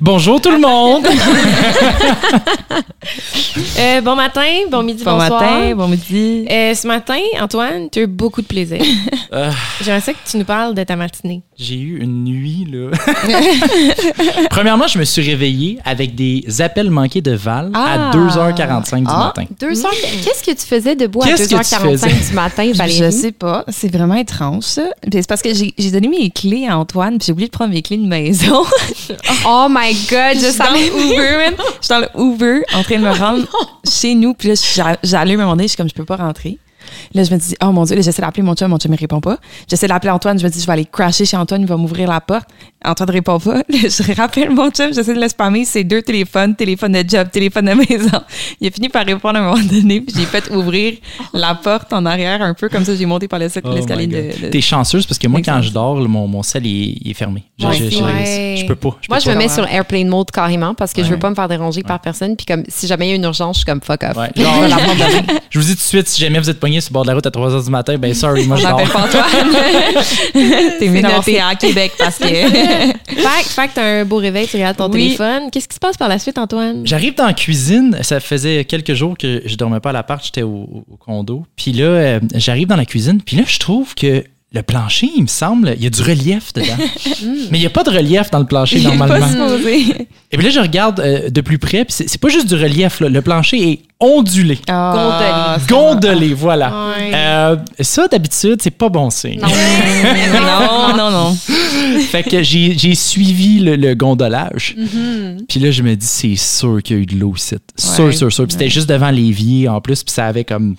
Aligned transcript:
Bonjour 0.00 0.40
tout 0.40 0.50
le 0.50 0.58
monde! 0.60 1.06
Euh, 3.78 4.00
bon 4.02 4.14
matin, 4.14 4.44
bon 4.70 4.82
midi, 4.82 5.02
Bon 5.04 5.12
bonsoir. 5.16 5.40
matin, 5.42 5.74
bon 5.74 5.88
midi. 5.88 6.44
Euh, 6.50 6.74
ce 6.74 6.86
matin, 6.86 7.18
Antoine, 7.40 7.88
tu 7.90 7.98
as 8.00 8.02
eu 8.02 8.06
beaucoup 8.06 8.42
de 8.42 8.46
plaisir. 8.46 8.80
Euh, 9.32 9.50
J'aimerais 9.82 10.00
ça 10.02 10.12
que 10.12 10.18
tu 10.30 10.36
nous 10.36 10.44
parles 10.44 10.74
de 10.74 10.82
ta 10.84 10.96
matinée. 10.96 11.42
J'ai 11.58 11.76
eu 11.76 12.00
une 12.00 12.24
nuit, 12.24 12.66
là. 12.70 12.90
Premièrement, 14.50 14.86
je 14.86 14.98
me 14.98 15.04
suis 15.04 15.22
réveillé 15.22 15.78
avec 15.84 16.14
des 16.14 16.44
appels 16.60 16.90
manqués 16.90 17.22
de 17.22 17.32
Val 17.32 17.70
Ah. 17.74 18.10
à 18.10 18.16
2h45 18.16 18.98
du 19.00 19.04
Ah. 19.08 19.32
matin. 19.34 19.48
Deux 19.58 19.84
heures- 19.84 19.90
Qu'est-ce 20.22 20.42
que 20.44 20.50
tu 20.58 20.66
faisais 20.66 20.94
debout 20.94 21.22
à 21.22 21.26
Qu'est-ce 21.26 21.44
que 21.44 21.48
tu 21.48 21.54
2h45 21.54 22.28
du 22.28 22.34
matin, 22.34 22.70
Valérie? 22.74 22.98
Je 23.06 23.10
sais 23.10 23.32
pas, 23.32 23.64
c'est 23.68 23.90
vraiment 23.92 24.14
étrange 24.16 24.64
ça. 24.64 24.82
C'est 25.10 25.26
parce 25.26 25.42
que 25.42 25.54
j'ai 25.54 25.72
j'ai 25.78 25.90
donné 25.90 26.08
mes 26.08 26.30
clés 26.30 26.66
à 26.68 26.78
Antoine, 26.78 27.18
puis 27.18 27.26
j'ai 27.26 27.32
oublié 27.32 27.48
de 27.48 27.52
prendre 27.52 27.72
mes 27.72 27.82
clés 27.82 27.96
de 27.96 28.06
maison. 28.06 28.62
Oh 29.46 29.66
my 29.70 29.79
God, 30.10 30.34
je 30.40 30.46
suis 30.50 30.58
dans 30.58 30.72
le 30.72 31.12
Uber, 31.12 31.36
man. 31.38 31.54
Je 31.58 31.86
suis 31.86 31.88
dans 31.88 31.98
le 32.00 32.08
Uber 32.16 32.62
en 32.74 32.82
train 32.82 32.96
de 32.96 33.02
me 33.02 33.10
rendre 33.12 33.46
chez 33.88 34.14
nous, 34.14 34.34
puis 34.34 34.48
là 34.48 34.54
j'a- 34.54 34.98
j'allume 35.02 35.40
à 35.40 35.42
un 35.42 35.46
moment 35.46 35.56
donné, 35.56 35.64
je 35.64 35.68
suis 35.72 35.76
comme 35.76 35.88
je 35.88 35.94
peux 35.94 36.04
pas 36.04 36.16
rentrer. 36.16 36.58
Là, 37.14 37.22
je 37.22 37.32
me 37.32 37.38
dis, 37.38 37.54
oh 37.62 37.70
mon 37.72 37.84
Dieu, 37.84 37.94
là, 37.94 38.02
j'essaie 38.02 38.20
d'appeler 38.22 38.42
mon 38.42 38.54
chum, 38.54 38.68
mon 38.68 38.78
chum, 38.78 38.92
il 38.92 38.98
répond 38.98 39.20
pas. 39.20 39.38
J'essaie 39.68 39.86
d'appeler 39.86 40.10
Antoine, 40.10 40.38
je 40.38 40.44
me 40.44 40.50
dis, 40.50 40.60
je 40.60 40.66
vais 40.66 40.72
aller 40.72 40.84
crasher 40.86 41.24
chez 41.24 41.36
Antoine, 41.36 41.60
il 41.60 41.66
va 41.68 41.76
m'ouvrir 41.76 42.08
la 42.08 42.20
porte. 42.20 42.48
Antoine 42.84 43.10
répond 43.10 43.38
pas. 43.38 43.56
Là, 43.56 43.62
je 43.68 44.14
rappelle 44.16 44.50
mon 44.50 44.70
chum, 44.70 44.92
j'essaie 44.94 45.14
de 45.14 45.20
le 45.20 45.28
spammer, 45.28 45.64
c'est 45.64 45.84
deux 45.84 46.00
téléphones, 46.02 46.54
téléphone 46.56 46.92
de 46.92 47.04
job, 47.08 47.28
téléphone 47.30 47.66
de 47.66 47.74
maison. 47.74 48.20
Il 48.60 48.68
a 48.68 48.70
fini 48.70 48.88
par 48.88 49.04
répondre 49.04 49.36
à 49.36 49.40
un 49.40 49.50
moment 49.50 49.62
donné, 49.62 50.00
puis 50.00 50.14
j'ai 50.18 50.24
fait 50.24 50.50
ouvrir 50.50 50.94
la 51.34 51.54
porte 51.54 51.92
en 51.92 52.06
arrière 52.06 52.40
un 52.42 52.54
peu, 52.54 52.68
comme 52.68 52.84
ça, 52.84 52.94
j'ai 52.96 53.06
monté 53.06 53.28
par 53.28 53.38
l'escalier 53.38 53.68
Oh 53.70 53.74
l'escalier 53.74 54.06
God. 54.06 54.16
de, 54.40 54.46
de- 54.46 54.50
T'es 54.50 54.60
chanceuse 54.60 55.04
parce 55.06 55.18
que 55.18 55.28
moi, 55.28 55.40
quand 55.44 55.60
je 55.62 55.70
dors, 55.70 55.96
mon, 55.96 56.26
mon 56.26 56.42
sel 56.42 56.64
il, 56.66 56.98
il 57.04 57.10
est 57.10 57.14
fermé. 57.14 57.44
Je, 57.58 57.64
Moi 57.66 57.74
je- 57.74 57.84
aussi, 57.84 57.98
je- 57.98 58.02
ouais. 58.04 58.56
je 58.58 58.66
peux 58.66 58.74
pas. 58.76 58.96
Moi, 59.08 59.18
peux 59.18 59.24
je 59.24 59.30
me 59.30 59.34
mets 59.36 59.48
sur 59.48 59.66
airplane 59.66 60.08
mode 60.08 60.30
carrément 60.30 60.74
parce 60.74 60.92
que 60.94 61.04
je 61.04 61.10
veux 61.10 61.18
pas 61.18 61.28
me 61.30 61.34
faire 61.34 61.48
déranger 61.48 61.82
par 61.82 62.00
personne. 62.00 62.36
Puis 62.36 62.46
comme 62.46 62.62
si 62.68 62.86
jamais 62.86 63.06
il 63.08 63.10
y 63.10 63.12
a 63.12 63.16
une 63.16 63.24
urgence, 63.24 63.56
je 63.56 63.58
suis 63.60 63.66
comme 63.66 63.80
fuck 63.82 64.02
off. 64.04 64.16
Ouais. 64.16 64.30
Genre, 64.42 64.64
je 65.50 65.58
vous 65.58 65.64
dis 65.64 65.72
tout 65.72 65.76
de 65.76 65.80
suite, 65.82 66.08
si 66.08 66.20
jamais 66.20 66.38
vous 66.38 66.48
êtes 66.48 66.58
pogné 66.60 66.80
sur 66.80 66.90
le 66.90 66.94
bord 66.94 67.02
de 67.02 67.08
la 67.08 67.14
route 67.14 67.26
à 67.26 67.30
3h 67.30 67.62
du 67.64 67.70
matin, 67.70 67.98
ben 67.98 68.14
sorry, 68.14 68.46
moi 68.46 68.56
je 68.56 68.62
dors. 68.62 68.80
T'es 70.78 70.88
mieux 70.88 71.02
à 71.04 71.54
Québec 71.56 71.92
parce 71.98 72.16
que. 72.18 72.69
Fait, 72.70 73.42
fait 73.48 73.68
que 73.68 73.74
t'as 73.74 74.00
un 74.00 74.04
beau 74.04 74.16
réveil, 74.16 74.46
tu 74.46 74.56
regardes 74.56 74.76
ton 74.76 74.90
Oui. 74.90 75.04
téléphone. 75.04 75.50
Qu'est-ce 75.50 75.68
qui 75.68 75.74
se 75.74 75.80
passe 75.80 75.96
par 75.96 76.08
la 76.08 76.18
suite, 76.18 76.38
Antoine? 76.38 76.82
J'arrive 76.86 77.14
dans 77.14 77.26
la 77.26 77.32
cuisine, 77.34 77.98
ça 78.02 78.20
faisait 78.20 78.64
quelques 78.64 78.94
jours 78.94 79.16
que 79.18 79.42
je 79.44 79.56
dormais 79.56 79.80
pas 79.80 79.90
à 79.90 79.92
l'appart, 79.92 80.24
j'étais 80.24 80.42
au, 80.42 80.84
au 80.90 80.96
condo. 80.96 81.44
Puis 81.56 81.72
là, 81.72 81.84
euh, 81.84 82.20
j'arrive 82.34 82.68
dans 82.68 82.76
la 82.76 82.86
cuisine, 82.86 83.20
puis 83.22 83.36
là, 83.36 83.42
je 83.46 83.58
trouve 83.58 83.94
que 83.94 84.24
le 84.52 84.62
plancher, 84.62 85.08
il 85.16 85.22
me 85.22 85.28
semble, 85.28 85.74
il 85.76 85.84
y 85.84 85.86
a 85.86 85.90
du 85.90 86.02
relief 86.02 86.52
dedans. 86.52 86.66
Mais 87.50 87.58
il 87.58 87.60
n'y 87.60 87.66
a 87.66 87.70
pas 87.70 87.84
de 87.84 87.90
relief 87.90 88.30
dans 88.32 88.40
le 88.40 88.46
plancher 88.46 88.78
Il 88.78 88.82
pas 88.84 88.96
normalement. 88.96 89.28
supposé. 89.28 90.08
Et 90.32 90.36
puis 90.36 90.42
là, 90.44 90.50
je 90.50 90.58
regarde 90.58 90.98
euh, 91.00 91.30
de 91.30 91.40
plus 91.40 91.58
près, 91.58 91.84
puis 91.84 91.94
c'est 91.94 92.08
c'est 92.08 92.20
pas 92.20 92.28
juste 92.30 92.48
du 92.48 92.54
relief, 92.56 92.98
là. 93.00 93.08
le 93.08 93.22
plancher 93.22 93.70
est 93.72 93.78
ondulé. 94.00 94.58
Ah, 94.68 95.56
Gondolé, 95.68 96.34
voilà. 96.34 96.88
Ouais. 96.98 97.12
Euh, 97.14 97.56
ça, 97.80 98.08
d'habitude, 98.08 98.60
c'est 98.60 98.70
pas 98.72 98.88
bon 98.88 99.08
signe. 99.10 99.40
Non, 99.40 100.96
non, 100.96 101.10
non. 101.10 101.34
fait 102.10 102.22
que 102.22 102.42
j'ai 102.42 102.76
j'ai 102.76 102.94
suivi 102.94 103.60
le, 103.60 103.76
le 103.76 103.94
gondolage. 103.94 104.74
Puis 105.48 105.60
là, 105.60 105.70
je 105.70 105.82
me 105.82 105.94
dis, 105.94 106.06
c'est 106.06 106.36
sûr 106.36 106.82
qu'il 106.82 106.96
y 106.96 106.98
a 106.98 107.02
eu 107.02 107.06
de 107.06 107.16
l'eau 107.16 107.34
ici. 107.36 107.56
Sûr, 107.76 108.04
Ouais. 108.06 108.12
sûr, 108.12 108.32
sûr. 108.32 108.44
Puis 108.46 108.52
c'était 108.52 108.68
juste 108.68 108.88
devant 108.88 109.10
l'évier 109.10 109.68
en 109.68 109.80
plus, 109.80 110.02
puis 110.02 110.12
ça 110.12 110.26
avait 110.26 110.44
comme. 110.44 110.76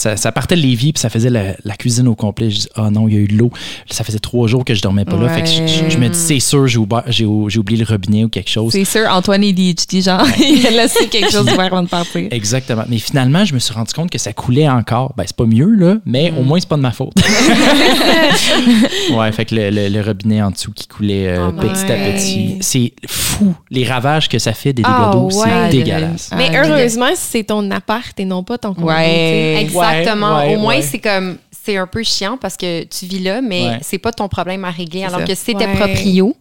Ça, 0.00 0.16
ça 0.16 0.32
partait 0.32 0.56
de 0.56 0.60
l'évier, 0.62 0.92
puis 0.92 1.00
ça 1.00 1.10
faisait 1.10 1.28
la, 1.30 1.54
la 1.64 1.76
cuisine 1.76 2.08
au 2.08 2.14
complet. 2.14 2.50
Je 2.50 2.60
dis, 2.60 2.68
ah 2.74 2.90
non, 2.90 3.06
il 3.06 3.14
y 3.14 3.16
a 3.18 3.20
eu 3.20 3.28
de 3.28 3.36
l'eau. 3.36 3.50
Ça 3.90 4.02
faisait 4.02 4.18
trois 4.18 4.48
jours 4.48 4.64
que 4.64 4.74
je 4.74 4.80
dormais 4.80 5.04
pas 5.04 5.16
là. 5.16 5.28
Fait 5.28 5.42
que 5.42 5.48
je, 5.48 5.66
je- 5.66 5.90
je 5.90 5.98
me 5.98 6.08
dis, 6.08 6.18
c'est 6.18 6.40
sûr, 6.40 6.66
j'ai 6.66 6.78
oublié 6.78 7.78
le 7.78 7.84
robinet 7.86 8.24
ou 8.24 8.28
quelque 8.28 8.48
chose. 8.50 8.72
C'est 8.72 8.84
sûr, 8.84 9.06
Antoine 9.10 9.44
est 9.44 9.52
DHT, 9.52 10.02
genre, 10.02 10.26
il 10.40 10.66
a 10.66 10.70
laissé 10.70 11.06
quelque 11.08 11.30
chose 11.30 11.42
ouvert 11.42 11.66
avant 11.66 11.82
de 11.82 11.88
partir. 11.88 12.28
Exactement. 12.30 12.84
Mais 12.88 12.98
finalement, 12.98 13.44
je 13.44 13.52
me 13.54 13.58
suis 13.58 13.74
rendu 13.74 13.92
compte 13.92 14.10
que 14.10 14.18
ça 14.18 14.32
coulait 14.32 14.68
encore. 14.68 15.12
Ben, 15.16 15.24
c'est 15.26 15.36
pas 15.36 15.44
mieux, 15.46 15.70
là, 15.74 15.96
mais 16.06 16.32
au 16.38 16.42
moins, 16.44 16.58
c'est 16.60 16.68
pas 16.68 16.76
de 16.76 16.82
ma 16.82 16.92
faute. 16.92 17.12
ouais, 19.12 19.32
fait 19.32 19.44
que 19.44 19.54
le, 19.54 19.70
le- 19.70 19.88
le 19.88 20.00
robinet 20.02 20.42
en 20.42 20.50
dessous 20.50 20.72
qui 20.72 20.86
coulait 20.86 21.28
euh, 21.28 21.48
Oh 21.48 21.52
petit 21.52 21.92
à 21.92 21.96
petit. 21.96 22.56
C'est 22.60 22.92
fou. 23.08 23.54
Les 23.70 23.84
ravages 23.84 24.28
que 24.28 24.38
ça 24.38 24.52
fait 24.52 24.72
des 24.72 24.82
dégâts 24.82 24.92
Ah, 24.94 25.10
d'eau, 25.12 25.28
ouais. 25.30 25.48
c'est 25.70 25.76
dégueulasse. 25.76 26.30
Mais 26.36 26.50
Ah, 26.54 26.62
heureusement, 26.66 27.10
c'est 27.14 27.44
ton 27.44 27.70
appart 27.70 28.18
et 28.18 28.24
non 28.24 28.42
pas 28.42 28.58
ton 28.58 28.74
condo. 28.74 28.88
Ouais. 28.88 29.64
tu 29.66 29.72
sais. 29.72 29.74
Exactement. 29.98 30.38
Ouais, 30.38 30.46
ouais, 30.48 30.56
Au 30.56 30.58
moins, 30.60 30.76
ouais. 30.76 30.82
c'est 30.82 30.98
comme. 30.98 31.36
C'est 31.62 31.76
un 31.76 31.86
peu 31.86 32.02
chiant 32.02 32.38
parce 32.40 32.56
que 32.56 32.84
tu 32.84 33.04
vis 33.04 33.18
là, 33.18 33.42
mais 33.42 33.62
Ouais. 33.68 33.78
c'est 33.82 33.98
pas 33.98 34.12
ton 34.12 34.28
problème 34.28 34.64
à 34.64 34.70
régler. 34.70 35.04
Alors 35.04 35.20
ça. 35.20 35.26
que 35.26 35.34
si 35.34 35.44
c'était 35.44 35.66
Ouais. 35.66 35.74
proprio, 35.76 36.34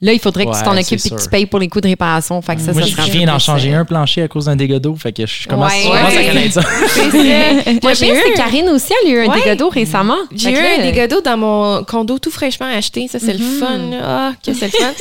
là, 0.00 0.14
il 0.14 0.18
faudrait 0.18 0.46
que 0.46 0.56
tu 0.56 0.62
t'en 0.64 0.74
occupes 0.76 0.98
et 1.04 1.10
que 1.10 1.22
tu 1.22 1.28
payes 1.28 1.44
pour 1.44 1.58
les 1.60 1.68
coûts 1.68 1.82
de 1.82 1.88
réparation. 1.88 2.40
Fait 2.40 2.56
que 2.56 2.62
ça, 2.62 2.72
Moi, 2.72 2.80
ça 2.86 3.02
je 3.04 3.10
viens 3.12 3.26
d'en 3.26 3.38
changer 3.38 3.74
un 3.74 3.84
plancher 3.84 4.22
à 4.22 4.28
cause 4.28 4.46
d'un 4.46 4.56
dégât 4.56 4.78
d'eau. 4.78 4.96
Fait 4.96 5.12
que 5.12 5.26
je 5.26 5.46
commence, 5.46 5.70
Ouais. 5.72 5.82
je 5.82 5.88
commence 5.88 6.16
à 6.16 6.24
connaître 6.24 6.52
ça. 6.54 6.62
Moi, 7.82 7.92
J'ai 7.92 8.12
eu 8.14 8.16
c'est 8.24 8.32
Karine 8.32 8.70
aussi, 8.70 8.92
elle 9.04 9.10
a 9.10 9.14
eu 9.24 9.28
un 9.28 9.34
dégât 9.34 9.56
d'eau 9.56 9.68
récemment. 9.68 10.16
J'ai 10.34 10.52
eu 10.52 10.56
un 10.56 10.82
dégât 10.82 11.06
d'eau 11.06 11.20
dans 11.20 11.36
mon 11.36 11.84
condo 11.84 12.18
tout 12.18 12.30
fraîchement 12.30 12.66
acheté. 12.74 13.08
Ça, 13.08 13.18
c'est 13.18 13.34
le 13.34 13.38
fun. 13.44 13.76
là. 13.90 13.98
Ah, 14.02 14.32
que 14.44 14.54
c'est 14.54 14.72
le 14.72 14.72
fun. 14.72 14.92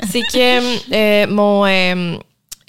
c'est 0.10 0.20
que 0.22 0.94
euh, 0.94 1.26
mon, 1.28 1.66
euh, 1.66 2.16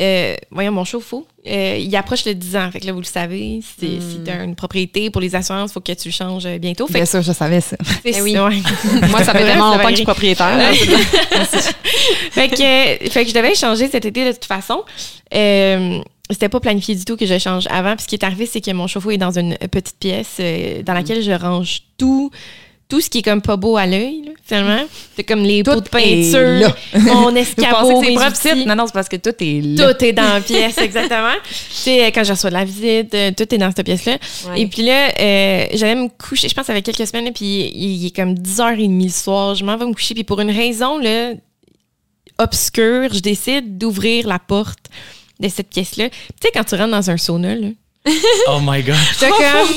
euh, 0.01 0.35
voyons, 0.51 0.73
mon 0.73 0.83
chauffe-eau, 0.83 1.25
euh, 1.47 1.77
il 1.79 1.95
approche 1.95 2.25
le 2.25 2.33
10 2.33 2.55
ans. 2.57 2.69
Fait 2.71 2.79
que 2.79 2.85
là, 2.87 2.93
vous 2.93 2.99
le 3.01 3.05
savez, 3.05 3.59
c'est- 3.79 3.99
si 4.01 4.19
tu 4.25 4.31
as 4.31 4.43
une 4.43 4.55
propriété 4.55 5.09
pour 5.09 5.21
les 5.21 5.35
assurances, 5.35 5.71
il 5.71 5.73
faut 5.73 5.79
que 5.81 5.91
tu 5.91 6.07
le 6.09 6.13
changes 6.13 6.45
euh, 6.45 6.57
bientôt. 6.57 6.87
Fait 6.87 6.93
Bien 6.93 7.03
que 7.03 7.09
sûr, 7.09 7.21
je 7.21 7.31
savais 7.31 7.61
ça. 7.61 7.77
c'est 8.03 8.13
Eh 8.17 8.21
oui. 8.21 8.33
ça, 8.33 8.45
ouais. 8.45 8.55
Moi, 9.09 9.23
ça 9.23 9.33
fait 9.33 9.43
vraiment 9.43 9.71
longtemps 9.75 9.83
que 9.85 9.89
je 9.91 9.95
suis 9.97 10.05
propriétaire. 10.05 10.57
là. 10.57 10.71
fait, 12.31 12.49
que, 12.49 12.61
euh, 13.05 13.09
fait 13.09 13.23
que 13.23 13.29
je 13.29 13.35
devais 13.35 13.55
changer 13.55 13.87
cet 13.89 14.05
été 14.05 14.25
de 14.25 14.31
toute 14.31 14.45
façon. 14.45 14.83
Euh, 15.33 15.99
c'était 16.29 16.49
pas 16.49 16.59
planifié 16.59 16.95
du 16.95 17.05
tout 17.05 17.17
que 17.17 17.25
je 17.25 17.37
change 17.37 17.67
avant. 17.69 17.95
Puis 17.95 18.03
ce 18.03 18.07
qui 18.07 18.15
est 18.15 18.23
arrivé, 18.23 18.45
c'est 18.45 18.61
que 18.61 18.71
mon 18.71 18.87
chauffe-eau 18.87 19.11
est 19.11 19.17
dans 19.17 19.37
une 19.37 19.55
petite 19.71 19.97
pièce 19.99 20.37
euh, 20.39 20.81
dans 20.83 20.93
laquelle 20.93 21.21
je 21.21 21.31
range 21.31 21.81
tout. 21.97 22.31
Tout 22.87 23.01
ce 23.01 23.09
qui 23.09 23.17
est 23.17 23.21
comme 23.23 23.41
pas 23.41 23.57
beau 23.57 23.77
à 23.77 23.87
l'œil, 23.87 24.31
finalement. 24.43 24.83
C'est 25.15 25.23
comme 25.23 25.41
les 25.41 25.63
pots 25.63 25.81
de 25.81 25.89
peinture, 25.89 26.75
mon 26.93 27.31
Vous 27.31 27.37
escabeau, 27.37 27.99
que 27.99 28.05
c'est 28.05 28.09
mes 28.11 28.15
propre 28.15 28.29
outils. 28.29 28.49
site? 28.59 28.67
Non, 28.67 28.75
non, 28.75 28.85
c'est 28.85 28.93
parce 28.93 29.09
que 29.09 29.15
tout 29.15 29.33
est 29.39 29.61
là. 29.61 29.91
Tout 29.93 30.05
est 30.05 30.13
dans 30.13 30.33
la 30.35 30.41
pièce, 30.41 30.77
exactement. 30.81 31.33
tu 31.43 31.55
sais, 31.71 32.11
quand 32.11 32.23
je 32.23 32.31
reçois 32.33 32.51
de 32.51 32.55
la 32.55 32.63
visite, 32.65 33.13
euh, 33.15 33.31
tout 33.35 33.53
est 33.53 33.57
dans 33.57 33.71
cette 33.75 33.83
pièce-là. 33.85 34.17
Ouais. 34.49 34.61
Et 34.61 34.67
puis 34.67 34.83
là, 34.83 35.09
euh, 35.19 35.65
j'allais 35.73 35.95
me 35.95 36.09
coucher, 36.09 36.47
je 36.47 36.53
pense, 36.53 36.69
avec 36.69 36.85
quelques 36.85 37.07
semaines, 37.07 37.33
puis 37.33 37.71
il, 37.73 38.03
il 38.03 38.05
est 38.05 38.15
comme 38.15 38.35
10h30 38.35 39.03
le 39.03 39.09
soir. 39.09 39.55
Je 39.55 39.63
m'en 39.65 39.77
vais 39.77 39.85
me 39.87 39.93
coucher, 39.93 40.13
puis 40.13 40.23
pour 40.23 40.39
une 40.39 40.51
raison 40.51 40.99
là, 40.99 41.31
obscure, 42.37 43.13
je 43.13 43.19
décide 43.19 43.77
d'ouvrir 43.77 44.27
la 44.27 44.39
porte 44.39 44.89
de 45.39 45.47
cette 45.49 45.69
pièce-là. 45.69 46.09
Puis 46.09 46.19
Tu 46.39 46.47
sais, 46.47 46.51
quand 46.53 46.63
tu 46.63 46.75
rentres 46.75 46.91
dans 46.91 47.09
un 47.09 47.17
sauna, 47.17 47.55
là, 47.55 47.67
Oh 48.47 48.59
my 48.61 48.83
God. 48.83 48.95
t'as 49.19 49.29
comme, 49.29 49.69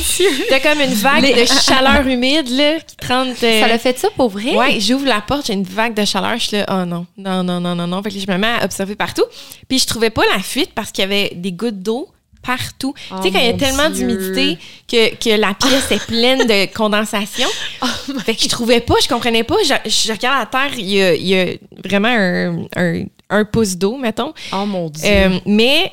t'as 0.49 0.61
comme 0.61 0.81
une 0.81 0.95
vague 0.95 1.23
Les- 1.23 1.35
de 1.35 1.47
chaleur 1.47 2.07
humide 2.07 2.49
là, 2.51 2.79
qui 2.81 2.97
te 2.97 3.07
euh, 3.47 3.61
Ça 3.61 3.69
l'a 3.69 3.79
fait 3.79 3.99
ça 3.99 4.09
pour 4.17 4.29
vrai? 4.29 4.55
Ouais, 4.55 4.81
j'ouvre 4.81 5.07
la 5.07 5.21
porte, 5.21 5.47
j'ai 5.47 5.55
une 5.55 5.63
vague 5.65 5.95
de 5.95 6.05
chaleur, 6.05 6.35
je 6.39 6.47
suis 6.49 6.57
là, 6.59 6.67
oh 6.71 6.85
non, 6.85 7.07
non, 7.17 7.43
non, 7.43 7.59
non, 7.61 7.75
non, 7.75 7.87
non. 7.87 8.03
Fait 8.03 8.11
que 8.11 8.19
je 8.19 8.31
me 8.31 8.37
mets 8.37 8.47
à 8.61 8.65
observer 8.65 8.97
partout. 8.97 9.25
Puis 9.69 9.79
je 9.79 9.87
trouvais 9.87 10.11
pas 10.11 10.23
la 10.35 10.43
fuite 10.43 10.73
parce 10.75 10.93
qu'il 10.93 11.03
y 11.03 11.05
avait 11.07 11.33
des 11.35 11.53
gouttes 11.53 11.81
d'eau 11.81 12.09
partout. 12.43 12.95
Oh 13.11 13.17
tu 13.17 13.23
sais, 13.29 13.31
quand 13.33 13.41
il 13.41 13.47
y 13.47 13.49
a 13.49 13.55
tellement 13.55 13.91
d'humidité 13.91 14.59
que, 14.87 15.15
que 15.17 15.37
la 15.41 15.55
pièce 15.55 15.91
est 15.91 16.07
pleine 16.07 16.47
de 16.47 16.73
condensation. 16.77 17.49
fait 18.25 18.35
que 18.35 18.43
je 18.43 18.49
trouvais 18.49 18.81
pas, 18.81 18.95
je 19.03 19.09
comprenais 19.09 19.43
pas. 19.45 19.57
Je, 19.65 19.75
je 19.91 20.13
regarde 20.13 20.43
à 20.43 20.47
terre, 20.47 20.79
il 20.79 20.85
y 20.89 21.03
a, 21.03 21.15
il 21.15 21.27
y 21.27 21.39
a 21.39 21.47
vraiment 21.85 22.09
un, 22.09 22.65
un, 22.77 23.05
un 23.31 23.45
pouce 23.45 23.77
d'eau, 23.77 23.97
mettons. 23.97 24.33
Oh 24.53 24.65
mon 24.67 24.89
Dieu. 24.89 25.03
Euh, 25.05 25.39
mais 25.47 25.91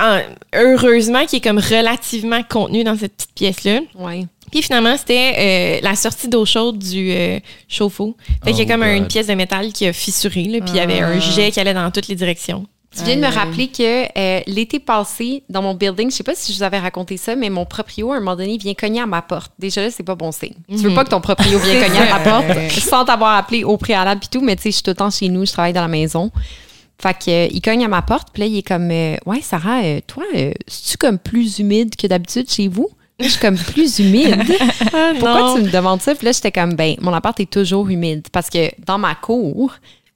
en- 0.00 0.20
heureusement 0.54 1.24
qu'il 1.26 1.38
est 1.38 1.40
comme 1.40 1.58
relativement 1.58 2.42
contenu 2.48 2.84
dans 2.84 2.96
cette 2.96 3.14
petite 3.16 3.34
pièce-là. 3.34 3.80
ouais. 3.98 4.24
Puis 4.50 4.60
finalement, 4.60 4.98
c'était 4.98 5.80
euh, 5.80 5.80
la 5.82 5.96
sortie 5.96 6.28
d'eau 6.28 6.44
chaude 6.44 6.76
du 6.78 7.10
euh, 7.10 7.38
chauffe-eau. 7.68 8.14
Fait 8.44 8.52
qu'il 8.52 8.58
y 8.58 8.60
a 8.60 8.64
Oh 8.66 8.78
comme 8.78 8.86
God. 8.86 8.96
une 8.98 9.06
pièce 9.06 9.26
de 9.26 9.32
métal 9.32 9.72
qui 9.72 9.86
a 9.86 9.94
fissuré, 9.94 10.42
là, 10.44 10.58
puis 10.60 10.72
il 10.74 10.76
y 10.76 10.80
avait 10.80 11.00
un 11.00 11.18
jet 11.20 11.50
qui 11.50 11.58
allait 11.58 11.72
dans 11.72 11.90
toutes 11.90 12.08
les 12.08 12.14
directions. 12.16 12.66
Tu 12.94 13.02
viens 13.04 13.16
de 13.16 13.22
me 13.22 13.26
aïe. 13.28 13.32
rappeler 13.32 13.68
que 13.68 14.04
euh, 14.18 14.40
l'été 14.46 14.78
passé, 14.78 15.42
dans 15.48 15.62
mon 15.62 15.72
building, 15.72 16.10
je 16.10 16.16
sais 16.16 16.22
pas 16.22 16.34
si 16.34 16.52
je 16.52 16.58
vous 16.58 16.62
avais 16.62 16.78
raconté 16.78 17.16
ça, 17.16 17.34
mais 17.34 17.48
mon 17.48 17.64
proprio, 17.64 18.12
à 18.12 18.16
un 18.16 18.18
moment 18.18 18.36
donné, 18.36 18.58
vient 18.58 18.74
cogner 18.74 19.00
à 19.00 19.06
ma 19.06 19.22
porte. 19.22 19.52
Déjà 19.58 19.80
là, 19.80 19.90
c'est 19.90 20.02
pas 20.02 20.16
bon 20.16 20.30
signe. 20.32 20.52
Tu 20.68 20.76
veux 20.76 20.92
pas 20.94 21.04
que 21.04 21.08
ton 21.10 21.22
proprio 21.22 21.58
vienne 21.58 21.82
cogner 21.82 22.00
à 22.00 22.18
ta 22.18 22.18
porte 22.42 22.70
sans 22.72 23.06
t'avoir 23.06 23.36
appelé 23.38 23.64
au 23.64 23.78
préalable 23.78 24.20
et 24.22 24.28
tout, 24.30 24.42
mais 24.42 24.54
tu 24.56 24.64
sais, 24.64 24.70
je 24.70 24.74
suis 24.74 24.82
tout 24.82 24.90
le 24.90 24.96
temps 24.96 25.10
chez 25.10 25.30
nous, 25.30 25.46
je 25.46 25.52
travaille 25.52 25.72
dans 25.72 25.80
la 25.80 25.88
maison. 25.88 26.30
Fait 27.02 27.14
que, 27.14 27.30
euh, 27.30 27.48
il 27.50 27.60
cogne 27.60 27.84
à 27.84 27.88
ma 27.88 28.00
porte, 28.00 28.28
puis 28.32 28.42
là, 28.42 28.46
il 28.46 28.58
est 28.58 28.66
comme 28.66 28.88
euh, 28.92 29.16
Ouais, 29.26 29.40
Sarah, 29.40 29.82
euh, 29.82 30.00
toi, 30.06 30.22
es-tu 30.32 30.96
comme 30.96 31.18
plus 31.18 31.58
humide 31.58 31.96
que 31.96 32.06
d'habitude 32.06 32.48
chez 32.48 32.68
vous? 32.68 32.88
Je 33.18 33.26
suis 33.26 33.40
comme 33.40 33.56
plus 33.56 33.98
humide. 33.98 34.40
Pourquoi 35.18 35.54
tu 35.56 35.62
me 35.62 35.70
demandes 35.70 36.00
ça? 36.00 36.14
Puis 36.14 36.26
là, 36.26 36.32
j'étais 36.32 36.52
comme, 36.52 36.74
ben, 36.74 36.94
mon 37.00 37.12
appart 37.12 37.38
est 37.40 37.50
toujours 37.50 37.88
humide 37.88 38.28
parce 38.30 38.48
que 38.48 38.70
dans 38.86 38.98
ma 38.98 39.16
cour, 39.16 39.74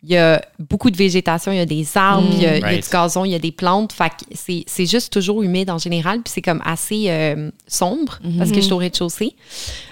il 0.09 0.13
y 0.13 0.17
a 0.17 0.41
beaucoup 0.61 0.91
de 0.91 0.97
végétation, 0.97 1.51
il 1.51 1.57
y 1.59 1.61
a 1.61 1.67
des 1.67 1.85
arbres, 1.97 2.29
il 2.33 2.41
y, 2.43 2.47
a, 2.47 2.57
il 2.57 2.61
y 2.61 2.63
a 2.65 2.67
Right. 2.69 2.85
du 2.85 2.91
gazon, 2.91 3.25
il 3.25 3.33
y 3.33 3.35
a 3.35 3.41
des 3.41 3.51
plantes. 3.51 3.93
Fait 3.93 4.11
que 4.11 4.15
c'est, 4.35 4.63
c'est 4.69 4.87
juste 4.87 5.13
toujours 5.13 5.43
humide 5.43 5.69
en 5.69 5.79
général, 5.79 6.23
puis 6.23 6.33
c'est 6.33 6.43
comme 6.43 6.63
assez 6.65 7.07
euh, 7.09 7.51
sombre 7.67 8.21
parce 8.39 8.51
que 8.51 8.57
je 8.57 8.61
suis 8.63 8.73
au 8.73 8.77
rez-de-chaussée. 8.77 9.35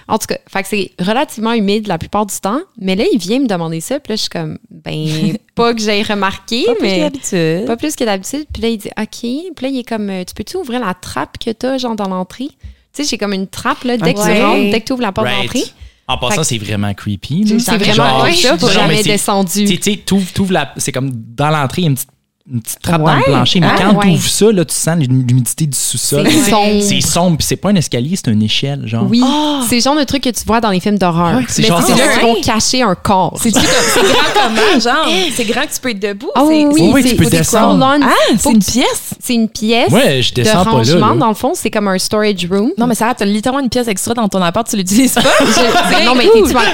En 0.07 0.17
tout 0.17 0.27
cas, 0.27 0.37
fait 0.47 0.61
que 0.63 0.67
c'est 0.69 0.91
relativement 0.99 1.51
humide 1.53 1.87
la 1.87 1.97
plupart 1.97 2.25
du 2.25 2.35
temps. 2.39 2.61
Mais 2.79 2.95
là, 2.95 3.03
il 3.11 3.19
vient 3.19 3.39
me 3.39 3.47
demander 3.47 3.81
ça, 3.81 3.99
puis 3.99 4.11
là, 4.13 4.15
je 4.15 4.21
suis 4.21 4.29
comme, 4.29 4.57
ben, 4.69 5.35
pas 5.55 5.73
que 5.73 5.81
j'aie 5.81 6.01
remarqué, 6.03 6.63
Pas 6.65 6.75
plus 6.75 6.79
que 6.79 6.83
mais 6.85 6.99
d'habitude. 7.01 7.65
pas 7.67 7.75
plus 7.77 7.95
que 7.95 8.03
d'habitude. 8.05 8.45
Puis 8.53 8.61
là, 8.61 8.69
il 8.69 8.77
dit, 8.77 8.89
OK. 8.97 9.19
Puis 9.19 9.51
là, 9.61 9.67
il 9.67 9.79
est 9.79 9.83
comme, 9.83 10.07
tu 10.25 10.33
peux-tu 10.33 10.57
ouvrir 10.57 10.79
la 10.79 10.93
trappe 10.93 11.37
que 11.43 11.51
t'as, 11.51 11.77
genre, 11.77 11.95
dans 11.95 12.07
l'entrée? 12.07 12.49
Tu 12.93 13.03
sais, 13.03 13.09
j'ai 13.09 13.17
comme 13.17 13.33
une 13.33 13.47
trappe, 13.47 13.83
là, 13.83 13.97
dès 13.97 14.13
que 14.13 14.19
tu 14.23 14.41
rentres, 14.41 14.71
dès 14.71 14.79
que 14.79 14.85
tu 14.85 14.93
ouvres 14.93 15.01
la 15.01 15.11
porte 15.11 15.27
Right. 15.27 15.41
d'entrée. 15.43 15.63
En 16.07 16.17
passant, 16.17 16.43
c'est 16.43 16.57
vraiment 16.57 16.93
creepy. 16.93 17.43
là. 17.45 17.59
C'est 17.59 17.77
vraiment 17.77 17.93
Genre, 17.95 18.35
ça, 18.35 18.57
mais 18.57 18.73
jamais 18.73 19.03
descendu. 19.03 19.65
Tu 19.65 19.81
sais, 19.81 19.97
la. 20.51 20.73
C'est 20.77 20.91
comme 20.91 21.11
dans 21.11 21.49
l'entrée, 21.49 21.81
il 21.81 21.85
y 21.85 21.87
a 21.87 21.89
une 21.89 21.95
petite, 21.95 22.09
une 22.51 22.61
petite 22.61 22.79
trappe 22.79 23.01
dans 23.01 23.11
le 23.11 23.17
Ouais. 23.17 23.23
plancher. 23.25 23.59
Mais 23.59 23.67
Ah, 23.71 23.75
quand 23.81 23.95
ouais. 23.95 24.05
tu 24.05 24.11
ouvres 24.13 24.29
ça, 24.29 24.51
là, 24.51 24.65
tu 24.65 24.75
sens 24.75 24.99
l'humidité 24.99 25.65
du 25.65 25.75
sous-sol. 25.77 26.27
C'est 26.29 26.51
sombre. 26.51 26.81
C'est 26.83 27.01
sombre, 27.01 27.37
puis 27.37 27.47
c'est 27.47 27.55
pas 27.55 27.69
un 27.69 27.75
escalier, 27.75 28.15
c'est 28.15 28.31
une 28.31 28.43
échelle, 28.43 28.83
genre. 28.85 29.07
Oui, 29.09 29.23
c'est 29.67 29.75
le 29.77 29.81
genre 29.81 29.97
de 29.97 30.03
truc 30.03 30.23
que 30.23 30.29
tu 30.29 30.43
vois 30.45 30.61
dans 30.61 30.69
les 30.69 30.79
films 30.79 30.99
d'horreur. 30.99 31.37
Ouais, 31.37 31.45
c'est 31.47 31.63
là 31.63 31.81
qu'ils 31.83 31.95
Ouais. 31.95 32.21
vont 32.21 32.41
cacher 32.41 32.83
un 32.83 32.93
corps. 32.93 33.31
Comme- 33.31 33.41
c'est 33.41 33.51
grand 33.51 33.61
comment, 34.35 34.79
genre? 34.79 35.09
C'est 35.35 35.45
grand 35.45 35.61
que 35.63 35.73
tu 35.73 35.79
peux 35.81 35.89
être 35.89 35.99
debout? 35.99 36.29
Ah 36.35 36.41
C'est- 36.47 36.47
oui, 36.47 36.67
Oui, 36.71 36.91
oui, 36.93 37.01
c'est- 37.03 37.09
tu 37.09 37.15
peux 37.15 37.25
descendre. 37.25 37.83
Ah, 37.83 37.97
c'est 38.37 38.51
une 38.51 38.59
tu- 38.59 38.71
pièce? 38.73 39.09
C'est 39.19 39.33
une 39.33 39.49
pièce 39.49 39.91
Ouais, 39.91 40.21
je 40.21 40.29
de 40.29 40.35
descends 40.43 40.63
pas 40.63 40.65
là. 40.65 40.71
rangement. 40.71 41.07
là. 41.13 41.15
Dans 41.15 41.29
le 41.29 41.33
fond, 41.33 41.53
c'est 41.55 41.71
comme 41.71 41.87
un 41.87 41.97
storage 41.97 42.45
room. 42.51 42.71
Non, 42.77 42.85
mais 42.85 42.93
ça, 42.95 43.11
t'as 43.17 43.25
littéralement 43.25 43.63
une 43.63 43.69
pièce 43.69 43.87
extra 43.87 44.13
dans 44.13 44.27
ton 44.29 44.41
appart, 44.43 44.69
tu 44.69 44.75
l'utilises 44.77 45.13
pas? 45.15 45.21
Non, 46.05 46.13
mais 46.15 46.25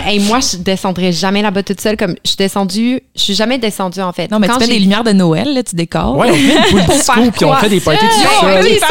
Hey, 0.05 0.19
moi, 0.19 0.39
je 0.41 0.57
descendrais 0.57 1.13
jamais 1.13 1.41
là-bas 1.41 1.63
toute 1.63 1.79
seule. 1.79 1.95
Comme 1.95 2.15
je 2.25 2.29
suis 2.31 2.37
descendue, 2.37 3.01
je 3.15 3.21
suis 3.21 3.33
jamais 3.35 3.57
descendue 3.57 4.01
en 4.01 4.11
fait. 4.11 4.29
Non, 4.29 4.39
mais 4.39 4.47
tu 4.49 4.53
fais 4.59 4.67
des 4.67 4.79
lumières 4.79 5.03
de 5.03 5.11
Noël, 5.13 5.53
là, 5.61 5.63
tu 5.69 5.75
décores. 5.75 6.17
Ouais, 6.17 6.29
on 6.31 6.33
fait 6.33 6.71
une 6.71 6.79
disco, 6.97 7.13
puis 7.35 7.45
on 7.45 7.53
fait 7.55 7.69
des 7.69 7.79
parties 7.79 8.05
ok, 8.05 8.11
ça, 8.79 8.87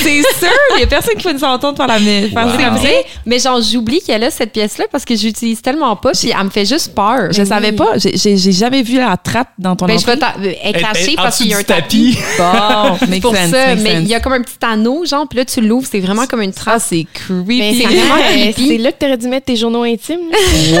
C'est 0.00 0.22
sûr, 0.22 0.48
il 0.76 0.80
y 0.80 0.82
a 0.82 0.86
personne 0.86 1.14
qui 1.16 1.24
va 1.24 1.32
nous 1.32 1.44
entendre 1.44 1.76
par 1.76 1.86
la 1.86 1.98
faire 1.98 2.10
Wow. 2.32 2.50
C'est 2.56 2.64
comme 2.64 2.74
ça. 2.76 2.80
vrai, 2.82 3.04
mais 3.26 3.38
genre 3.38 3.60
j'oublie 3.60 4.00
qu'elle 4.00 4.24
a 4.24 4.30
cette 4.30 4.52
pièce-là 4.52 4.84
parce 4.90 5.04
que 5.04 5.14
j'utilise 5.16 5.60
tellement 5.62 5.96
pas, 5.96 6.12
puis 6.12 6.32
elle 6.36 6.44
me 6.44 6.50
fait 6.50 6.64
juste 6.64 6.94
peur. 6.94 7.28
Je 7.32 7.44
savais 7.44 7.72
pas, 7.72 7.92
j'ai- 7.96 8.36
jamais 8.52 8.82
vu 8.82 8.96
la 8.98 9.16
trappe 9.16 9.48
dans 9.58 9.76
ton 9.76 9.86
Ben, 9.86 9.98
je 9.98 10.04
entrée. 10.10 10.16
vais 10.40 10.50
est 10.50 10.58
Elle- 10.74 10.80
cachée 10.82 11.14
parce 11.16 11.36
qu'il 11.38 11.48
y 11.48 11.54
a 11.54 11.58
un 11.58 11.62
tapis. 11.62 12.18
Bon, 12.38 12.96
C'est 13.10 13.20
pour 13.20 13.34
ça, 13.36 13.74
mais 13.76 13.94
il 14.02 14.08
y 14.08 14.14
a 14.14 14.20
comme 14.20 14.32
un 14.34 14.42
petit 14.42 14.54
anneau, 14.62 15.04
genre, 15.04 15.26
puis 15.28 15.38
là 15.38 15.44
tu 15.44 15.60
l'ouvres, 15.60 15.86
c'est 15.90 16.00
vraiment 16.00 16.26
comme 16.26 16.42
une 16.42 16.52
Ah, 16.56 16.60
trace. 16.60 16.86
c'est 16.90 17.06
creepy. 17.12 17.58
C'est 17.76 17.82
c'est 17.82 17.86
vraiment 17.94 18.14
vraiment, 18.16 18.30
creepy. 18.52 18.68
c'est 18.68 18.78
là 18.78 18.92
que 18.92 18.98
t'aurais 18.98 19.16
dû 19.16 19.28
mettre 19.28 19.46
tes 19.46 19.56
journaux 19.56 19.82
intimes. 19.84 20.30
là. 20.30 20.78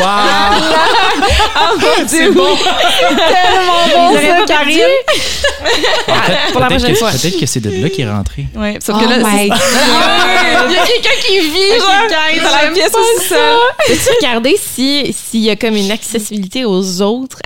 Ah, 1.54 1.70
mon 1.76 2.04
Dieu, 2.04 2.30
bon. 2.32 2.46
Ils 3.10 3.94
auraient 3.96 4.19
pas 4.28 4.64
dû. 4.64 4.72
Peut-être 5.60 6.52
pour 6.52 6.60
la 6.60 6.68
peut-être 6.68 6.78
prochaine 6.80 6.92
que- 6.94 6.98
fois. 6.98 7.10
Peut-être 7.10 7.38
que 7.40 7.46
c'est 7.46 7.60
de 7.60 7.70
là 7.82 7.88
qu'il 7.90 8.04
est 8.04 8.10
rentré. 8.10 8.46
Ouais, 8.56 8.78
sauf 8.84 8.96
Oh 8.98 9.04
que 9.04 9.08
là, 9.10 9.18
my 9.18 9.24
c'est- 9.24 9.48
God. 9.48 9.58
il 10.68 10.72
y 10.72 10.76
a 10.78 10.86
quelqu'un 10.86 11.16
qui 11.26 11.40
vit, 11.40 11.78
genre, 11.78 12.42
dans 12.42 12.50
la 12.50 12.70
pièce 12.72 12.92
au 12.94 13.20
sol. 13.20 13.38
Peux-tu 13.86 14.08
regarder 14.20 14.56
si- 14.58 15.12
s'il 15.12 15.40
y 15.40 15.50
a 15.50 15.56
comme 15.56 15.76
une 15.76 15.90
accessibilité 15.90 16.64
aux 16.64 17.02
autres 17.02 17.38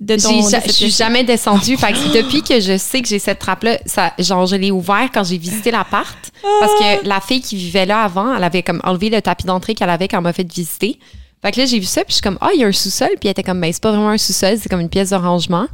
de 0.00 0.16
ton. 0.16 0.28
J'ai 0.30 0.42
de 0.42 0.48
cette 0.48 0.66
Je 0.66 0.72
suis 0.72 0.90
jamais 0.90 1.24
descendue. 1.24 1.76
Fait 1.76 1.92
que 1.92 2.12
depuis 2.16 2.42
que 2.42 2.60
je 2.60 2.76
sais 2.76 3.00
que 3.02 3.08
j'ai 3.08 3.18
cette 3.18 3.38
trappe-là, 3.38 3.78
ça, 3.86 4.12
genre, 4.18 4.46
je 4.46 4.56
l'ai 4.56 4.70
ouvert 4.70 5.08
quand 5.12 5.24
j'ai 5.24 5.38
visité 5.38 5.70
l'appart. 5.70 6.16
Parce 6.60 6.72
que 6.74 7.06
la 7.08 7.20
fille 7.20 7.40
qui 7.40 7.56
vivait 7.56 7.86
là 7.86 8.02
avant, 8.02 8.34
elle 8.36 8.44
avait 8.44 8.62
comme 8.62 8.80
enlevé 8.84 9.10
le 9.10 9.20
tapis 9.22 9.44
d'entrée 9.44 9.74
qu'elle 9.74 9.90
avait 9.90 10.08
quand 10.08 10.18
elle 10.18 10.24
m'a 10.24 10.32
fait 10.32 10.50
visiter. 10.50 10.98
Fait 11.44 11.50
que 11.52 11.60
là, 11.60 11.66
j'ai 11.66 11.78
vu 11.78 11.84
ça, 11.84 12.00
puis 12.02 12.06
je 12.10 12.14
suis 12.14 12.22
comme, 12.22 12.38
ah, 12.40 12.48
il 12.54 12.60
y 12.60 12.64
a 12.64 12.66
un 12.66 12.72
sous-sol. 12.72 13.08
Puis 13.20 13.24
elle 13.24 13.30
était 13.32 13.42
comme, 13.42 13.60
ben, 13.60 13.70
c'est 13.72 13.82
pas 13.82 13.90
vraiment 13.90 14.08
un 14.10 14.18
sous-sol, 14.18 14.56
c'est 14.60 14.68
comme 14.68 14.80
une 14.80 14.88
pièce 14.88 15.10
de 15.10 15.16
rangement. 15.16 15.66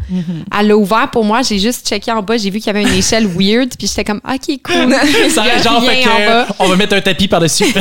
Elle 0.58 0.66
l'a 0.68 0.76
ouvert 0.76 1.08
pour 1.12 1.24
moi, 1.24 1.42
j'ai 1.42 1.58
juste 1.58 1.86
checké 1.88 2.10
en 2.10 2.22
bas, 2.22 2.36
j'ai 2.36 2.50
vu 2.50 2.58
qu'il 2.58 2.66
y 2.66 2.70
avait 2.70 2.82
une 2.82 2.92
échelle 2.98 3.26
weird, 3.38 3.70
puis 3.78 3.86
j'étais 3.86 4.04
comme, 4.04 4.20
ok, 4.28 4.58
cool. 4.64 4.92
Ça, 5.30 5.44
Il 5.44 5.48
y 5.48 5.50
a 5.50 5.62
genre, 5.62 5.80
rien 5.80 5.90
fait 5.92 6.06
en 6.08 6.26
bas. 6.26 6.44
que, 6.46 6.52
on 6.58 6.68
va 6.68 6.76
mettre 6.76 6.94
un 6.96 7.00
tapis 7.00 7.28
par-dessus. 7.28 7.64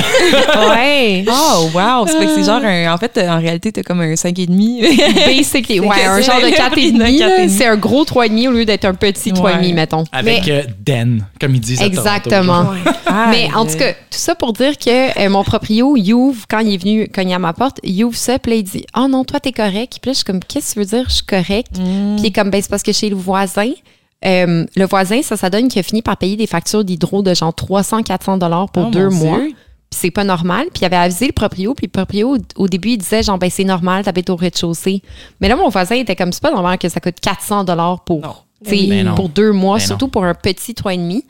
Ouais. 0.71 1.25
Oh, 1.27 1.69
wow. 1.73 2.05
C'est 2.07 2.17
fait 2.17 2.25
que 2.25 2.35
c'est 2.35 2.43
genre, 2.43 2.61
un- 2.63 2.93
en 2.93 2.97
fait, 2.97 3.17
en 3.17 3.39
réalité, 3.39 3.71
t'as 3.71 3.83
comme 3.83 4.01
un 4.01 4.13
5,5. 4.13 5.25
Basically, 5.25 5.79
ouais, 5.79 5.87
un 6.05 6.17
c'est 6.17 6.23
genre 6.23 6.41
de 6.41 6.45
le 6.47 6.51
4,5. 6.51 6.69
prix 6.71 6.91
d'un 6.91 6.99
là. 7.05 7.09
4,5. 7.39 7.49
C'est 7.49 7.65
un 7.65 7.75
gros 7.77 8.03
3,5 8.05 8.47
au 8.47 8.51
lieu 8.51 8.65
d'être 8.65 8.85
un 8.85 8.93
petit 8.93 9.31
3,5, 9.31 9.41
Ouais. 9.41 9.73
mettons. 9.73 10.03
Avec 10.11 10.47
euh, 10.47 10.63
Den, 10.85 11.25
comme 11.39 11.55
ils 11.55 11.61
disent. 11.61 11.81
à 11.81 11.89
Toronto, 11.89 11.99
Exactement. 12.01 12.65
Mais 13.31 13.49
en 13.55 13.65
tout 13.65 13.77
cas, 13.77 13.91
tout 13.93 14.17
ça 14.17 14.35
pour 14.35 14.53
dire 14.53 14.77
que 14.77 15.19
euh, 15.19 15.29
mon 15.29 15.43
proprio, 15.43 15.95
il 15.97 16.13
ouvre, 16.13 16.43
quand 16.49 16.59
il 16.59 16.73
est 16.73 16.77
venu 16.77 17.07
cogner 17.09 17.33
à 17.35 17.39
ma 17.39 17.53
porte, 17.53 17.78
il 17.83 18.03
ouvre 18.03 18.15
ça, 18.17 18.39
puis 18.39 18.51
là, 18.51 18.57
il 18.57 18.63
dit 18.63 18.85
Oh 18.97 19.07
non, 19.09 19.23
toi, 19.23 19.39
t'es 19.39 19.51
correct. 19.51 19.99
Puis 20.01 20.09
là, 20.09 20.13
je 20.13 20.17
suis 20.17 20.23
comme 20.25 20.39
Qu'est-ce 20.39 20.69
que 20.69 20.73
tu 20.73 20.79
veux 20.79 20.85
dire, 20.97 21.05
je 21.09 21.15
suis 21.15 21.25
correct? 21.25 21.77
Mm. 21.77 22.15
Puis 22.15 22.23
il 22.23 22.25
est 22.27 22.31
comme 22.31 22.49
Ben, 22.49 22.61
c'est 22.61 22.69
parce 22.69 22.83
que 22.83 22.91
chez 22.93 23.09
le 23.09 23.15
voisin, 23.15 23.71
euh, 24.25 24.65
le 24.75 24.85
voisin, 24.85 25.21
ça, 25.21 25.37
ça 25.37 25.49
donne 25.49 25.67
qu'il 25.69 25.79
a 25.79 25.83
fini 25.83 26.01
par 26.01 26.17
payer 26.17 26.35
des 26.35 26.47
factures 26.47 26.83
d'hydro 26.83 27.21
de 27.21 27.33
genre 27.33 27.53
300-400 27.53 28.37
dollars 28.39 28.69
pour 28.71 28.87
Oh, 28.87 28.91
deux 28.91 29.09
mois. 29.09 29.37
Dieu. 29.39 29.53
Puis 29.91 29.99
c'est 30.01 30.11
pas 30.11 30.23
normal. 30.23 30.67
Puis 30.73 30.81
il 30.81 30.85
avait 30.85 30.97
avisé 30.97 31.25
le 31.25 31.31
proprio. 31.33 31.73
Puis 31.73 31.87
le 31.87 31.91
proprio, 31.91 32.35
au- 32.35 32.61
au 32.63 32.67
début, 32.67 32.89
il 32.91 32.97
disait 32.97 33.23
genre, 33.23 33.37
ben 33.39 33.49
c'est 33.49 33.63
normal, 33.63 34.03
t'habites 34.03 34.29
au 34.29 34.35
rez-de-chaussée. 34.35 35.01
Mais 35.41 35.47
là, 35.47 35.55
mon 35.55 35.69
voisin 35.69 35.95
était 35.95 36.15
comme, 36.15 36.31
c'est 36.31 36.43
pas 36.43 36.51
normal 36.51 36.77
que 36.77 36.89
ça 36.89 36.99
coûte 36.99 37.19
400 37.21 37.63
dollars 37.63 38.01
pour, 38.03 38.45
Ben 38.69 39.15
pour 39.15 39.29
deux 39.29 39.51
mois, 39.53 39.77
Ben 39.77 39.81
non. 39.83 39.87
surtout 39.87 40.09
pour 40.09 40.25
un 40.25 40.33
petit 40.35 40.73
3,5. 40.73 41.23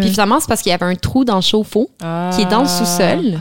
Puis 0.00 0.10
finalement, 0.10 0.38
c'est 0.40 0.48
parce 0.48 0.62
qu'il 0.62 0.70
y 0.70 0.74
avait 0.74 0.86
un 0.86 0.94
trou 0.94 1.24
dans 1.26 1.34
le 1.34 1.40
chauffe-eau 1.42 1.90
qui 2.32 2.40
est 2.42 2.48
dans 2.50 2.62
le 2.62 2.68
sous-sol. 2.68 3.38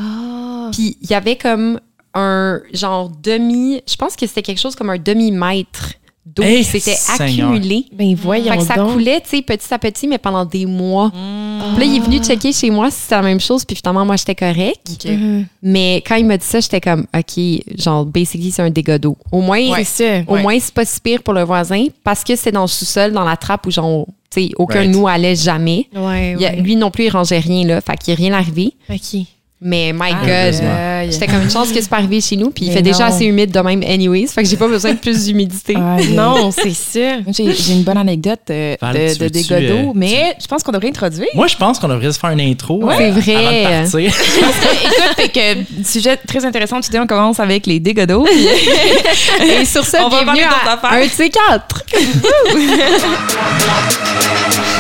Puis 0.72 0.98
il 1.02 1.10
y 1.10 1.14
avait 1.14 1.38
comme 1.38 1.80
un 2.16 2.62
genre 2.74 3.10
demi, 3.22 3.82
je 3.88 3.96
pense 3.96 4.16
que 4.16 4.26
c'était 4.26 4.42
quelque 4.42 4.60
chose 4.62 4.76
comme 4.76 4.90
un 4.90 4.98
demi-mètre 4.98 5.94
d'eau 6.26 6.42
Hey, 6.42 6.58
qui 6.60 6.64
s'était 6.80 6.96
Seigneur. 6.96 7.52
accumulé. 7.52 7.86
Ben 7.94 8.16
voyons 8.16 8.52
Fait 8.52 8.58
que 8.58 8.64
ça 8.64 8.76
donc. 8.78 8.94
coulait, 8.94 9.22
tu 9.22 9.30
sais, 9.30 9.42
petit 9.44 9.72
à 9.72 9.78
petit, 9.78 10.08
mais 10.08 10.18
pendant 10.18 10.44
des 10.44 10.66
mois. 10.66 11.12
Puis 11.12 11.80
là, 11.80 11.86
il 11.86 11.98
est 11.98 12.00
venu 12.00 12.18
checker 12.18 12.52
chez 12.52 12.72
moi 12.72 12.90
si 12.90 13.02
c'était 13.02 13.16
la 13.16 13.22
même 13.22 13.40
chose, 13.40 13.64
puis 13.64 13.76
finalement, 13.76 14.06
moi, 14.06 14.16
j'étais 14.16 14.34
correct. 14.34 15.06
Mhm. 15.06 15.46
Mais 15.62 16.02
quand 16.06 16.16
il 16.16 16.26
m'a 16.26 16.38
dit 16.38 16.46
ça, 16.46 16.60
j'étais 16.62 16.82
comme, 16.82 17.06
OK, 17.16 17.44
genre, 17.78 18.06
basically, 18.06 18.52
c'est 18.52 18.64
un 18.64 18.72
dégât 18.72 18.98
d'eau. 18.98 19.18
Au 19.32 19.42
moins, 19.42 19.62
C'est 19.78 19.84
ça. 19.84 20.24
au 20.28 20.34
Ouais. 20.34 20.42
moins 20.42 20.60
c'est 20.60 20.74
pas 20.74 20.84
si 20.86 21.00
pire 21.00 21.22
pour 21.22 21.34
le 21.36 21.44
voisin 21.44 21.86
parce 22.04 22.24
que 22.24 22.36
c'est 22.36 22.52
dans 22.52 22.62
le 22.64 22.68
sous-sol, 22.68 23.12
dans 23.12 23.24
la 23.24 23.38
trappe 23.38 23.68
où, 23.68 23.72
genre, 23.72 24.08
tu 24.32 24.42
sais, 24.46 24.50
aucun 24.58 24.80
Right. 24.80 24.92
de 24.92 24.98
nous 24.98 25.08
allait 25.08 25.36
jamais. 25.36 25.88
Ouais, 25.96 26.32
Il 26.34 26.42
y 26.42 26.46
a- 26.48 26.52
ouais. 26.52 26.56
lui 26.62 26.76
non 26.76 26.90
plus, 26.90 27.06
il 27.06 27.10
rangeait 27.10 27.38
rien, 27.40 27.66
là. 27.68 27.82
Fait 27.82 27.96
qu'il 27.98 28.16
n'y 28.16 28.20
a 28.26 28.30
rien 28.30 28.34
arrivé. 28.40 28.74
OK. 28.90 29.22
Mais 29.62 29.94
my 29.94 30.12
Ah, 30.12 30.26
God. 30.52 30.62
Aïe. 30.64 31.14
C'était 31.14 31.28
comme 31.28 31.42
une 31.42 31.50
chance 31.52 31.72
que 31.72 31.80
c'est 31.82 31.90
pas 31.90 31.96
arrivé 31.98 32.20
chez 32.20 32.36
nous, 32.36 32.50
puis 32.52 32.66
il 32.66 32.72
fait 32.74 32.82
déjà 32.82 33.06
assez 33.08 33.26
humide 33.26 33.52
de 33.52 33.60
même 33.60 33.82
anyways, 33.84 34.28
fait 34.28 34.44
que 34.44 34.50
j'ai 34.50 34.58
pas 34.58 34.68
besoin 34.68 34.92
de 34.94 34.98
plus 34.98 35.26
d'humidité. 35.26 35.76
Non, 36.12 36.52
c'est 36.56 36.74
ça. 36.74 37.18
J'ai 37.32 37.74
une 37.74 37.84
bonne 37.84 37.98
anecdote 37.98 38.42
euh, 38.50 38.76
Val, 38.82 38.94
de, 38.94 39.14
tu 39.14 39.18
de 39.18 39.24
veux-tu, 39.24 39.32
dégâts 39.48 39.68
d'eau, 39.70 39.90
euh, 39.90 39.94
mais 39.96 40.36
je 40.42 40.46
pense 40.48 40.62
qu'on 40.62 40.72
devrait 40.72 40.90
introduire. 40.90 41.28
Moi, 41.34 41.48
je 41.48 41.56
pense 41.56 41.80
qu'on 41.80 41.88
devrait 41.88 42.12
se 42.12 42.20
faire 42.20 42.32
une 42.32 42.42
intro. 42.42 42.84
Ouais, 42.84 42.96
euh, 42.96 43.12
c'est 43.16 43.32
vrai. 43.34 43.66
Avant 43.66 43.84
de 43.86 43.92
partir. 43.92 44.00
Écoute, 44.00 45.16
fait 45.16 45.30
que 45.30 45.84
sujet 45.88 46.18
très 46.18 46.46
intéressant. 46.46 46.82
Today, 46.82 47.00
on 47.00 47.08
commence 47.08 47.40
avec 47.40 47.66
les 47.66 47.80
dégâts 47.80 48.06
d'eau. 48.06 48.26
Et 48.28 49.66
sur 49.66 49.86
ça, 49.86 50.06
On 50.06 50.10
va 50.10 50.24
parler 50.26 50.44
à 50.44 50.96
un 50.96 51.06
de 51.06 51.10
ces 51.10 51.30
quatre. 51.30 51.84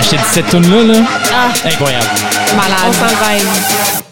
Je 0.01 0.09
t'ai 0.09 0.17
dit 0.17 0.23
cette 0.31 0.49
tune 0.49 0.69
là 0.69 0.83
là. 0.83 0.99
Ah. 1.33 1.53
Incroyable. 1.65 2.05
On 2.51 2.55
Malade. 2.57 2.93
s'en 2.93 3.07
va. 3.07 4.05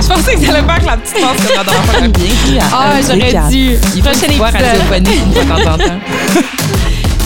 Je 0.00 0.08
pensais 0.08 0.34
que 0.34 0.40
t'allais 0.46 0.62
faire 0.62 0.84
la 0.84 0.96
petite 0.96 1.14
dernière 1.14 1.64
fois. 1.64 2.00
comme 2.00 2.08
Bienvenue 2.12 2.58
à 2.58 2.62
Ah, 2.72 3.00
j'aurais 3.00 3.50
dû. 3.50 3.76
Il 3.94 4.02
faut 4.02 4.08
Prochain 4.10 4.26
une 4.28 4.32
fois 4.38 4.48
épisode. 4.50 4.68
radiophonique 4.68 5.20
une 5.26 5.46
fois 5.46 5.58
de 5.58 5.62
temps 5.64 5.72
en 5.74 5.78
temps. 5.78 5.84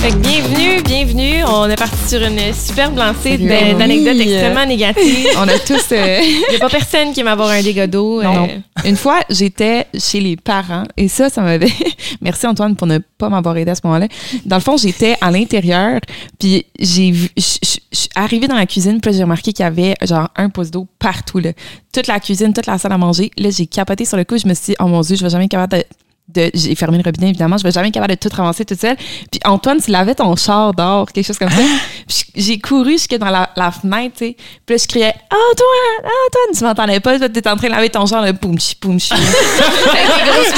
Fait 0.06 0.12
que 0.12 0.18
bienvenue, 0.18 0.82
bienvenue. 0.84 1.44
On 1.48 1.68
est 1.68 1.74
parti 1.74 1.96
sur 2.08 2.22
une 2.22 2.38
superbe 2.54 2.96
lancée 2.96 3.38
d'anecdotes 3.38 4.14
Oui. 4.14 4.22
extrêmement 4.22 4.64
négatives. 4.64 5.26
On 5.36 5.48
a 5.48 5.58
tous. 5.58 5.82
euh, 5.90 6.20
Il 6.22 6.46
n'y 6.50 6.54
a 6.54 6.58
pas 6.60 6.68
personne 6.68 7.12
qui 7.12 7.18
aime 7.18 7.26
avoir 7.26 7.48
un 7.48 7.60
dégât 7.60 7.88
d'eau. 7.88 8.22
Non. 8.22 8.44
euh, 8.44 8.88
Une 8.88 8.94
fois, 8.94 9.18
j'étais 9.28 9.88
chez 9.98 10.20
les 10.20 10.36
parents 10.36 10.84
et 10.96 11.08
ça, 11.08 11.28
ça 11.28 11.42
m'avait. 11.42 11.72
Merci 12.20 12.46
Antoine 12.46 12.76
pour 12.76 12.86
ne 12.86 12.98
pas 13.18 13.28
m'avoir 13.28 13.56
aidé 13.56 13.72
à 13.72 13.74
ce 13.74 13.80
moment-là. 13.82 14.06
Dans 14.44 14.54
le 14.54 14.62
fond, 14.62 14.76
j'étais 14.76 15.16
à 15.20 15.32
l'intérieur, 15.32 15.98
puis 16.38 16.64
j'ai 16.78 17.10
vu. 17.10 17.28
Je 17.36 17.42
suis 17.90 18.08
arrivée 18.14 18.46
dans 18.46 18.54
la 18.54 18.66
cuisine, 18.66 19.00
puis 19.00 19.10
là, 19.10 19.16
j'ai 19.16 19.24
remarqué 19.24 19.52
qu'il 19.52 19.64
y 19.64 19.66
avait 19.66 19.96
genre 20.02 20.28
un 20.36 20.50
pouce 20.50 20.70
d'eau 20.70 20.86
partout, 21.00 21.40
là. 21.40 21.50
Toute 21.92 22.06
la 22.06 22.20
cuisine, 22.20 22.52
toute 22.52 22.66
la 22.66 22.78
salle 22.78 22.92
à 22.92 22.98
manger. 22.98 23.32
Là, 23.38 23.50
j'ai 23.50 23.66
capoté 23.66 24.04
sur 24.04 24.16
le 24.16 24.22
coup, 24.22 24.38
je 24.38 24.46
me 24.46 24.54
suis 24.54 24.66
dit, 24.66 24.76
oh 24.78 24.86
mon 24.86 25.00
Dieu, 25.00 25.16
je 25.16 25.24
vais 25.24 25.30
jamais 25.30 25.46
être 25.46 25.50
capable 25.50 25.78
de 25.78 25.84
de 26.28 26.50
j'ai 26.54 26.74
fermé 26.74 26.98
le 26.98 27.04
robinet 27.04 27.28
évidemment, 27.28 27.56
je 27.56 27.62
vais 27.62 27.70
jamais 27.70 27.88
être 27.88 27.94
capable 27.94 28.14
de 28.14 28.18
tout 28.18 28.34
ramasser 28.34 28.64
toute 28.64 28.80
seule. 28.80 28.96
Puis 29.30 29.40
Antoine, 29.44 29.80
tu 29.80 29.90
lavais 29.90 30.14
ton 30.14 30.34
char 30.36 30.74
d'or, 30.74 31.10
quelque 31.12 31.26
chose 31.26 31.38
comme 31.38 31.50
ça. 31.50 31.62
Puis 32.08 32.24
j'ai 32.34 32.58
couru 32.58 32.92
jusque 32.92 33.14
dans 33.14 33.30
la, 33.30 33.50
la 33.56 33.70
fenêtre, 33.70 34.16
tu 34.18 34.26
sais. 34.26 34.36
Puis 34.66 34.76
là, 34.76 34.82
je 34.82 34.88
criais 34.88 35.14
Antoine, 35.30 36.10
Antoine, 36.26 36.56
tu 36.56 36.64
m'entendais 36.64 37.00
pas, 37.00 37.18
tu 37.18 37.24
étais 37.24 37.48
en 37.48 37.56
train 37.56 37.68
de 37.68 37.72
laver 37.72 37.90
ton 37.90 38.06
char, 38.06 38.24
le 38.24 38.32
boum 38.32 38.58
chi 38.58 38.76
chi. 38.98 39.14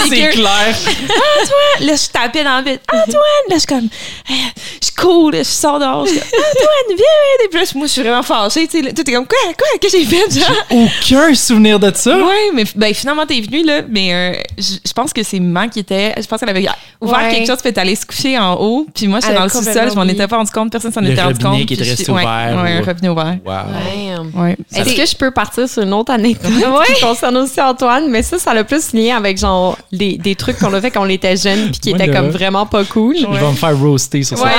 C'est 0.09 0.29
clair. 0.31 0.75
Antoine, 1.03 1.87
là 1.87 1.95
je 1.95 2.09
tapais 2.11 2.45
dans 2.45 2.59
le 2.59 2.65
vide. 2.65 2.81
Antoine, 2.91 3.49
là 3.49 3.55
je 3.55 3.59
suis 3.59 3.67
comme 3.67 3.89
je 4.29 5.03
cours, 5.03 5.31
là, 5.31 5.39
je 5.39 5.45
sors 5.45 5.79
dehors, 5.79 6.07
je 6.07 6.13
comme 6.13 6.23
Antoine, 6.23 6.89
viens, 6.89 6.97
viens. 6.97 7.45
Et 7.45 7.49
puis 7.49 7.61
là, 7.61 7.67
moi 7.75 7.87
je 7.87 7.93
suis 7.93 8.03
vraiment 8.03 8.23
fâchée, 8.23 8.67
tu 8.67 8.83
sais. 8.83 8.93
Tout 8.93 9.09
est 9.09 9.13
comme 9.13 9.27
quoi, 9.27 9.39
quoi, 9.57 9.79
qu'est-ce 9.81 9.93
que 9.93 9.99
j'ai 9.99 10.05
fait, 10.05 10.41
genre? 10.41 10.57
Aucun 10.71 11.35
souvenir 11.35 11.79
de 11.79 11.93
ça. 11.95 12.17
Ouais, 12.17 12.51
mais 12.55 12.65
ben, 12.75 12.95
finalement, 12.95 13.27
t'es 13.27 13.41
venu, 13.41 13.65
là. 13.65 13.83
Mais 13.89 14.15
euh, 14.15 14.43
je 14.59 14.93
pense 14.93 15.13
que 15.13 15.23
c'est 15.23 15.41
maman 15.59 15.69
qui 15.69 15.81
était. 15.81 16.15
Je 16.21 16.27
pense 16.27 16.41
qu'elle 16.41 16.49
avait 16.49 16.67
ouvert 17.01 17.19
Ouais. 17.19 17.29
quelque 17.31 17.47
chose, 17.47 17.59
puis 17.59 17.69
elle 17.69 17.75
est 17.75 17.79
allée 17.79 17.95
se 17.95 18.05
coucher 18.07 18.39
en 18.39 18.55
haut. 18.55 18.87
Puis 18.95 19.07
moi, 19.09 19.21
j'étais 19.21 19.35
dans 19.35 19.45
le 19.45 19.49
sous-sol, 19.49 19.91
je 19.91 19.95
m'en 19.95 20.05
étais 20.05 20.27
pas 20.27 20.37
rendu 20.37 20.51
compte, 20.51 20.71
personne 20.73 20.93
s'en 20.93 21.05
était 21.05 21.23
rendu 21.23 21.39
compte. 21.39 21.67
qui 21.67 21.75
était 21.75 21.85
je- 21.85 21.91
resté 21.91 22.11
ouais, 22.13 22.23
ouvert, 22.23 22.63
Ouais, 22.63 22.73
un 22.73 22.83
robinet 22.83 23.09
ouvert. 23.09 23.37
Wow. 23.45 24.43
Ouais. 24.43 24.57
Est-ce 24.75 24.95
que 24.97 25.07
je 25.07 25.17
peux 25.17 25.31
partir 25.31 25.69
sur 25.69 25.83
une 25.83 25.93
autre 25.93 26.13
anecdote 26.13 26.51
qui 26.87 27.01
concerne 27.03 27.37
aussi 27.39 27.61
Antoine? 27.61 28.09
Mais 28.11 28.23
ça, 28.23 28.39
ça 28.39 28.51
a 28.51 28.55
le 28.55 28.65
plus 28.65 28.93
lien 28.93 29.17
avec 29.17 29.39
genre 29.39 29.77
des, 29.93 30.17
des 30.19 30.35
trucs 30.35 30.59
qu'on 30.59 30.73
a 30.75 30.81
fait 30.81 30.91
quand 30.91 31.03
on 31.05 31.09
était 31.09 31.37
jeune 31.37 31.71
puis 31.71 31.81
qui 31.81 31.91
étaient 31.91 32.09
comme 32.11 32.29
vraiment 32.31 32.67
pas 32.67 32.85
cool. 32.85 33.17
Il 33.17 33.27
va 33.27 33.51
me 33.51 33.57
faire 33.57 33.79
roaster 33.79 34.23
sur 34.23 34.37
ça. 34.39 34.45
Ouais, 34.45 34.51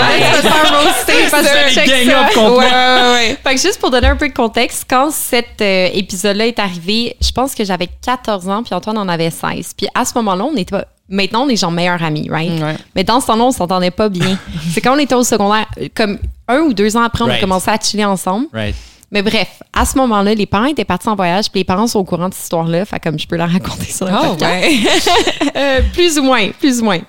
ça 0.41 0.41
va 0.41 0.49
faire 0.51 0.81
roaster 0.83 1.13
parce 1.31 1.43
que 1.47 1.57
allez 1.57 1.71
check 1.73 1.87
gang 1.87 2.09
ça. 2.13 2.21
up 2.27 2.33
contre 2.33 2.57
Ouais, 2.57 2.69
moi. 2.69 3.11
ouais, 3.11 3.11
ouais. 3.29 3.37
Fait 3.43 3.55
que 3.55 3.61
juste 3.61 3.79
pour 3.79 3.89
donner 3.91 4.07
un 4.07 4.15
peu 4.15 4.27
de 4.29 4.33
contexte, 4.33 4.85
quand 4.89 5.11
cet 5.11 5.61
euh, 5.61 5.89
épisode-là 5.93 6.47
est 6.47 6.59
arrivé, 6.59 7.15
je 7.21 7.31
pense 7.31 7.53
que 7.55 7.63
j'avais 7.63 7.87
14 8.05 8.49
ans 8.49 8.63
puis 8.63 8.73
Antoine 8.73 8.97
en 8.97 9.07
avait 9.09 9.29
16. 9.29 9.73
Puis 9.77 9.87
à 9.93 10.05
ce 10.05 10.13
moment-là, 10.15 10.45
on 10.45 10.55
était 10.55 10.71
pas... 10.71 10.85
Maintenant, 11.09 11.45
on 11.45 11.49
est 11.49 11.55
genre 11.55 11.71
meilleurs 11.71 12.03
amis, 12.03 12.27
right? 12.29 12.61
Ouais. 12.61 12.75
Mais 12.95 13.03
dans 13.03 13.19
ce 13.19 13.27
temps-là, 13.27 13.43
on 13.45 13.51
s'entendait 13.51 13.91
pas 13.91 14.09
bien. 14.09 14.37
C'est 14.73 14.79
quand 14.81 14.93
on 14.95 14.99
était 14.99 15.15
au 15.15 15.23
secondaire, 15.23 15.65
comme 15.95 16.19
un 16.47 16.59
ou 16.59 16.73
deux 16.73 16.95
ans 16.97 17.01
après, 17.01 17.23
on 17.23 17.29
a 17.29 17.37
commencé 17.39 17.69
à 17.71 17.79
chiller 17.79 18.05
ensemble. 18.05 18.47
Right. 18.53 18.75
Mais 19.11 19.23
bref, 19.23 19.47
à 19.73 19.85
ce 19.85 19.97
moment-là, 19.97 20.35
les 20.35 20.45
parents 20.45 20.65
étaient 20.65 20.85
partis 20.85 21.09
en 21.09 21.15
voyage, 21.15 21.49
puis 21.49 21.61
les 21.61 21.63
parents 21.63 21.87
sont 21.87 21.97
au 21.99 22.03
courant 22.03 22.29
de 22.29 22.33
cette 22.35 22.43
histoire-là, 22.43 22.85
fait 22.85 22.99
comme 22.99 23.17
je 23.17 23.27
peux 23.27 23.37
la 23.37 23.47
raconter 23.47 23.85
sur 23.91 24.05
le 24.05 24.11
Oh, 24.13 24.27
podcast. 24.29 24.63
ouais. 24.63 25.51
Euh, 25.55 25.79
plus 25.93 26.19
ou 26.19 26.23
moins, 26.23 26.49
plus 26.59 26.79
ou 26.79 26.85
moins. 26.85 26.99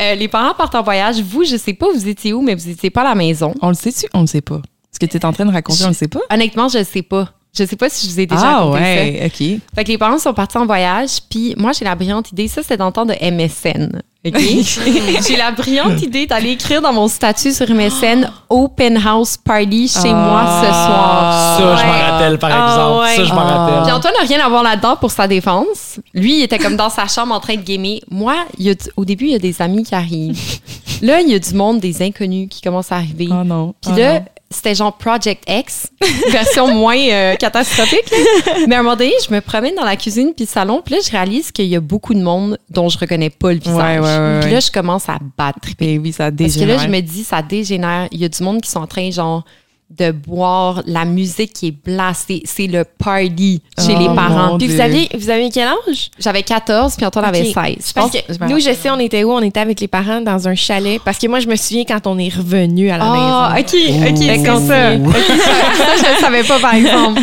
Euh, 0.00 0.14
les 0.14 0.28
parents 0.28 0.54
partent 0.54 0.74
en 0.74 0.82
voyage. 0.82 1.20
Vous, 1.20 1.44
je 1.44 1.56
sais 1.58 1.74
pas, 1.74 1.86
vous 1.94 2.08
étiez 2.08 2.32
où, 2.32 2.40
mais 2.40 2.54
vous 2.54 2.68
étiez 2.70 2.88
pas 2.88 3.02
à 3.02 3.04
la 3.04 3.14
maison. 3.14 3.52
On 3.60 3.68
le 3.68 3.74
sait-tu? 3.74 4.06
On 4.14 4.22
le 4.22 4.26
sait 4.26 4.40
pas. 4.40 4.60
Ce 4.90 4.98
que 4.98 5.04
tu 5.06 5.16
es 5.18 5.24
en 5.26 5.32
train 5.32 5.44
de 5.44 5.52
raconter, 5.52 5.84
on 5.84 5.88
le 5.88 5.92
sait 5.94 6.08
pas? 6.08 6.20
Honnêtement, 6.30 6.68
je 6.68 6.82
sais 6.82 7.02
pas. 7.02 7.28
Je 7.56 7.64
sais 7.64 7.76
pas 7.76 7.90
si 7.90 8.06
je 8.06 8.12
vous 8.12 8.20
ai 8.20 8.26
déjà 8.26 8.40
ah, 8.44 8.56
raconté 8.60 8.78
ça. 8.78 8.84
ouais, 8.84 9.22
OK. 9.26 9.60
Fait 9.74 9.84
que 9.84 9.88
les 9.88 9.98
parents 9.98 10.18
sont 10.18 10.32
partis 10.32 10.56
en 10.56 10.64
voyage, 10.64 11.18
puis 11.28 11.54
moi, 11.58 11.72
j'ai 11.78 11.84
la 11.84 11.94
brillante 11.94 12.32
idée. 12.32 12.48
Ça, 12.48 12.62
c'était 12.62 12.78
dans 12.78 12.86
le 12.86 12.92
temps 12.92 13.04
de 13.04 13.12
MSN. 13.12 14.00
OK? 14.24 14.38
j'ai 15.28 15.36
la 15.36 15.50
brillante 15.50 16.00
idée 16.00 16.26
d'aller 16.26 16.52
écrire 16.52 16.80
dans 16.80 16.92
mon 16.94 17.08
statut 17.08 17.52
sur 17.52 17.68
MSN 17.68 18.30
Open 18.48 18.96
House 19.04 19.36
Party 19.36 19.88
chez 19.88 20.08
Ah. 20.10 20.14
moi 20.14 20.60
ce 20.62 20.66
soir. 20.66 21.58
Ça, 21.58 21.76
je 21.76 21.86
m'en 21.86 22.12
rappelle, 22.12 22.38
par 22.38 22.50
Ah, 22.52 22.70
exemple. 22.70 23.00
ouais. 23.02 23.16
Ça, 23.16 23.24
je 23.24 23.34
m'en 23.34 23.40
Ah. 23.40 23.58
rappelle. 23.66 23.82
Puis 23.82 23.92
Antoine 23.92 24.14
n'a 24.18 24.26
rien 24.26 24.46
à 24.46 24.48
voir 24.48 24.62
là-dedans 24.62 24.96
pour 24.96 25.10
sa 25.10 25.28
défense. 25.28 26.00
Lui, 26.14 26.38
il 26.38 26.42
était 26.44 26.58
comme 26.58 26.76
dans 26.76 26.88
sa 26.88 27.06
chambre 27.06 27.34
en 27.34 27.40
train 27.40 27.56
de 27.56 27.62
gamer. 27.62 27.98
Moi, 28.10 28.36
il 28.58 28.66
y 28.66 28.70
a 28.70 28.74
au 28.96 29.04
début, 29.04 29.26
il 29.26 29.32
y 29.32 29.36
a 29.36 29.38
des 29.40 29.60
amis 29.60 29.82
qui 29.82 29.94
arrivent. 29.94 30.40
Là, 31.02 31.20
il 31.20 31.28
y 31.28 31.34
a 31.34 31.38
du 31.40 31.52
monde, 31.54 31.80
des 31.80 32.00
inconnus 32.00 32.46
qui 32.48 32.60
commencent 32.62 32.92
à 32.92 32.96
arriver. 32.96 33.28
Oh 33.30 33.42
non. 33.44 33.74
Puis 33.82 33.90
oh 33.92 33.98
là, 33.98 34.20
non. 34.20 34.24
C'était 34.52 34.74
genre 34.74 34.96
Project 34.96 35.44
X, 35.48 35.88
version 36.30 36.72
moins 36.74 36.96
euh, 36.96 37.34
catastrophique. 37.36 38.10
là. 38.10 38.52
Mais 38.68 38.76
à 38.76 38.80
un 38.80 38.82
moment 38.82 38.96
donné, 38.96 39.12
je 39.26 39.34
me 39.34 39.40
promène 39.40 39.74
dans 39.74 39.84
la 39.84 39.96
cuisine 39.96 40.32
puis 40.36 40.44
le 40.44 40.50
salon, 40.50 40.82
puis 40.84 40.94
là, 40.94 41.00
je 41.04 41.10
réalise 41.10 41.50
qu'il 41.50 41.66
y 41.66 41.76
a 41.76 41.80
beaucoup 41.80 42.14
de 42.14 42.22
monde 42.22 42.58
dont 42.70 42.88
je 42.88 42.98
reconnais 42.98 43.30
pas 43.30 43.52
le 43.52 43.58
visage. 43.58 44.00
Ouais, 44.00 44.06
ouais, 44.06 44.18
ouais, 44.18 44.40
puis 44.42 44.52
là, 44.52 44.60
je 44.60 44.70
commence 44.70 45.08
à 45.08 45.18
battre. 45.36 45.58
Ben 45.78 45.98
oui, 45.98 46.12
ça 46.12 46.24
Parce 46.24 46.32
que 46.36 46.36
dégénère. 46.44 46.76
là, 46.76 46.82
je 46.84 46.88
me 46.88 47.00
dis, 47.00 47.24
ça 47.24 47.42
dégénère. 47.42 48.08
Il 48.12 48.20
y 48.20 48.24
a 48.24 48.28
du 48.28 48.42
monde 48.42 48.60
qui 48.60 48.70
sont 48.70 48.80
en 48.80 48.86
train, 48.86 49.10
genre, 49.10 49.44
de 49.98 50.10
boire 50.10 50.82
la 50.86 51.04
musique 51.04 51.52
qui 51.52 51.68
est 51.68 51.74
blasée. 51.84 52.42
C'est 52.44 52.66
le 52.66 52.84
party 52.84 53.60
chez 53.78 53.94
Oh, 53.96 53.98
les 53.98 54.06
parents. 54.14 54.52
mon 54.52 54.58
Puis 54.58 54.68
vous 54.68 54.80
aviez, 54.80 55.08
vous 55.16 55.30
aviez 55.30 55.50
quel 55.50 55.68
âge? 55.68 56.10
J'avais 56.18 56.42
14, 56.42 56.96
puis 56.96 57.06
Antoine 57.06 57.24
avait 57.26 57.40
Ok. 57.40 57.46
16. 57.46 57.54
Je 57.54 57.92
Parce 57.92 57.92
pense 57.92 58.10
que 58.12 58.44
nous, 58.48 58.58
je 58.58 58.72
sais, 58.74 58.90
on 58.90 58.98
était 58.98 59.24
où? 59.24 59.32
On 59.32 59.42
était 59.42 59.60
avec 59.60 59.80
les 59.80 59.88
parents 59.88 60.20
dans 60.20 60.48
un 60.48 60.54
chalet. 60.54 61.00
Parce 61.04 61.18
que 61.18 61.26
moi, 61.26 61.40
je 61.40 61.46
me 61.48 61.56
souviens 61.56 61.84
quand 61.84 62.06
on 62.06 62.18
est 62.18 62.34
revenu 62.34 62.90
à 62.90 62.98
la 62.98 63.04
Ah, 63.06 63.54
maison. 63.54 63.60
OK, 63.60 64.10
OK, 64.10 64.16
c'est 64.18 64.42
comme 64.44 64.66
ça. 64.66 64.92
Ça, 64.92 65.96
je 65.96 66.14
le 66.14 66.20
savais 66.20 66.44
pas, 66.44 66.58
par 66.58 66.74
exemple. 66.74 67.20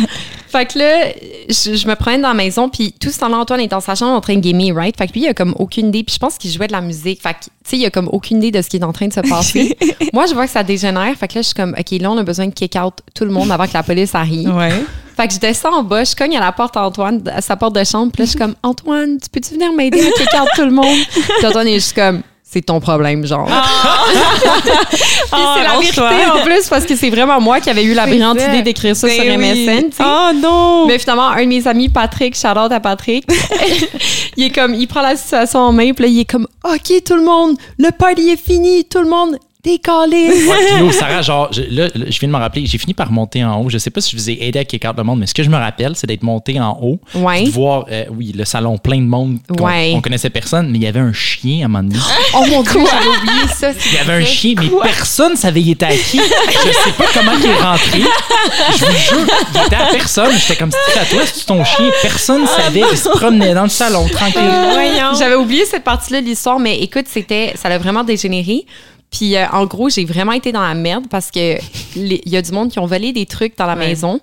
Fait 0.50 0.66
que 0.66 0.80
là, 0.80 1.12
je, 1.48 1.76
je 1.76 1.86
me 1.86 1.94
promène 1.94 2.22
dans 2.22 2.28
la 2.28 2.34
maison, 2.34 2.68
puis 2.68 2.92
tout 3.00 3.10
ce 3.10 3.20
temps-là, 3.20 3.38
Antoine 3.38 3.60
est 3.60 3.68
dans 3.68 3.80
sa 3.80 3.94
chambre 3.94 4.16
en 4.16 4.20
train 4.20 4.34
de 4.34 4.40
gamer, 4.40 4.74
right? 4.74 4.96
Fait 4.96 5.06
que 5.06 5.12
lui, 5.12 5.22
il 5.22 5.28
a 5.28 5.34
comme 5.34 5.54
aucune 5.58 5.88
idée, 5.88 6.02
puis 6.02 6.14
je 6.14 6.18
pense 6.18 6.38
qu'il 6.38 6.50
jouait 6.50 6.66
de 6.66 6.72
la 6.72 6.80
musique. 6.80 7.22
Fait 7.22 7.34
que, 7.34 7.44
tu 7.44 7.50
sais, 7.64 7.76
il 7.78 7.86
a 7.86 7.90
comme 7.90 8.08
aucune 8.10 8.38
idée 8.38 8.50
de 8.50 8.60
ce 8.60 8.68
qui 8.68 8.78
est 8.78 8.82
en 8.82 8.92
train 8.92 9.06
de 9.06 9.12
se 9.12 9.20
passer. 9.20 9.76
Moi, 10.12 10.26
je 10.26 10.34
vois 10.34 10.46
que 10.46 10.52
ça 10.52 10.64
dégénère. 10.64 11.14
Fait 11.16 11.28
que 11.28 11.36
là, 11.36 11.42
je 11.42 11.46
suis 11.46 11.54
comme, 11.54 11.76
OK, 11.78 12.00
là, 12.00 12.10
on 12.10 12.18
a 12.18 12.24
besoin 12.24 12.46
de 12.46 12.52
kick 12.52 12.76
out 12.76 12.94
tout 13.14 13.24
le 13.24 13.30
monde 13.30 13.52
avant 13.52 13.68
que 13.68 13.74
la 13.74 13.84
police 13.84 14.12
arrive. 14.16 14.52
Ouais. 14.52 14.72
Fait 15.16 15.28
que 15.28 15.34
je 15.34 15.38
descends 15.38 15.74
en 15.74 15.82
bas, 15.84 16.02
je 16.02 16.16
cogne 16.16 16.36
à 16.36 16.40
la 16.40 16.50
porte 16.50 16.76
à 16.76 16.84
Antoine, 16.84 17.22
à 17.32 17.40
sa 17.40 17.54
porte 17.54 17.76
de 17.76 17.84
chambre, 17.84 18.10
puis 18.10 18.22
là, 18.22 18.24
je 18.24 18.30
suis 18.30 18.38
comme, 18.38 18.54
Antoine, 18.64 19.18
tu 19.20 19.28
peux-tu 19.28 19.54
venir 19.54 19.72
m'aider 19.72 20.00
à 20.00 20.10
kick 20.10 20.28
out 20.34 20.48
tout 20.56 20.64
le 20.64 20.72
monde? 20.72 20.98
Puis 21.12 21.46
Antoine 21.46 21.68
est 21.68 21.74
juste 21.74 21.94
comme, 21.94 22.22
c'est 22.52 22.62
ton 22.62 22.80
problème, 22.80 23.24
genre. 23.24 23.46
Puis 24.60 25.40
c'est 25.54 25.62
la 25.62 25.78
vérité 25.78 26.30
en 26.34 26.42
plus 26.42 26.68
parce 26.68 26.84
que 26.84 26.96
c'est 26.96 27.10
vraiment 27.10 27.40
moi 27.40 27.60
qui 27.60 27.70
avais 27.70 27.84
eu 27.84 27.94
la 27.94 28.06
brillante 28.06 28.40
idée 28.42 28.62
d'écrire 28.62 28.96
ça 28.96 29.08
sur 29.08 29.22
Ben 29.22 29.38
oui. 29.40 29.66
MSN. 29.66 29.92
sais. 29.92 30.02
Oh 30.04 30.30
non! 30.34 30.86
Mais 30.88 30.98
finalement, 30.98 31.28
un 31.28 31.42
de 31.42 31.48
mes 31.48 31.68
amis, 31.68 31.88
Patrick, 31.88 32.36
shout 32.36 32.58
out 32.58 32.72
à 32.72 32.80
Patrick, 32.80 33.24
il 34.36 34.44
est 34.46 34.50
comme, 34.50 34.74
il 34.74 34.88
prend 34.88 35.00
la 35.02 35.14
situation 35.14 35.60
en 35.60 35.72
main, 35.72 35.92
puis 35.92 36.06
là, 36.06 36.10
il 36.10 36.18
est 36.20 36.24
comme, 36.24 36.48
OK, 36.64 37.04
tout 37.04 37.14
le 37.14 37.22
monde, 37.24 37.56
le 37.78 37.90
party 37.92 38.30
est 38.30 38.36
fini, 38.44 38.84
tout 38.84 39.00
le 39.00 39.08
monde, 39.08 39.38
décalé. 39.62 40.28
Ouais, 40.46 40.56
puis 40.74 40.80
yo, 40.84 40.90
Sarah, 40.92 41.22
genre, 41.22 41.52
je, 41.52 41.62
là, 41.62 41.88
là, 41.94 42.04
je 42.08 42.18
viens 42.18 42.28
de 42.28 42.32
me 42.32 42.38
rappeler, 42.38 42.66
j'ai 42.66 42.78
fini 42.78 42.94
par 42.94 43.10
monter 43.12 43.44
en 43.44 43.60
haut. 43.60 43.68
Je 43.68 43.78
sais 43.78 43.90
pas 43.90 44.00
si 44.00 44.12
je 44.12 44.16
vous 44.16 44.30
ai 44.30 44.38
aidé 44.46 44.58
à 44.58 44.64
kick 44.64 44.84
out 44.88 44.94
le 44.96 45.02
monde, 45.04 45.18
mais 45.20 45.26
ce 45.26 45.34
que 45.34 45.42
je 45.42 45.50
me 45.50 45.56
rappelle, 45.56 45.92
c'est 45.96 46.06
d'être 46.06 46.22
monté 46.22 46.58
en 46.60 46.78
haut, 46.80 46.98
Ouais. 47.14 47.44
de 47.44 47.50
voir, 47.50 47.84
euh, 47.90 48.04
oui, 48.10 48.32
le 48.36 48.44
salon 48.44 48.78
plein 48.78 48.98
de 48.98 49.06
monde. 49.06 49.38
qu'on 49.48 49.64
Ouais. 49.66 49.92
on 49.94 50.00
connaissait 50.00 50.30
personne, 50.30 50.70
mais 50.70 50.78
il 50.78 50.84
y 50.84 50.86
avait 50.86 51.00
un 51.00 51.12
chien 51.12 51.62
à 51.62 51.64
un 51.66 51.68
moment 51.68 51.82
donné. 51.88 52.00
Oh 52.34 52.44
mon 52.48 52.62
Dieu, 52.62 52.72
j'avais 52.90 53.08
oublié 53.08 53.48
ça. 53.54 53.70
Il 53.86 53.94
y 53.94 53.98
avait 53.98 54.22
un 54.22 54.24
chien, 54.24 54.54
mais 54.58 54.68
personne 54.82 55.36
savait 55.36 55.60
il 55.60 55.70
était 55.72 55.86
à 55.86 55.96
qui. 55.96 56.18
Je 56.18 56.72
sais 56.72 56.92
pas 56.96 57.04
comment 57.12 57.32
il 57.38 57.46
est 57.46 57.54
rentré. 57.60 58.00
Je 58.78 58.84
vous 58.84 58.92
jure, 58.92 59.26
il 59.54 59.60
était 59.66 59.74
à 59.76 59.86
personne. 59.92 60.30
J'étais 60.38 60.56
comme, 60.56 60.70
c'est 60.70 60.98
à 61.00 61.04
toi, 61.04 61.20
c'est 61.26 61.44
ton 61.46 61.64
chien. 61.64 61.90
Personne 62.02 62.46
savait. 62.46 62.82
Il 62.90 62.96
se 62.96 63.08
promenait 63.08 63.54
dans 63.54 63.64
le 63.64 63.68
salon, 63.68 64.06
tranquille. 64.08 64.40
Voyons. 64.72 65.14
J'avais 65.18 65.34
oublié 65.34 65.64
cette 65.64 65.84
partie-là 65.84 66.20
de 66.20 66.26
l'histoire, 66.26 66.58
mais 66.58 66.78
écoute, 66.80 67.06
c'était, 67.08 67.52
ça 67.56 67.68
l'a 67.68 67.78
vraiment 67.78 68.04
dégénéré. 68.04 68.64
Puis 69.10 69.34
euh, 69.34 69.44
en 69.52 69.66
gros, 69.66 69.88
j'ai 69.88 70.04
vraiment 70.04 70.30
été 70.32 70.52
dans 70.52 70.60
la 70.62 70.74
merde 70.74 71.06
parce 71.10 71.32
que 71.32 71.56
les- 71.96 72.22
il 72.24 72.32
y 72.32 72.36
a 72.36 72.42
du 72.42 72.52
monde 72.52 72.70
qui 72.70 72.78
ont 72.78 72.86
volé 72.86 73.12
des 73.12 73.26
trucs 73.26 73.58
dans 73.58 73.66
la 73.66 73.74
maison. 73.74 74.20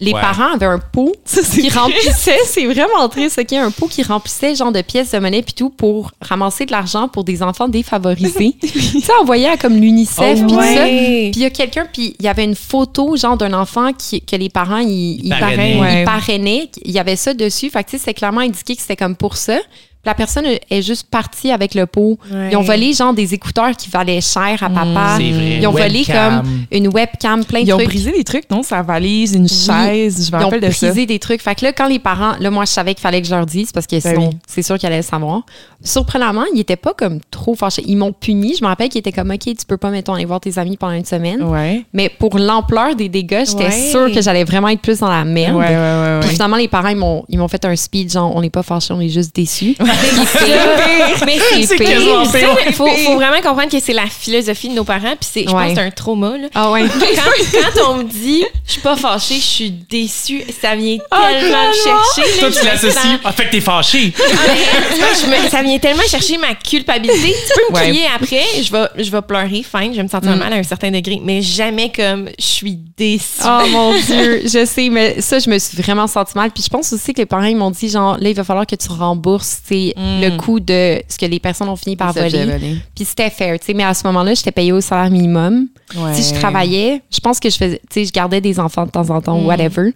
Les 0.00 0.12
Ouais. 0.12 0.20
parents 0.20 0.52
avaient 0.54 0.66
un 0.66 0.80
pot 0.80 1.12
qui 1.24 1.68
remplissait, 1.70 2.38
c'est 2.46 2.66
vraiment 2.66 3.08
triste, 3.08 3.38
OK, 3.38 3.52
un 3.52 3.70
pot 3.70 3.86
qui 3.86 4.02
remplissait 4.02 4.56
genre 4.56 4.72
de 4.72 4.82
pièces 4.82 5.12
de 5.12 5.18
monnaie 5.20 5.42
puis 5.42 5.54
tout 5.54 5.70
pour 5.70 6.10
ramasser 6.20 6.66
de 6.66 6.72
l'argent 6.72 7.06
pour 7.06 7.22
des 7.22 7.42
enfants 7.44 7.68
défavorisés. 7.68 8.56
tu 8.60 8.68
sais, 9.00 9.12
envoyé 9.20 9.46
à 9.48 9.56
comme 9.56 9.76
l'UNICEF 9.80 10.38
Oh, 10.42 10.46
puis 10.46 10.54
tout 10.56 10.60
ça. 10.62 10.84
Puis 10.84 11.30
il 11.34 11.38
y 11.38 11.44
a 11.44 11.50
quelqu'un, 11.50 11.86
puis 11.92 12.16
il 12.18 12.24
y 12.24 12.28
avait 12.28 12.44
une 12.44 12.56
photo, 12.56 13.16
genre, 13.16 13.36
d'un 13.36 13.52
enfant 13.52 13.92
qui, 13.92 14.20
que 14.20 14.34
les 14.34 14.48
parents, 14.48 14.78
ils, 14.78 15.20
ils 15.24 15.30
parrainaient. 15.30 16.68
Ils. 16.76 16.82
Il 16.86 16.90
y 16.92 16.98
avait 16.98 17.16
ça 17.16 17.34
dessus. 17.34 17.70
Fait 17.70 17.84
que, 17.84 17.90
tu 17.90 17.96
sais, 17.96 17.98
c'était 17.98 18.14
clairement 18.14 18.40
indiqué 18.40 18.74
que 18.74 18.82
c'était 18.82 18.96
comme 18.96 19.14
pour 19.16 19.36
ça. 19.36 19.58
La 20.06 20.14
personne 20.14 20.44
est 20.70 20.82
juste 20.82 21.08
partie 21.10 21.50
avec 21.50 21.74
le 21.74 21.86
pot. 21.86 22.18
Ouais. 22.30 22.50
Ils 22.52 22.56
ont 22.56 22.62
volé, 22.62 22.92
genre, 22.92 23.14
des 23.14 23.34
écouteurs 23.34 23.76
qui 23.76 23.88
valaient 23.90 24.20
cher 24.20 24.62
à 24.62 24.68
papa. 24.70 25.14
C'est 25.18 25.30
vrai. 25.30 25.58
Ils 25.60 25.66
ont 25.66 25.72
volé 25.72 26.04
comme 26.04 26.42
une 26.70 26.88
webcam, 26.88 27.44
plein 27.44 27.62
de 27.62 27.66
Ils 27.66 27.72
ont 27.72 27.76
trucs. 27.78 27.88
brisé 27.88 28.12
des 28.12 28.24
trucs, 28.24 28.50
non? 28.50 28.62
Sa 28.62 28.82
valise, 28.82 29.34
une 29.34 29.48
chaise, 29.48 30.26
je 30.30 30.34
me 30.34 30.40
Ils 30.40 30.44
ont 30.44 30.46
rappelle 30.46 30.60
de 30.60 30.70
ça. 30.70 30.86
brisé 30.88 31.06
des 31.06 31.18
trucs. 31.18 31.40
Fait 31.42 31.54
que 31.54 31.64
là, 31.64 31.72
quand 31.72 31.88
les 31.88 31.98
parents, 31.98 32.32
là, 32.40 32.50
moi, 32.50 32.64
je 32.64 32.70
savais 32.70 32.94
qu'il 32.94 33.02
fallait 33.02 33.20
que 33.22 33.28
je 33.28 33.34
leur 33.34 33.46
dise 33.46 33.72
parce 33.72 33.86
que 33.86 33.96
Ben 33.96 34.14
sinon, 34.14 34.28
oui. 34.30 34.36
c'est 34.46 34.62
sûr 34.62 34.78
qu'ils 34.78 34.86
allaient 34.86 34.96
le 34.98 35.02
savoir. 35.02 35.42
Surprenamment, 35.82 36.44
ils 36.54 36.60
étaient 36.60 36.76
pas 36.76 36.94
comme 36.94 37.20
trop 37.30 37.54
fâchés. 37.54 37.82
Ils 37.86 37.96
m'ont 37.96 38.12
puni. 38.12 38.54
Je 38.58 38.62
me 38.64 38.68
rappelle 38.68 38.88
qu'ils 38.88 39.00
étaient 39.00 39.12
comme, 39.12 39.30
OK, 39.30 39.40
tu 39.40 39.54
peux 39.66 39.76
pas, 39.76 39.90
mettons, 39.90 40.14
aller 40.14 40.24
voir 40.24 40.40
tes 40.40 40.58
amis 40.58 40.76
pendant 40.76 40.94
une 40.94 41.04
semaine. 41.04 41.42
Ouais. 41.42 41.84
Mais 41.92 42.08
pour 42.08 42.38
l'ampleur 42.38 42.94
des 42.96 43.08
dégâts, 43.08 43.44
j'étais 43.46 43.64
Ouais. 43.64 43.90
sûre 43.90 44.12
que 44.12 44.22
j'allais 44.22 44.44
vraiment 44.44 44.68
être 44.68 44.80
plus 44.80 44.98
dans 45.00 45.08
la 45.08 45.22
Ouais, 45.22 45.24
merde. 45.24 45.56
ouais, 45.56 45.64
ouais. 45.68 46.20
Puis 46.20 46.30
finalement, 46.30 46.56
les 46.56 46.68
parents, 46.68 46.88
ils 46.88 46.96
m'ont, 46.96 47.24
ils 47.28 47.38
m'ont 47.38 47.48
fait 47.48 47.64
un 47.64 47.76
speed, 47.76 48.10
genre, 48.12 48.34
on 48.34 48.40
n'est 48.40 48.50
pas 48.50 48.62
fâchés, 48.62 48.94
on 48.94 49.00
est 49.00 49.08
juste 49.08 49.34
déçus. 49.34 49.76
Mais 51.26 51.38
C'est 51.64 51.76
pire. 51.76 51.88
pire. 52.32 52.74
faut, 52.74 52.86
faut 52.88 53.14
vraiment 53.14 53.40
comprendre 53.42 53.68
que 53.70 53.80
c'est 53.80 53.92
la 53.92 54.06
philosophie 54.06 54.68
de 54.68 54.74
nos 54.74 54.84
parents. 54.84 55.14
Puis 55.20 55.28
c'est, 55.32 55.40
je 55.42 55.46
pense 55.46 55.54
Ouais. 55.54 55.68
que 55.68 55.74
c'est 55.80 55.86
un 55.86 55.90
trauma. 55.90 56.36
Là. 56.38 56.48
Ah 56.54 56.70
ouais. 56.70 56.84
Quand, 56.88 57.60
quand 57.74 57.90
on 57.90 57.96
me 57.98 58.04
dit 58.04 58.44
je 58.66 58.72
suis 58.72 58.80
pas 58.80 58.96
fâchée, 58.96 59.36
je 59.36 59.40
suis 59.40 59.70
déçue, 59.70 60.42
ça 60.60 60.74
vient 60.74 60.98
Oh, 61.12 61.16
tellement 61.30 61.68
me 61.68 61.72
chercher. 61.74 62.38
Toi, 62.40 62.50
tu 62.50 62.64
l'associes. 62.64 62.92
sens- 62.94 63.18
Ah, 63.24 63.32
fait 63.32 63.46
que 63.46 63.50
t'es 63.52 63.60
fâché. 63.60 64.12
Ah, 64.18 64.22
mais, 64.46 65.04
je 65.20 65.44
me- 65.44 65.48
ça 65.50 65.62
vient 65.62 65.78
tellement 65.78 66.02
chercher 66.08 66.38
ma 66.38 66.54
culpabilité. 66.54 67.34
Tu 67.46 67.52
peux 67.54 67.72
me 67.72 67.76
Ouais. 67.78 67.88
crier 67.88 68.06
après, 68.14 68.42
je 68.62 68.70
vais, 68.72 69.04
je 69.04 69.10
vais 69.10 69.22
pleurer, 69.22 69.62
fine, 69.62 69.92
je 69.92 69.96
vais 69.96 70.02
me 70.02 70.08
sentir 70.08 70.30
Mm. 70.32 70.38
mal 70.38 70.52
à 70.52 70.56
un 70.56 70.62
certain 70.62 70.90
degré, 70.90 71.20
mais 71.22 71.42
jamais 71.42 71.90
comme 71.94 72.28
je 72.38 72.44
suis 72.44 72.78
déçue. 72.96 73.42
Oh 73.44 73.66
mon 73.70 73.92
Dieu, 74.00 74.42
je 74.44 74.64
sais, 74.64 74.88
mais 74.88 75.20
ça, 75.20 75.38
je 75.38 75.48
me 75.50 75.58
suis 75.58 75.76
vraiment 75.80 76.06
sentie 76.06 76.32
mal. 76.36 76.50
Puis 76.50 76.62
je 76.64 76.68
pense 76.68 76.92
aussi 76.92 77.12
que 77.12 77.18
les 77.20 77.26
parents, 77.26 77.44
ils 77.44 77.56
m'ont 77.56 77.70
dit, 77.70 77.88
genre, 77.88 78.16
là, 78.18 78.28
il 78.28 78.34
va 78.34 78.44
falloir 78.44 78.66
que 78.66 78.76
tu 78.76 78.88
rembourses, 78.88 79.58
tu 79.66 79.74
c'est 79.96 80.00
Mm. 80.00 80.20
le 80.20 80.36
coût 80.36 80.60
de 80.60 81.00
ce 81.08 81.18
que 81.18 81.26
les 81.26 81.40
personnes 81.40 81.68
ont 81.68 81.76
fini 81.76 81.96
par 81.96 82.12
voler. 82.12 82.46
Puis 82.94 83.04
c'était 83.04 83.30
fair, 83.30 83.58
tu 83.58 83.66
sais. 83.66 83.74
Mais 83.74 83.84
à 83.84 83.92
ce 83.94 84.06
moment-là, 84.06 84.34
j'étais 84.34 84.52
payée 84.52 84.72
au 84.72 84.80
salaire 84.80 85.10
minimum. 85.10 85.66
Ouais. 85.96 86.14
Si 86.14 86.34
je 86.34 86.38
travaillais, 86.40 87.02
je 87.12 87.20
pense 87.20 87.40
que 87.40 87.50
je 87.50 87.56
faisais, 87.56 87.80
tu 87.90 88.00
sais, 88.00 88.04
je 88.06 88.12
gardais 88.12 88.40
des 88.40 88.58
enfants 88.60 88.86
de 88.86 88.90
temps 88.90 89.10
en 89.10 89.20
temps, 89.20 89.38
Mm. 89.38 89.46
whatever. 89.46 89.90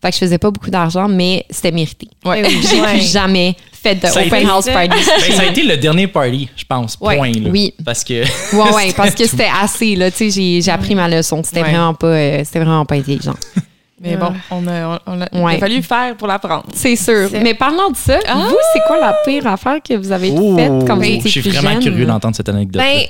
Fait 0.00 0.08
que 0.10 0.14
je 0.14 0.18
faisais 0.18 0.38
pas 0.38 0.50
beaucoup 0.50 0.70
d'argent, 0.70 1.06
mais 1.08 1.46
c'était 1.48 1.70
mérité. 1.70 2.08
Ouais. 2.24 2.42
J'ai 2.70 2.80
Ouais. 2.80 2.94
plus 2.94 3.12
jamais 3.12 3.54
fait 3.72 3.94
de 3.94 4.06
Ça 4.06 4.20
open 4.20 4.42
été- 4.42 4.48
house 4.50 4.66
party. 4.66 4.88
Ben, 4.88 5.36
ça 5.36 5.42
a 5.42 5.46
été 5.46 5.62
le 5.62 5.76
dernier 5.76 6.06
party, 6.08 6.48
je 6.56 6.64
pense. 6.64 6.96
Ouais, 7.00 7.16
Point. 7.16 7.32
Là. 7.32 7.50
oui. 7.50 7.72
Parce 7.84 8.02
que. 8.02 8.22
Ouais, 8.56 8.74
ouais, 8.74 8.92
parce 8.96 9.14
que 9.14 9.26
c'était 9.26 9.48
assez, 9.62 9.94
là. 9.94 10.10
Tu 10.10 10.16
sais, 10.16 10.30
j'ai, 10.30 10.60
j'ai 10.62 10.70
appris 10.72 10.94
ma 10.96 11.08
leçon. 11.08 11.42
C'était 11.44 11.62
Ouais. 11.62 11.70
vraiment 11.70 11.94
pas, 11.94 12.06
euh, 12.08 12.42
c'était 12.44 12.58
vraiment 12.60 12.84
pas 12.84 12.96
intelligent. 12.96 13.34
Mais 14.02 14.16
bon, 14.16 14.32
on 14.50 14.66
a, 14.66 15.00
on 15.06 15.20
a, 15.20 15.26
il 15.32 15.56
a 15.56 15.58
fallu 15.58 15.76
le 15.76 15.82
faire 15.82 16.16
pour 16.16 16.26
l'apprendre. 16.26 16.64
C'est 16.74 16.96
sûr. 16.96 17.28
Mais 17.40 17.54
parlant 17.54 17.88
de 17.90 17.96
ça, 17.96 18.18
vous, 18.34 18.56
c'est 18.72 18.80
quoi 18.86 18.98
la 18.98 19.14
pire 19.24 19.46
affaire 19.46 19.78
que 19.80 19.94
vous 19.94 20.10
avez 20.10 20.32
Oh, 20.36 20.56
faite 20.56 20.72
quand 20.86 20.96
vous 20.96 21.02
je 21.04 21.08
étiez 21.10 21.30
suis 21.30 21.40
plus 21.40 21.50
vraiment 21.52 21.70
jeune? 21.74 21.82
curieux 21.82 22.04
d'entendre 22.04 22.34
cette 22.34 22.48
anecdote. 22.48 22.82
Ben, 22.82 23.06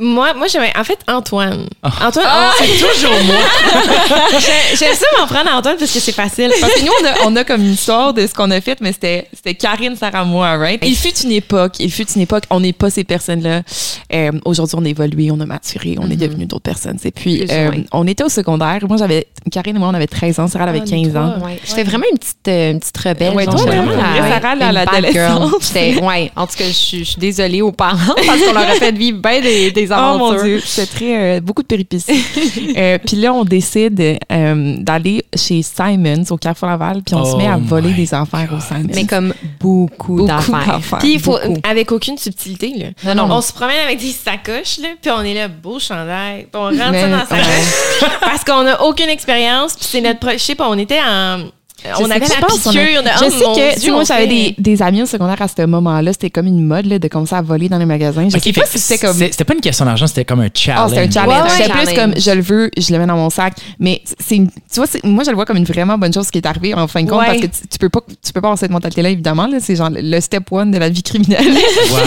moi, 0.00 0.32
moi 0.34 0.46
j'aimais. 0.46 0.72
En 0.78 0.84
fait, 0.84 0.98
Antoine. 1.08 1.66
Ah. 1.82 2.06
Antoine, 2.08 2.26
on- 2.28 2.64
toujours 2.66 3.20
moi. 3.24 3.36
j'ai- 4.32 4.76
j'aime 4.76 4.94
ça 4.94 5.06
m'en 5.18 5.26
prendre 5.26 5.50
à 5.50 5.56
Antoine 5.58 5.76
parce 5.78 5.92
que 5.92 5.98
c'est 5.98 6.12
facile. 6.12 6.52
Parce 6.60 6.72
que 6.74 6.80
nous, 6.84 6.92
on 7.02 7.06
a, 7.06 7.28
on 7.28 7.36
a 7.36 7.44
comme 7.44 7.62
une 7.62 7.72
histoire 7.72 8.14
de 8.14 8.26
ce 8.26 8.32
qu'on 8.34 8.50
a 8.52 8.60
fait, 8.60 8.80
mais 8.80 8.92
c'était, 8.92 9.26
c'était 9.32 9.54
Karine, 9.54 9.96
Sarah, 9.96 10.24
moi, 10.24 10.56
right? 10.56 10.80
Il 10.86 10.96
fut 10.96 11.16
une 11.24 11.32
époque, 11.32 11.80
il 11.80 11.90
fut 11.90 12.06
une 12.14 12.22
époque, 12.22 12.44
on 12.50 12.60
n'est 12.60 12.72
pas 12.72 12.90
ces 12.90 13.02
personnes-là. 13.04 13.62
Euh, 14.14 14.30
aujourd'hui, 14.44 14.76
on 14.80 14.84
a 14.84 14.88
évolué, 14.88 15.30
on 15.32 15.40
a 15.40 15.46
maturé, 15.46 15.96
on 16.00 16.08
est 16.10 16.16
devenus 16.16 16.46
d'autres 16.48 16.62
personnes. 16.62 16.98
Et 17.04 17.10
puis, 17.10 17.44
euh, 17.50 17.70
on 17.92 18.06
était 18.06 18.22
au 18.24 18.28
secondaire. 18.28 18.78
Moi, 18.88 18.96
j'avais, 18.98 19.26
Karine 19.50 19.76
et 19.76 19.78
moi, 19.80 19.88
on 19.88 19.94
avait 19.94 20.06
13 20.06 20.38
ans, 20.38 20.46
Sarah 20.48 20.64
elle 20.64 20.76
avait 20.76 20.82
Ah, 20.86 20.90
15 20.90 21.16
ans. 21.16 21.34
toi. 21.38 21.46
Ouais. 21.48 21.58
J'étais 21.66 21.82
vraiment 21.84 22.04
une 22.12 22.18
petite, 22.18 22.48
euh, 22.48 22.70
une 22.72 22.80
petite 22.80 22.98
rebelle. 22.98 23.34
Ouais, 23.34 23.44
genre, 23.44 23.56
toi, 23.56 23.64
vraiment, 23.66 23.90
la 23.90 24.28
Sarah, 24.40 24.54
là, 24.54 24.72
l'adolescence. 24.72 25.52
J'étais- 25.74 25.98
Ouais, 26.02 26.30
en 26.36 26.46
tout 26.46 26.56
cas, 26.56 26.64
je 26.66 26.72
suis 26.72 26.98
je 27.00 27.10
suis 27.12 27.20
désolée 27.20 27.62
aux 27.62 27.72
parents 27.72 28.14
parce 28.26 28.40
qu'on 28.40 28.52
leur 28.52 28.68
a 28.68 28.74
fait 28.74 28.92
vivre 28.92 29.18
bien 29.18 29.40
des, 29.40 29.70
des 29.70 29.87
Oh 29.90 29.94
aventures. 29.94 30.36
mon 30.36 30.42
Dieu, 30.44 30.60
c'était 30.64 30.86
très 30.86 31.36
euh, 31.36 31.40
beaucoup 31.40 31.62
de 31.62 31.66
péripéties. 31.66 32.24
Euh, 32.76 32.98
puis 33.04 33.16
là, 33.16 33.32
on 33.32 33.44
décide 33.44 34.00
euh, 34.00 34.76
d'aller 34.78 35.24
chez 35.34 35.62
Simons 35.62 36.24
au 36.30 36.36
Carrefour 36.36 36.68
Laval, 36.68 37.02
puis 37.04 37.14
on 37.14 37.24
se 37.24 37.32
Oh 37.32 37.36
met 37.38 37.46
à 37.46 37.56
voler 37.56 37.88
my 37.90 37.94
des 37.94 38.14
affaires 38.14 38.48
au 38.56 38.60
Simons. 38.60 38.90
Mais 38.94 39.04
comme 39.04 39.32
beaucoup, 39.60 40.16
Beaucoup 40.18 40.26
d'affaires. 40.26 40.80
Puis 41.00 41.14
il 41.14 41.20
faut, 41.20 41.32
beaucoup. 41.32 41.60
avec 41.68 41.90
aucune 41.92 42.16
subtilité, 42.18 42.72
là. 43.04 43.14
Non, 43.14 43.26
non. 43.26 43.34
On 43.36 43.40
se 43.40 43.52
promène 43.52 43.78
avec 43.84 43.98
des 44.00 44.10
sacoches, 44.12 44.78
là, 44.78 44.88
puis 45.00 45.10
on 45.10 45.22
est 45.22 45.34
là, 45.34 45.48
beau 45.48 45.78
chandail, 45.78 46.42
puis 46.42 46.50
on 46.54 46.64
rentre 46.64 46.90
Mais- 46.90 47.02
ça 47.02 47.08
dans 47.08 47.16
la 47.16 47.26
sacoche. 47.26 48.10
parce 48.20 48.44
qu'on 48.44 48.62
n'a 48.64 48.82
aucune 48.84 49.08
expérience, 49.08 49.74
puis 49.74 49.86
c'est 49.88 50.00
notre. 50.00 50.20
pro- 50.20 50.32
Je 50.32 50.38
sais 50.38 50.54
pas, 50.54 50.68
on 50.68 50.78
était 50.78 51.00
en. 51.00 51.38
On 51.84 52.06
Je 52.06 52.10
avait 52.10 52.26
sais- 52.26 52.34
la 52.34 52.40
je 52.40 52.40
pense 52.40 52.60
qu'on 52.62 52.70
a- 52.70 52.72
piqûre. 52.72 53.02
on 53.02 53.06
a- 53.06 53.16
Je 53.18 53.24
oh 53.26 53.30
sais 53.30 53.44
que, 53.44 53.74
tu 53.74 53.78
Dieu, 53.78 53.84
sais, 53.86 53.90
moi, 53.92 54.00
on 54.00 54.04
j'avais 54.04 54.26
des, 54.26 54.54
des 54.58 54.82
amis 54.82 55.02
au 55.02 55.06
secondaire 55.06 55.40
à 55.40 55.46
ce 55.48 55.64
moment-là. 55.64 56.12
C'était 56.12 56.28
comme 56.30 56.46
une 56.48 56.64
mode 56.66 56.86
là, 56.86 56.98
de 56.98 57.08
commencer 57.08 57.36
à 57.36 57.42
voler 57.42 57.68
dans 57.68 57.78
les 57.78 57.86
magasins. 57.86 58.28
Je 58.28 58.36
Ok, 58.36 58.42
sais 58.42 58.52
fait 58.52 58.60
pas 58.62 58.66
si 58.66 58.78
c'était 58.80 59.06
comme. 59.06 59.16
C'était 59.16 59.44
pas 59.44 59.54
une 59.54 59.60
question 59.60 59.84
d'argent, 59.84 60.06
c'était 60.08 60.24
comme 60.24 60.40
un 60.40 60.46
Ah, 60.46 60.50
challenge. 60.54 60.90
c'était 60.90 61.02
un 61.02 61.10
challenge. 61.10 61.36
Ouais, 61.36 61.42
ouais, 61.42 61.56
C'était 61.56 61.70
plus 61.72 61.94
comme 61.94 62.14
je 62.18 62.30
le 62.32 62.40
veux, 62.42 62.70
je 62.76 62.92
le 62.92 62.98
mets 62.98 63.06
dans 63.06 63.16
mon 63.16 63.30
sac. 63.30 63.54
Mais 63.78 64.02
c'est 64.18 64.36
une- 64.36 64.50
tu 64.50 64.80
vois, 64.80 64.86
moi 65.04 65.22
je 65.24 65.30
le 65.30 65.36
vois 65.36 65.44
comme 65.44 65.56
une 65.56 65.64
vraiment 65.64 65.96
bonne 65.98 66.12
chose 66.12 66.30
qui 66.32 66.38
est 66.38 66.46
arrivée 66.46 66.74
en 66.74 66.88
fin 66.88 67.02
de 67.02 67.08
compte 67.08 67.20
Ouais. 67.20 67.26
parce 67.26 67.40
que 67.40 67.46
tu, 67.46 67.68
tu 67.70 67.78
peux 67.78 67.88
pas 67.88 68.00
tu 68.24 68.32
peux 68.32 68.40
pas 68.40 68.48
avoir 68.48 68.58
cette 68.58 68.70
mentalité 68.72 69.00
là 69.02 69.10
évidemment 69.10 69.46
là, 69.46 69.58
c'est 69.60 69.76
genre 69.76 69.90
le 69.92 70.20
step 70.20 70.50
one 70.50 70.70
de 70.72 70.78
la 70.78 70.88
vie 70.88 71.02
criminelle. 71.02 71.46
Wow. 71.90 71.98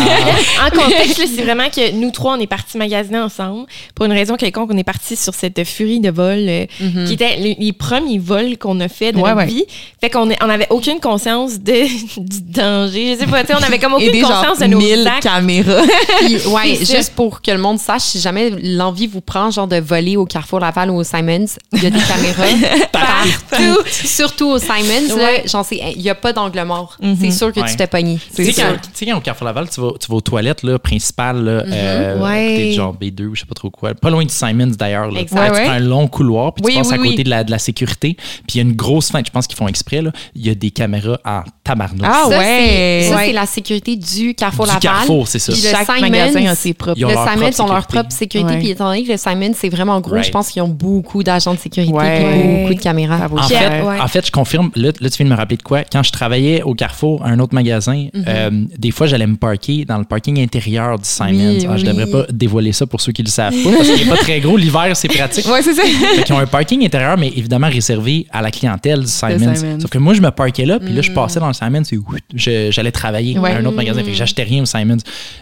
En 0.68 0.70
contexte, 0.84 1.22
c'est 1.36 1.44
vraiment 1.44 1.70
que 1.70 1.94
nous 1.94 2.12
trois, 2.12 2.36
on 2.38 2.40
est 2.40 2.48
partis 2.48 2.78
magasiner 2.78 3.20
ensemble. 3.20 3.66
Pour 3.96 4.06
une 4.06 4.12
raison 4.12 4.36
quelconque, 4.36 4.70
on 4.74 4.78
est 4.78 4.84
partis 4.84 5.16
sur 5.16 5.34
cette 5.34 5.64
furie 5.64 6.00
de 6.00 6.10
vol 6.10 6.38
euh, 6.38 6.66
qui 7.08 7.14
était 7.14 7.38
les, 7.38 7.56
les 7.60 7.74
premiers 7.74 8.20
vols 8.20 8.58
qu'on 8.58 8.80
a 8.80 8.88
fait 8.88 9.12
de 9.12 9.18
Ouais, 9.18 9.24
notre 9.34 9.38
ouais. 9.38 9.46
Vie. 9.62 9.68
Fait 10.00 10.10
qu'on 10.10 10.30
on 10.42 10.50
avait 10.50 10.68
aucune 10.70 11.00
conscience 11.00 11.60
de, 11.60 12.20
du 12.20 12.42
danger. 12.42 13.16
Je 13.16 13.20
sais 13.20 13.28
pas, 13.28 13.42
tu 13.42 13.48
sais, 13.48 13.56
on 13.60 13.64
avait 13.64 13.80
comme 13.80 13.94
Et 13.94 13.96
aucune 13.96 14.12
des 14.12 14.22
genre 14.22 14.32
conscience 14.34 14.60
de 14.60 14.66
nos 14.66 14.78
1000 14.80 15.04
sacs. 15.04 15.22
caméras. 15.22 15.82
Puis, 16.20 16.38
ouais, 16.48 16.76
juste 16.78 17.14
pour 17.16 17.42
que 17.42 17.52
le 17.52 17.58
monde 17.58 17.80
sache, 17.80 18.02
si 18.04 18.20
jamais 18.20 18.50
l'envie 18.62 19.08
vous 19.08 19.22
prend, 19.22 19.52
genre 19.52 19.68
de 19.68 19.78
voler 19.78 20.18
au 20.18 20.26
Carrefour 20.26 20.60
Laval 20.60 20.90
ou 20.92 20.98
au 20.98 21.04
Simons, 21.04 21.46
il 21.74 21.84
y 21.84 21.86
a 21.86 21.90
des 21.90 22.00
caméras 22.00 22.88
partout. 22.92 23.80
Surtout 23.92 24.48
au 24.52 24.60
Simons, 24.60 25.08
là, 25.10 25.16
Ouais. 25.16 25.44
j'en 25.46 25.64
sais, 25.64 25.80
il 25.96 26.02
n'y 26.02 26.10
a 26.10 26.16
pas 26.16 26.34
d'angle 26.34 26.64
mort. 26.64 26.98
Mhm. 27.02 27.18
C'est 27.20 27.32
sûr 27.32 27.52
que 27.54 27.60
Ouais. 27.60 27.70
tu 27.70 27.76
t'es 27.76 27.88
pogné. 27.88 28.20
Tu 28.36 28.52
sais, 28.52 28.54
quand, 29.06 29.18
au 29.18 29.22
Carrefour 29.22 29.46
Laval, 29.46 29.70
tu 29.70 29.82
vas, 29.82 29.92
tu 30.00 30.08
vas 30.10 30.16
aux 30.16 30.22
toilettes 30.22 30.64
là, 30.64 30.80
principales, 30.80 31.44
là, 31.44 31.64
euh, 31.68 32.20
Ouais. 32.20 32.52
côté 32.56 32.70
de 32.70 32.76
genre 32.76 32.94
B2 32.96 33.26
ou 33.28 33.36
je 33.36 33.42
sais 33.42 33.46
pas 33.46 33.54
trop 33.56 33.70
quoi. 33.70 33.94
Pas 33.94 34.10
loin 34.10 34.24
du 34.24 34.34
Simons 34.34 34.72
d'ailleurs. 34.78 35.12
là. 35.12 35.20
Exact. 35.20 35.54
Tu 35.56 35.62
ouais. 35.62 35.68
un 35.68 35.80
long 35.80 36.08
couloir, 36.08 36.54
puis 36.54 36.64
Oui, 36.66 36.72
tu 36.74 36.78
passes 36.80 36.88
oui, 36.90 36.94
à 36.94 36.98
côté 36.98 37.10
oui. 37.18 37.24
de, 37.24 37.30
la, 37.30 37.44
de 37.44 37.52
la 37.52 37.60
sécurité. 37.60 38.16
Puis 38.16 38.56
il 38.56 38.58
y 38.58 38.60
a 38.60 38.64
une 38.64 38.76
grosse 38.76 39.10
fenêtre, 39.12 39.28
je 39.28 39.32
pense 39.32 39.48
qu'ils 39.52 39.58
font 39.58 39.68
exprès. 39.68 40.02
là. 40.02 40.12
Il 40.36 40.46
y 40.46 40.50
a 40.50 40.56
des 40.56 40.72
caméras 40.72 41.20
en 41.26 41.42
tabarnouche. 41.64 42.08
Ah 42.10 42.24
Ça, 42.30 42.38
ouais. 42.40 43.06
Ça, 43.10 43.16
Ouais. 43.16 43.26
c'est 43.28 43.34
la 43.34 43.46
sécurité 43.46 43.96
du 43.96 44.34
Carrefour 44.34 44.66
du 44.66 44.70
Laval. 44.70 44.82
Carrefour, 44.82 45.28
c'est 45.28 45.40
ça. 45.40 45.52
Puis 45.54 45.62
le 45.62 45.70
Chaque 45.70 45.86
Simons, 45.86 46.02
magasin 46.10 46.46
a 46.48 46.56
ses 46.56 46.74
propres. 46.74 46.98
Ils 46.98 47.06
ont 47.06 47.10
le 47.10 47.14
leur 47.16 47.24
Simons 47.30 47.42
propre 47.50 47.60
ont 47.62 47.68
leur 47.68 47.76
sécurité. 47.82 47.94
propre 48.00 48.12
sécurité. 48.12 48.50
Ouais. 48.54 48.60
Puis 48.60 48.70
étant 48.70 48.86
donné 48.90 49.04
que 49.04 49.12
le 49.12 49.18
Simons, 49.18 49.54
c'est 49.58 49.70
vraiment 49.70 50.00
gros, 50.00 50.14
Right. 50.16 50.26
je 50.26 50.32
pense 50.32 50.50
qu'ils 50.50 50.62
ont 50.62 50.68
beaucoup 50.68 51.24
d'agents 51.24 51.54
de 51.54 51.60
sécurité 51.60 51.94
Ouais. 51.94 52.62
beaucoup 52.64 52.74
de 52.74 52.80
caméras. 52.80 53.20
En 53.32 53.42
fait, 53.44 53.56
ouais. 53.82 54.00
en 54.00 54.08
fait, 54.08 54.26
je 54.26 54.32
confirme, 54.32 54.72
là, 54.76 54.92
là, 55.00 55.10
tu 55.10 55.18
viens 55.18 55.26
de 55.26 55.32
me 55.32 55.36
rappeler 55.38 55.58
de 55.58 55.64
quoi. 55.64 55.84
Quand 55.84 56.04
je 56.04 56.12
travaillais 56.12 56.62
au 56.64 56.74
Carrefour, 56.74 57.24
un 57.26 57.40
autre 57.40 57.54
magasin, 57.54 58.08
euh, 58.28 58.50
des 58.78 58.92
fois, 58.92 59.08
j'allais 59.08 59.28
me 59.28 59.36
parker 59.36 59.86
dans 59.86 59.98
le 59.98 60.06
parking 60.06 60.40
intérieur 60.42 60.98
du 60.98 61.06
Simons. 61.08 61.30
Oui, 61.32 61.68
Ah, 61.70 61.78
Je 61.78 61.84
oui. 61.86 61.88
devrais 61.88 62.08
pas 62.08 62.26
dévoiler 62.32 62.72
ça 62.72 62.86
pour 62.86 63.02
ceux 63.02 63.12
qui 63.12 63.24
le 63.24 63.30
savent 63.30 63.54
pas, 63.64 63.72
parce 63.72 63.88
qu'il 63.90 64.04
n'est 64.06 64.10
pas 64.10 64.18
très 64.18 64.40
gros. 64.40 64.58
L'hiver, 64.58 64.92
c'est 64.96 65.08
pratique. 65.08 65.46
Ouais, 65.52 65.62
c'est 65.62 65.74
ça. 65.74 65.84
Fait 65.84 66.24
qu'ils 66.24 66.36
ont 66.36 66.40
un 66.40 66.46
parking 66.46 66.86
intérieur, 66.86 67.18
mais 67.18 67.28
évidemment 67.30 67.68
réservé 67.68 68.26
à 68.32 68.42
la 68.42 68.52
clientèle 68.52 69.02
du 69.02 69.08
Simons. 69.08 69.38
Simons. 69.56 69.80
Sauf 69.80 69.90
que 69.90 69.98
moi, 69.98 70.14
je 70.14 70.22
me 70.22 70.32
parquais 70.32 70.66
là, 70.66 70.80
puis 70.80 70.94
là, 70.94 71.02
je 71.02 71.12
passais 71.12 71.40
dans 71.40 71.48
le 71.48 71.54
Simons 71.54 71.82
et 71.84 72.72
j'allais 72.72 72.92
travailler 72.92 73.38
Ouais. 73.38 73.52
à 73.52 73.56
un 73.58 73.66
autre 73.66 73.76
magasin. 73.76 74.04
Fait 74.04 74.12
que 74.12 74.18
j'achetais 74.18 74.44
rien 74.44 74.62
au 74.64 74.66
Simons. 74.66 74.98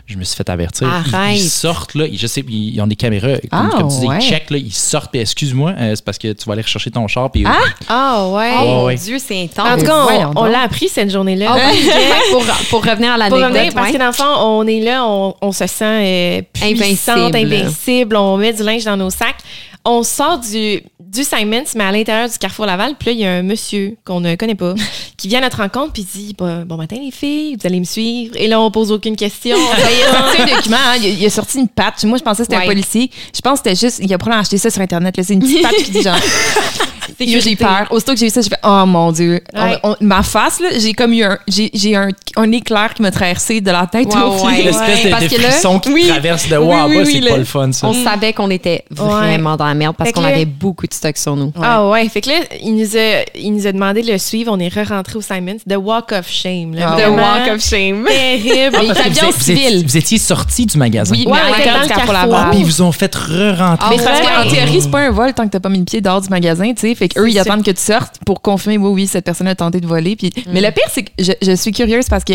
Je 0.06 0.18
me 0.18 0.24
suis 0.24 0.36
fait 0.36 0.50
avertir. 0.50 0.88
Ils- 1.08 1.16
Arrête. 1.16 1.38
Ils 1.40 1.50
sortent, 1.50 1.96
là, 1.96 2.06
je 2.12 2.28
sais, 2.28 2.44
ils 2.48 2.76
ils 2.76 2.82
ont 2.82 2.88
des 2.88 2.96
caméras, 2.96 3.38
comme, 3.50 3.50
Ah, 3.52 3.70
comme 3.78 3.90
tu 3.90 4.00
dis, 4.00 4.08
ouais. 4.08 4.18
ils 4.20 4.22
checkent, 4.28 4.50
là, 4.52 4.58
ils 4.58 4.74
sortent, 4.74 5.12
puis 5.12 5.22
excuse-moi, 5.22 5.74
euh, 5.78 5.94
c'est 5.96 6.04
parce 6.06 6.18
que 6.18 6.32
tu 6.34 6.46
vas 6.46 6.54
aller 6.54 6.62
rechercher 6.62 6.92
ton 6.92 7.08
char, 7.08 7.32
puis 7.32 7.44
Ah! 7.46 7.58
Ah 7.88 8.28
ouais. 8.30 8.52
Oh 8.60 8.66
mon 8.66 8.86
ouais. 8.86 8.96
Dieu, 8.96 9.18
c'est 9.20 9.42
intense. 9.44 9.68
En 9.70 9.78
tout 9.78 9.86
cas, 9.86 10.06
on, 10.36 10.42
on 10.42 10.46
l'a 10.46 10.62
appris 10.62 10.88
cette 10.90 11.12
journée-là. 11.12 11.48
Ah 11.50 11.70
oui, 11.72 11.90
pour, 12.32 12.44
pour 12.70 12.86
revenir 12.90 13.12
à 13.12 13.16
Pour 13.30 13.38
l'anecdote. 13.38 13.44
revenir, 13.54 13.74
parce 13.74 13.92
que 13.92 13.98
dans 13.98 14.08
le 14.08 14.12
fond, 14.14 14.24
on 14.40 14.68
est 14.68 14.80
là, 14.82 15.06
on, 15.06 15.34
on 15.42 15.52
se 15.52 15.68
sent 15.68 15.84
euh, 15.86 16.42
puissante, 16.54 17.18
Invincible. 17.36 17.54
invincible, 17.54 18.16
on 18.16 18.38
met 18.38 18.54
du 18.54 18.64
linge 18.64 18.84
dans 18.86 18.98
nos 18.98 19.10
sacs. 19.10 19.38
On 19.86 20.04
sort 20.04 20.40
du, 20.40 20.84
du 21.00 21.24
Simons, 21.24 21.64
mais 21.76 21.84
à 21.86 21.92
l'intérieur 21.92 22.30
du 22.30 22.38
Carrefour 22.38 22.66
Laval, 22.66 22.96
puis 23.00 23.08
là, 23.08 23.12
il 23.14 23.20
y 23.20 23.26
a 23.26 23.32
un 23.32 23.44
monsieur 23.44 23.96
qu'on 24.06 24.20
ne 24.20 24.36
connaît 24.36 24.54
pas 24.56 24.76
qui 25.18 25.28
vient 25.30 25.40
à 25.40 25.44
notre 25.44 25.58
rencontre, 25.58 25.94
puis 25.94 26.06
il 26.14 26.20
dit 26.28 26.36
Bon 26.38 26.64
bon 26.66 26.76
matin, 26.78 26.98
les 27.02 27.12
filles, 27.12 27.56
vous 27.60 27.66
allez 27.66 27.80
me 27.80 27.86
suivre. 27.86 28.36
Et 28.38 28.48
là, 28.48 28.60
on 28.60 28.70
pose 28.72 28.92
aucune 28.92 29.16
question. 29.16 29.56
On 29.58 29.76
Ben, 29.76 29.90
il 29.90 30.04
a 30.04 30.12
sorti 30.20 30.42
un 30.42 30.56
document, 30.56 30.78
hein, 30.86 30.96
il, 31.02 31.06
a, 31.06 31.10
il 31.10 31.26
a 31.26 31.30
sorti 31.30 31.60
une 31.60 31.68
patch. 31.70 32.04
Moi, 32.04 32.18
je 32.18 32.24
pensais 32.24 32.40
que 32.44 32.44
c'était 32.44 32.58
Ouais. 32.58 32.64
un 32.64 32.68
policier. 32.68 33.10
Je 33.34 33.42
pense 33.42 33.62
que 33.62 33.70
c'était 33.70 33.88
juste, 33.88 34.00
il 34.04 34.14
a 34.14 34.18
probablement 34.18 34.42
acheté 34.42 34.58
ça 34.58 34.70
sur 34.70 34.82
Internet. 34.82 35.16
là. 35.18 35.24
C'est 35.24 35.34
une 35.34 35.40
petite 35.40 35.62
patch 35.62 35.84
qui 35.84 35.92
dit 35.92 36.02
genre. 36.02 36.16
J'ai 37.20 37.56
peur. 37.58 37.88
Aussitôt 37.92 38.14
que 38.14 38.20
j'ai 38.20 38.28
vu 38.28 38.32
ça, 38.32 38.40
j'ai 38.40 38.50
fait 38.50 38.60
Oh 38.64 38.86
mon 38.86 39.12
Dieu. 39.12 39.42
Ouais. 39.54 39.78
On- 39.84 39.92
on- 39.92 39.96
ma 40.00 40.24
face, 40.24 40.62
là, 40.62 40.70
j'ai 40.78 40.94
comme 40.94 41.12
eu 41.12 41.24
un, 41.24 41.38
j'ai, 41.50 41.70
j'ai 41.74 41.94
un, 41.96 42.10
un 42.38 42.52
éclair 42.54 42.94
qui 42.94 43.02
m'a 43.02 43.12
traversé 43.12 43.60
de 43.60 43.70
la 43.72 43.88
tête 43.88 44.08
Ouais, 44.14 44.22
au 44.22 44.46
ouais. 44.46 44.54
pied. 44.56 44.64
l'espèce 44.64 45.04
de, 45.04 45.10
Parce 45.10 45.24
de 45.26 45.36
que 45.36 45.42
là- 45.42 45.80
qui 45.82 45.90
oui. 45.92 46.08
traverse 46.08 46.48
de 46.48 46.56
en 46.56 46.62
oui, 46.88 46.96
bas, 46.96 47.04
oui, 47.06 47.20
c'est 47.22 47.30
pas 47.30 47.38
le 47.38 47.44
fun, 47.44 47.72
ça. 47.74 47.88
On 47.88 47.94
savait 48.06 48.32
qu'on 48.32 48.50
était 48.50 48.86
vraiment 48.90 49.58
dans 49.58 49.69
la 49.70 49.76
merde 49.76 49.96
parce 49.98 50.12
qu'on 50.12 50.22
là- 50.22 50.28
avait 50.30 50.46
beaucoup 50.46 50.86
de 50.88 50.94
stock 50.94 51.18
sur 51.18 51.36
nous. 51.36 51.52
Ah 51.62 51.88
ouais, 51.90 52.08
fait 52.10 52.22
que 52.22 52.30
là, 52.30 52.36
il 52.62 52.76
nous 52.76 52.98
a, 52.98 53.24
il 53.36 53.54
nous 53.54 53.66
a 53.68 53.72
demandé 53.72 54.02
de 54.02 54.12
le 54.12 54.18
suivre. 54.18 54.52
On 54.54 54.60
est 54.60 54.70
re-rentré 54.70 55.18
au 55.18 55.22
Simons. 55.22 55.58
The 55.70 55.78
Walk 55.78 56.12
of 56.12 56.28
Shame. 56.30 56.74
Là, 56.76 56.96
Ah. 56.98 57.02
The 57.02 57.10
Walk 57.10 57.56
of 57.56 57.64
Shame. 57.64 58.06
Terrible. 58.06 58.76
Ah, 58.78 58.82
parce 58.88 59.00
que 59.00 59.06
avion 59.08 59.32
vous, 59.32 59.40
civil. 59.42 59.66
étiez, 59.66 59.84
vous 59.84 59.98
étiez 59.98 60.18
sortis 60.18 60.66
du 60.66 60.78
magasin. 60.78 61.16
Oui, 61.16 61.26
Ouais, 61.26 61.34
mais 61.34 61.40
on 61.50 61.54
à 61.54 61.60
était 61.60 61.70
dans 61.72 61.78
l'intérieur 61.78 61.80
le 61.80 61.84
du 61.84 61.90
Carrefour 61.90 62.14
Carrefour. 62.14 62.34
Laval. 62.34 62.50
Puis 62.52 62.60
ils 62.60 62.66
vous 62.66 62.82
ont 62.82 62.92
fait 62.92 63.16
re-rentrer. 63.16 63.88
Mais 63.92 63.98
c'est 63.98 64.04
parce 64.04 64.20
ouais. 64.20 64.26
qu'en 64.44 64.50
théorie, 64.50 64.82
c'est 64.82 64.92
pas 64.92 65.00
un 65.02 65.12
vol 65.12 65.34
tant 65.34 65.46
que 65.46 65.52
t'as 65.52 65.60
pas 65.60 65.70
mis 65.70 65.80
le 65.80 65.86
pied 65.86 66.02
dehors 66.02 66.22
du 66.22 66.30
magasin, 66.30 66.74
tu 66.74 66.82
sais. 66.82 66.96
Fait 66.96 67.08
qu'eux, 67.10 67.30
ils 67.30 67.40
attendent 67.40 67.64
que 67.64 67.72
tu 67.72 67.82
sortes 67.82 68.16
pour 68.26 68.42
confirmer, 68.42 68.78
oui, 68.78 68.90
oui, 68.92 69.08
cette 69.08 69.26
personne 69.26 69.48
a 69.48 69.56
tenté 69.56 69.80
de 69.80 69.88
voler. 69.88 70.16
Puis... 70.16 70.32
Mais 70.52 70.62
le 70.62 70.72
pire, 70.72 70.86
c'est 70.92 71.04
que 71.04 71.12
je, 71.20 71.32
je 71.42 71.52
suis 71.56 71.72
curieuse 71.72 72.08
parce 72.10 72.24
que 72.24 72.34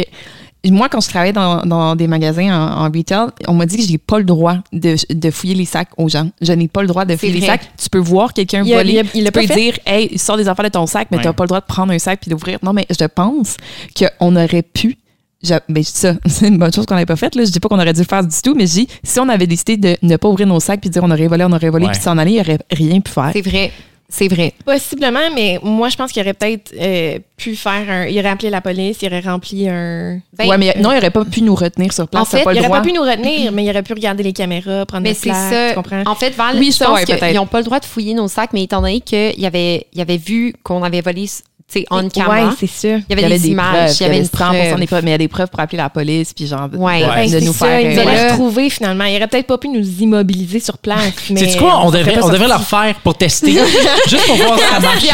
moi, 0.70 0.88
quand 0.88 1.00
je 1.00 1.08
travaillais 1.08 1.32
dans, 1.32 1.62
dans 1.62 1.94
des 1.96 2.06
magasins 2.06 2.48
en, 2.48 2.84
en 2.86 2.90
retail, 2.90 3.28
on 3.48 3.54
m'a 3.54 3.66
dit 3.66 3.76
que 3.76 3.82
j'ai 3.82 3.98
pas 3.98 4.18
le 4.18 4.24
droit 4.24 4.56
de, 4.72 4.96
de 5.12 5.30
fouiller 5.30 5.54
les 5.54 5.64
sacs 5.64 5.88
aux 5.96 6.08
gens. 6.08 6.30
Je 6.40 6.52
n'ai 6.52 6.68
pas 6.68 6.82
le 6.82 6.88
droit 6.88 7.04
de 7.04 7.16
fouiller 7.16 7.34
les 7.40 7.46
sacs. 7.46 7.70
Tu 7.76 7.88
peux 7.90 7.98
voir 7.98 8.32
quelqu'un 8.32 8.62
Il 8.64 8.72
a- 8.72 8.76
voler. 8.78 8.92
il 8.92 8.98
a- 8.98 9.02
il 9.14 9.26
a 9.26 9.30
tu 9.30 9.40
peux 9.40 9.46
pas 9.46 9.54
fait? 9.54 9.60
dire, 9.60 9.78
hey, 9.86 10.18
sors 10.18 10.36
des 10.36 10.48
affaires 10.48 10.64
de 10.64 10.70
ton 10.70 10.86
sac, 10.86 11.08
mais 11.10 11.16
Ouais. 11.18 11.22
tu 11.22 11.28
n'as 11.28 11.32
pas 11.34 11.44
le 11.44 11.48
droit 11.48 11.60
de 11.60 11.66
prendre 11.66 11.92
un 11.92 11.98
sac 11.98 12.20
puis 12.20 12.30
d'ouvrir. 12.30 12.58
Non, 12.62 12.72
mais 12.72 12.86
je 12.90 13.04
pense 13.06 13.56
qu'on 13.98 14.36
aurait 14.36 14.62
pu. 14.62 14.96
Je, 15.42 15.52
ben, 15.68 15.84
je 15.84 15.90
dis 15.90 15.92
ça, 15.92 16.14
c'est 16.26 16.48
une 16.48 16.56
bonne 16.56 16.72
chose 16.72 16.86
qu'on 16.86 16.94
n'avait 16.94 17.04
pas 17.04 17.16
faite. 17.16 17.34
Là. 17.34 17.44
Je 17.44 17.50
dis 17.50 17.60
pas 17.60 17.68
qu'on 17.68 17.78
aurait 17.78 17.92
dû 17.92 18.00
le 18.00 18.06
faire 18.06 18.24
du 18.24 18.34
tout, 18.42 18.54
mais 18.54 18.66
je 18.66 18.72
dis, 18.72 18.88
si 19.02 19.20
on 19.20 19.28
avait 19.28 19.46
décidé 19.46 19.76
de 19.76 19.96
ne 20.02 20.16
pas 20.16 20.28
ouvrir 20.28 20.46
nos 20.46 20.60
sacs 20.60 20.80
puis 20.80 20.88
de 20.88 20.94
dire 20.94 21.04
on 21.04 21.10
aurait 21.10 21.26
volé, 21.28 21.44
on 21.44 21.52
aurait 21.52 21.68
volé, 21.68 21.84
Ouais. 21.86 21.92
puis 21.92 22.00
s'en 22.00 22.16
aller, 22.16 22.30
il 22.30 22.34
n'y 22.34 22.40
aurait 22.40 22.58
rien 22.70 23.00
pu 23.00 23.10
faire. 23.12 23.30
C'est 23.34 23.42
vrai. 23.42 23.70
C'est 24.08 24.28
vrai. 24.28 24.52
Possiblement, 24.64 25.30
mais 25.34 25.58
moi, 25.62 25.88
je 25.88 25.96
pense 25.96 26.12
qu'il 26.12 26.22
aurait 26.22 26.34
peut-être 26.34 26.72
euh, 26.80 27.18
pu 27.36 27.56
faire 27.56 27.84
un. 27.88 28.06
Il 28.06 28.16
aurait 28.20 28.28
appelé 28.28 28.50
la 28.50 28.60
police, 28.60 28.98
il 29.02 29.06
aurait 29.08 29.20
rempli 29.20 29.68
un. 29.68 30.20
Ben, 30.38 30.46
ouais, 30.48 30.58
mais 30.58 30.74
non, 30.78 30.92
il 30.92 30.96
n'aurait 30.96 31.10
pas 31.10 31.24
pu 31.24 31.42
nous 31.42 31.54
retenir 31.54 31.92
sur 31.92 32.06
place. 32.06 32.22
En 32.22 32.24
fait, 32.24 32.44
pas 32.44 32.52
il 32.52 32.56
le 32.56 32.60
aurait 32.60 32.68
droit. 32.68 32.78
pas 32.80 32.84
pu 32.84 32.92
nous 32.92 33.02
retenir, 33.02 33.50
mais 33.50 33.64
il 33.64 33.70
aurait 33.70 33.82
pu 33.82 33.92
regarder 33.92 34.22
les 34.22 34.32
caméras, 34.32 34.86
prendre 34.86 35.02
Mais 35.02 35.10
notre 35.10 35.20
c'est 35.22 35.30
ça. 35.30 35.68
tu 35.70 35.74
comprends? 35.74 36.02
En 36.06 36.14
fait, 36.14 36.30
Val, 36.30 36.56
Oui, 36.58 36.66
je 36.66 36.76
ça, 36.76 36.86
pense 36.86 37.00
ouais, 37.00 37.06
peut-être. 37.06 37.26
qu'ils 37.26 37.34
n'ont 37.36 37.46
pas 37.46 37.58
le 37.58 37.64
droit 37.64 37.80
de 37.80 37.84
fouiller 37.86 38.14
nos 38.14 38.28
sacs, 38.28 38.50
mais 38.52 38.62
étant 38.64 38.80
donné 38.82 39.00
qu'ils 39.00 39.44
avaient, 39.46 39.86
ils 39.92 40.00
avaient 40.00 40.18
vu 40.18 40.54
qu'on 40.62 40.82
avait 40.82 41.00
volé 41.00 41.26
sais, 41.68 41.86
on 41.90 42.08
camera. 42.08 42.46
Ouais, 42.48 42.54
c'est 42.58 42.66
sûr. 42.66 42.98
il 43.08 43.18
y 43.20 43.24
avait 43.24 43.36
des 43.38 43.48
images, 43.48 43.98
il 43.98 44.02
y 44.02 44.06
avait 44.06 44.18
une 44.18 44.24
100% 44.24 44.28
preuve. 44.28 44.78
des 44.80 44.86
preuves, 44.86 45.04
mais 45.04 45.10
il 45.10 45.12
y 45.12 45.14
a 45.14 45.18
des 45.18 45.28
preuves 45.28 45.48
pour 45.48 45.60
appeler 45.60 45.78
la 45.78 45.88
police, 45.90 46.32
puis 46.34 46.46
genre, 46.46 46.68
de, 46.68 46.76
Ouais. 46.76 47.00
de- 47.00 47.06
Ben, 47.06 47.30
de 47.30 47.40
nous 47.40 47.52
ça, 47.52 47.66
faire. 47.66 47.80
ils 47.80 47.98
euh, 47.98 48.02
allaient 48.02 48.10
ouais. 48.10 48.30
retrouver 48.32 48.70
finalement. 48.70 49.04
Il 49.04 49.16
aurait 49.16 49.28
peut-être 49.28 49.46
pas 49.46 49.58
pu 49.58 49.68
nous 49.68 49.86
immobiliser 50.00 50.60
sur 50.60 50.78
place. 50.78 51.12
Mais 51.30 51.40
Sais-tu 51.40 51.58
quoi? 51.58 51.80
On 51.84 51.90
serait 51.90 52.04
devrait, 52.04 52.22
on 52.22 52.28
devrait 52.28 52.48
leur 52.48 52.62
faire 52.66 52.94
pour 53.02 53.16
tester. 53.16 53.52
juste 54.08 54.26
pour 54.26 54.36
voir 54.36 54.58
si 54.58 54.64
ça 54.64 54.80
marche. 54.80 55.04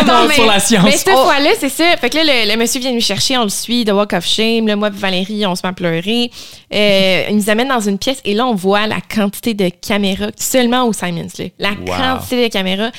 Attends, 0.00 0.30
sur 0.34 0.46
la 0.46 0.60
science. 0.60 0.84
Mais 0.84 0.92
cette 0.92 1.10
fois-là, 1.10 1.50
c'est 1.58 1.68
ça. 1.68 1.84
Fait 2.00 2.10
que 2.10 2.16
là, 2.18 2.24
le, 2.24 2.52
le 2.52 2.58
monsieur 2.58 2.80
vient 2.80 2.92
nous 2.92 3.00
chercher, 3.00 3.36
on 3.38 3.44
le 3.44 3.48
suit, 3.48 3.84
The 3.84 3.90
Walk 3.92 4.12
of 4.12 4.24
Shame. 4.26 4.66
Là, 4.66 4.76
moi 4.76 4.88
et 4.88 4.90
Valérie, 4.98 5.46
on 5.46 5.54
se 5.54 5.62
met 5.64 5.70
à 5.70 5.72
pleurer. 5.72 6.30
Euh, 6.72 7.24
il 7.30 7.36
nous 7.36 7.50
amène 7.50 7.68
dans 7.68 7.80
une 7.80 7.98
pièce 7.98 8.18
et 8.24 8.34
là, 8.34 8.46
on 8.46 8.54
voit 8.54 8.86
la 8.86 8.98
quantité 9.14 9.54
de 9.54 9.68
caméras 9.68 10.28
seulement 10.38 10.84
au 10.84 10.92
Simons. 10.92 11.26
Là. 11.38 11.44
La 11.58 11.70
quantité 11.74 12.42
de 12.48 12.52
caméras. 12.52 12.90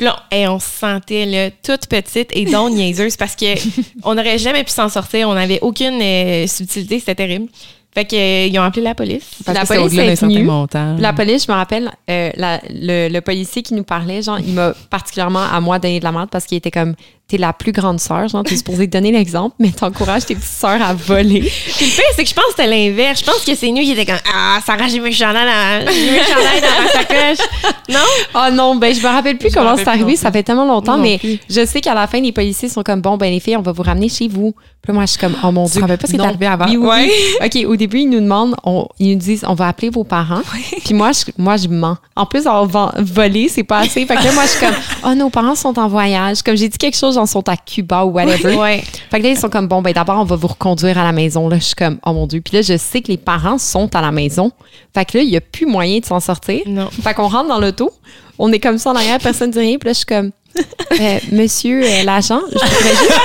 Puis 0.00 0.06
là, 0.06 0.16
hey, 0.30 0.46
on 0.48 0.58
se 0.58 0.66
sentait 0.66 1.26
là, 1.26 1.50
toute 1.62 1.86
petite 1.86 2.30
et 2.32 2.46
donc 2.46 2.72
niaiseuse 2.72 3.18
parce 3.18 3.36
que 3.36 3.44
on 4.02 4.14
n'aurait 4.14 4.38
jamais 4.38 4.64
pu 4.64 4.70
s'en 4.70 4.88
sortir. 4.88 5.28
On 5.28 5.34
n'avait 5.34 5.58
aucune 5.60 6.00
euh, 6.00 6.46
subtilité. 6.46 7.00
C'était 7.00 7.16
terrible. 7.16 7.48
Fait 7.94 8.06
que, 8.06 8.16
euh, 8.16 8.46
ils 8.46 8.58
ont 8.58 8.62
appelé 8.62 8.80
la 8.80 8.94
police. 8.94 9.24
parce 9.44 9.54
La 9.58 9.62
que 9.64 9.66
police 9.68 9.82
au-delà 9.84 10.04
est 10.04 10.06
d'un 10.06 10.16
certain 10.16 10.34
venue. 10.34 10.44
montant. 10.46 10.96
La 10.98 11.12
police, 11.12 11.44
je 11.46 11.52
me 11.52 11.56
rappelle, 11.58 11.90
euh, 12.08 12.30
la- 12.34 12.62
le, 12.70 13.08
le 13.12 13.20
policier 13.20 13.62
qui 13.62 13.74
nous 13.74 13.82
parlait, 13.82 14.22
genre, 14.22 14.38
il 14.40 14.54
m'a 14.54 14.72
particulièrement 14.88 15.42
à 15.44 15.60
moi 15.60 15.78
donné 15.78 15.98
de 15.98 16.04
la 16.04 16.12
merde 16.12 16.30
parce 16.30 16.46
qu'il 16.46 16.56
était 16.56 16.70
comme, 16.70 16.94
t'es 17.30 17.38
la 17.38 17.52
plus 17.52 17.72
grande 17.72 18.00
sœur, 18.00 18.28
genre, 18.28 18.42
t'es 18.42 18.56
supposé 18.56 18.86
te 18.86 18.92
donner 18.92 19.12
l'exemple, 19.12 19.54
mais 19.58 19.70
t'encourages 19.70 20.26
tes 20.26 20.34
petites 20.34 20.48
sœurs 20.50 20.82
à 20.82 20.94
voler. 20.94 21.40
Puis 21.40 21.86
le 21.86 21.90
pire, 21.92 22.04
c'est 22.16 22.24
que 22.24 22.28
je 22.28 22.34
pense 22.34 22.44
que 22.46 22.50
c'était 22.56 22.66
l'inverse. 22.68 23.20
Je 23.20 23.24
pense 23.24 23.40
que 23.44 23.54
c'est 23.54 23.70
nous 23.70 23.82
qui 23.82 23.92
était 23.92 24.04
comme 24.06 24.18
Ah, 24.34 24.58
Sarah, 24.66 24.88
j'ai 24.88 25.00
mes 25.00 25.12
chandails 25.12 25.46
dans, 25.46 25.92
j'ai 25.92 26.10
mes 26.10 26.18
chandails 26.24 26.60
dans 26.60 26.82
ma 26.82 26.90
sacoche. 26.92 27.46
Non? 27.88 27.98
Oh 28.34 28.52
non, 28.52 28.76
ben 28.76 28.94
je 28.94 29.00
me 29.00 29.06
rappelle 29.06 29.38
plus 29.38 29.50
Je 29.50 29.58
me 29.58 29.62
comment 29.64 29.76
c'est 29.76 29.88
arrivé, 29.88 30.16
ça 30.16 30.30
fait 30.32 30.42
tellement 30.42 30.64
longtemps, 30.66 30.96
non 30.96 31.02
mais 31.02 31.18
plus. 31.18 31.38
je 31.48 31.64
sais 31.66 31.80
qu'à 31.80 31.94
la 31.94 32.06
fin, 32.06 32.20
les 32.20 32.32
policiers 32.32 32.68
sont 32.68 32.82
comme, 32.82 33.00
bon, 33.00 33.16
ben 33.16 33.30
les 33.32 33.40
filles, 33.40 33.56
on 33.56 33.62
va 33.62 33.72
vous 33.72 33.82
ramener 33.82 34.08
chez 34.08 34.28
vous. 34.28 34.52
Puis 34.82 34.88
là, 34.88 34.94
moi, 34.94 35.02
je 35.04 35.10
suis 35.10 35.18
comme, 35.20 35.36
oh 35.44 35.50
mon 35.52 35.66
Dieu. 35.66 35.80
rappelles 35.82 35.98
pas 35.98 36.06
ce 36.06 36.12
qui 36.12 36.18
est 36.18 36.24
arrivé 36.24 36.46
avant? 36.46 36.66
Oui, 36.66 36.76
oui, 36.76 36.86
Ouais. 36.88 37.10
OK, 37.44 37.68
au 37.70 37.76
début, 37.76 38.00
ils 38.00 38.08
nous 38.08 38.20
demandent, 38.20 38.54
on- 38.64 38.86
ils 38.98 39.10
nous 39.12 39.18
disent, 39.18 39.44
on 39.46 39.52
va 39.54 39.68
appeler 39.68 39.90
vos 39.90 40.04
parents. 40.04 40.40
Puis 40.84 40.94
moi, 40.94 41.10
je, 41.12 41.30
moi, 41.36 41.56
je 41.58 41.68
mens. 41.68 41.98
En 42.16 42.24
plus, 42.26 42.46
avoir 42.46 42.66
ven- 42.66 43.04
volé, 43.04 43.48
c'est 43.48 43.62
pas 43.62 43.80
assez. 43.80 44.06
Fait 44.06 44.16
que 44.16 44.24
là, 44.24 44.32
moi, 44.32 44.44
je 44.44 44.50
suis 44.50 44.60
comme, 44.60 44.74
oh, 45.04 45.14
nos 45.14 45.28
parents 45.28 45.54
sont 45.54 45.78
en 45.78 45.86
voyage. 45.88 46.42
Comme 46.42 46.56
j'ai 46.56 46.68
dit 46.68 46.78
quelque 46.78 46.96
chose, 46.96 47.18
sont 47.26 47.48
à 47.48 47.56
Cuba 47.56 48.04
ou 48.04 48.10
whatever. 48.10 48.56
Ouais. 48.56 48.82
Fait 49.10 49.18
que 49.18 49.24
là, 49.24 49.30
ils 49.30 49.38
sont 49.38 49.48
comme, 49.48 49.68
bon, 49.68 49.82
ben 49.82 49.92
d'abord, 49.92 50.20
on 50.20 50.24
va 50.24 50.36
vous 50.36 50.48
reconduire 50.48 50.98
à 50.98 51.04
la 51.04 51.12
maison. 51.12 51.48
Là, 51.48 51.58
je 51.58 51.64
suis 51.64 51.74
comme, 51.74 51.98
oh 52.04 52.12
mon 52.12 52.26
Dieu. 52.26 52.40
Puis 52.40 52.56
là, 52.56 52.62
je 52.62 52.76
sais 52.76 53.00
que 53.00 53.08
les 53.08 53.16
parents 53.16 53.58
sont 53.58 53.94
à 53.94 54.00
la 54.00 54.12
maison. 54.12 54.52
Fait 54.94 55.04
que 55.04 55.18
là, 55.18 55.24
il 55.24 55.30
n'y 55.30 55.36
a 55.36 55.40
plus 55.40 55.66
moyen 55.66 55.98
de 55.98 56.04
s'en 56.04 56.20
sortir. 56.20 56.60
Non. 56.66 56.88
Fait 56.90 57.14
qu'on 57.14 57.28
rentre 57.28 57.48
dans 57.48 57.60
l'auto. 57.60 57.90
On 58.38 58.52
est 58.52 58.60
comme 58.60 58.78
ça 58.78 58.90
en 58.90 58.96
arrière, 58.96 59.18
personne 59.18 59.48
ne 59.48 59.52
dit 59.52 59.58
rien. 59.58 59.78
Puis 59.78 59.88
là, 59.88 59.92
je 59.92 59.98
suis 59.98 60.06
comme, 60.06 60.30
euh, 61.00 61.18
monsieur 61.32 61.82
euh, 61.84 62.02
l'agent, 62.04 62.40
je 62.50 62.58
voudrais 62.58 62.96
juste, 62.96 63.20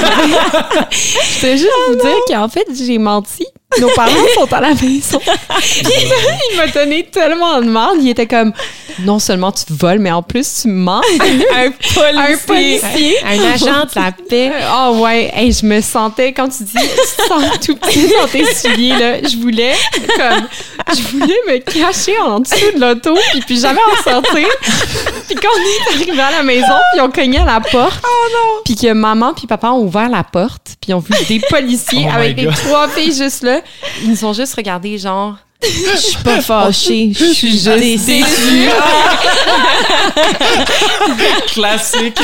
je 0.91 1.35
voudrais 1.35 1.57
juste 1.57 1.71
vous 1.89 1.95
dire 1.95 2.17
qu'en 2.27 2.49
fait, 2.49 2.67
j'ai 2.75 2.97
menti. 2.97 3.45
Nos 3.79 3.89
parents 3.89 4.11
sont 4.35 4.53
à 4.53 4.61
la 4.61 4.73
maison. 4.73 5.19
Puis 5.59 5.83
là, 5.83 6.15
il 6.51 6.57
m'a 6.57 6.67
donné 6.67 7.03
tellement 7.05 7.59
de 7.61 7.65
merde. 7.65 7.97
Il 8.01 8.09
était 8.09 8.27
comme, 8.27 8.53
non 8.99 9.19
seulement 9.19 9.51
tu 9.51 9.65
voles, 9.69 9.99
mais 9.99 10.11
en 10.11 10.21
plus 10.21 10.61
tu 10.61 10.67
mens. 10.69 11.01
Un 11.53 11.71
Un 11.97 12.37
policier. 12.45 13.15
Un 13.25 13.39
agent 13.53 13.85
de 13.85 13.95
la 13.95 14.11
paix. 14.29 14.51
Oh 14.73 14.99
ouais, 15.01 15.31
hey, 15.35 15.51
je 15.51 15.65
me 15.65 15.81
sentais, 15.81 16.31
quand 16.33 16.47
tu 16.49 16.63
dis, 16.63 16.73
tu 16.73 17.23
te 17.23 17.27
sens 17.27 17.59
tout 17.65 17.75
petit 17.75 18.07
dans 18.07 18.27
tes 18.27 18.45
souliers, 18.53 18.97
là, 18.97 19.27
je 19.27 19.37
voulais, 19.37 19.73
comme, 20.17 20.47
je 20.95 21.01
voulais 21.17 21.35
me 21.47 21.57
cacher 21.59 22.17
en 22.19 22.39
dessous 22.39 22.71
de 22.75 22.79
l'auto, 22.79 23.15
puis, 23.31 23.41
puis 23.41 23.59
jamais 23.59 23.79
en 23.91 24.03
sortir. 24.03 24.47
Puis 25.27 25.35
quand 25.35 25.49
on 25.53 25.93
est 25.93 25.95
arrivé 25.95 26.21
à 26.21 26.31
la 26.31 26.43
maison, 26.43 26.75
puis 26.93 27.01
on 27.01 27.09
cognait 27.11 27.39
à 27.39 27.45
la 27.45 27.59
porte, 27.59 28.03
puis 28.63 28.75
que 28.75 28.93
maman 28.93 29.33
puis 29.33 29.47
papa 29.47 29.69
ont 29.69 29.79
ouvert 29.81 30.09
la 30.09 30.23
porte, 30.23 30.75
puis 30.81 30.93
ont 30.93 30.99
vu 30.99 31.13
des 31.27 31.39
policiers 31.49 32.05
Oh 32.07 32.15
avec 32.15 32.35
des 32.35 32.45
God. 32.45 32.53
trois 32.55 32.87
filles 32.89 33.15
juste 33.15 33.43
là, 33.43 33.61
ils 34.03 34.09
nous 34.09 34.25
ont 34.25 34.33
juste 34.33 34.55
regardé 34.55 34.97
genre, 34.97 35.37
Je 35.63 35.97
suis 35.97 36.17
pas 36.23 36.41
fâchée. 36.41 37.11
Je 37.17 37.25
suis 37.25 37.51
juste 37.51 37.67
déçue. 37.69 38.23
Classique. 41.53 42.17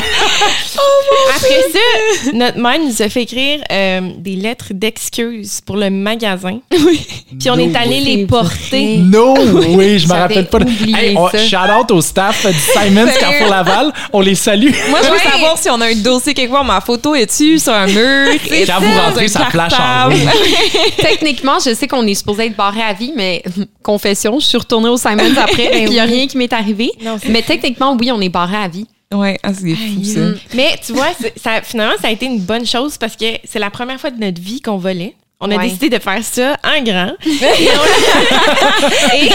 Après 1.35 1.61
ça, 1.71 2.31
notre 2.33 2.59
mère 2.59 2.79
nous 2.79 3.01
a 3.01 3.09
fait 3.09 3.23
écrire 3.23 3.61
euh, 3.71 4.01
des 4.17 4.35
lettres 4.35 4.67
d'excuses 4.71 5.61
pour 5.65 5.77
le 5.77 5.89
magasin. 5.89 6.59
Puis 6.69 7.49
on 7.49 7.57
est 7.57 7.75
allé 7.75 7.99
les 8.01 8.25
porter. 8.25 8.97
No, 8.97 9.35
oui, 9.69 9.99
je 9.99 10.07
me 10.07 10.13
rappelle 10.13 10.47
pas. 10.47 10.59
Hey, 10.97 11.15
on- 11.17 11.29
ça. 11.29 11.37
shout 11.39 11.71
out 11.79 11.91
au 11.91 12.01
staff 12.01 12.45
du 12.45 12.57
Simons 12.59 13.07
Carrefour 13.19 13.49
Laval. 13.49 13.91
On 14.13 14.21
les 14.21 14.35
salue. 14.35 14.71
Moi, 14.89 14.99
je 15.03 15.09
veux 15.11 15.31
savoir 15.31 15.57
si 15.57 15.69
on 15.69 15.79
a 15.81 15.87
un 15.87 15.95
dossier 15.95 16.33
quelque 16.33 16.51
part. 16.51 16.63
Ma 16.65 16.81
photo 16.81 17.15
est-tu 17.15 17.57
sur 17.59 17.73
un 17.73 17.87
mur? 17.87 18.27
Quand 18.67 18.79
vous 18.81 18.99
rentrez, 18.99 19.27
ça 19.27 19.45
flash 19.49 19.73
en 19.79 20.09
rouge. 20.09 20.19
Techniquement, 20.97 21.57
je 21.65 21.73
sais 21.73 21.87
qu'on 21.87 22.05
est 22.05 22.15
supposé 22.15 22.47
être 22.47 22.55
barré 22.55 22.81
à 22.81 22.93
vie, 22.93 23.13
mais 23.15 23.20
confession, 23.83 24.39
je 24.39 24.45
suis 24.45 24.57
retournée 24.57 24.89
au 24.89 24.97
Simons 24.97 25.35
après, 25.37 25.69
Ben 25.69 25.71
puis 25.71 25.83
il 25.83 25.89
n'y 25.89 25.99
a 25.99 26.05
oui. 26.05 26.13
rien 26.13 26.27
qui 26.27 26.37
m'est 26.37 26.53
arrivé. 26.53 26.91
Non, 27.03 27.17
mais 27.29 27.41
techniquement, 27.41 27.95
oui, 27.99 28.11
on 28.11 28.21
est 28.21 28.29
barré 28.29 28.57
à 28.57 28.67
vie. 28.67 28.87
Ouais, 29.13 29.37
ah, 29.43 29.53
c'est 29.53 29.75
fou, 29.75 30.03
ça. 30.03 30.19
Mais 30.53 30.79
tu 30.85 30.93
vois, 30.93 31.09
ça, 31.35 31.61
finalement, 31.61 31.95
ça 32.01 32.07
a 32.07 32.11
été 32.11 32.25
une 32.25 32.39
bonne 32.39 32.65
chose 32.65 32.97
parce 32.97 33.15
que 33.17 33.25
c'est 33.43 33.59
la 33.59 33.69
première 33.69 33.99
fois 33.99 34.09
de 34.09 34.19
notre 34.19 34.41
vie 34.41 34.61
qu'on 34.61 34.77
volait. 34.77 35.15
On 35.43 35.49
a 35.51 35.55
Ouais. 35.57 35.63
décidé 35.63 35.89
de 35.89 35.97
faire 35.99 36.23
ça 36.23 36.55
en 36.63 36.83
grand. 36.83 37.13
Et 37.25 37.69
on, 37.73 39.15
et 39.17 39.29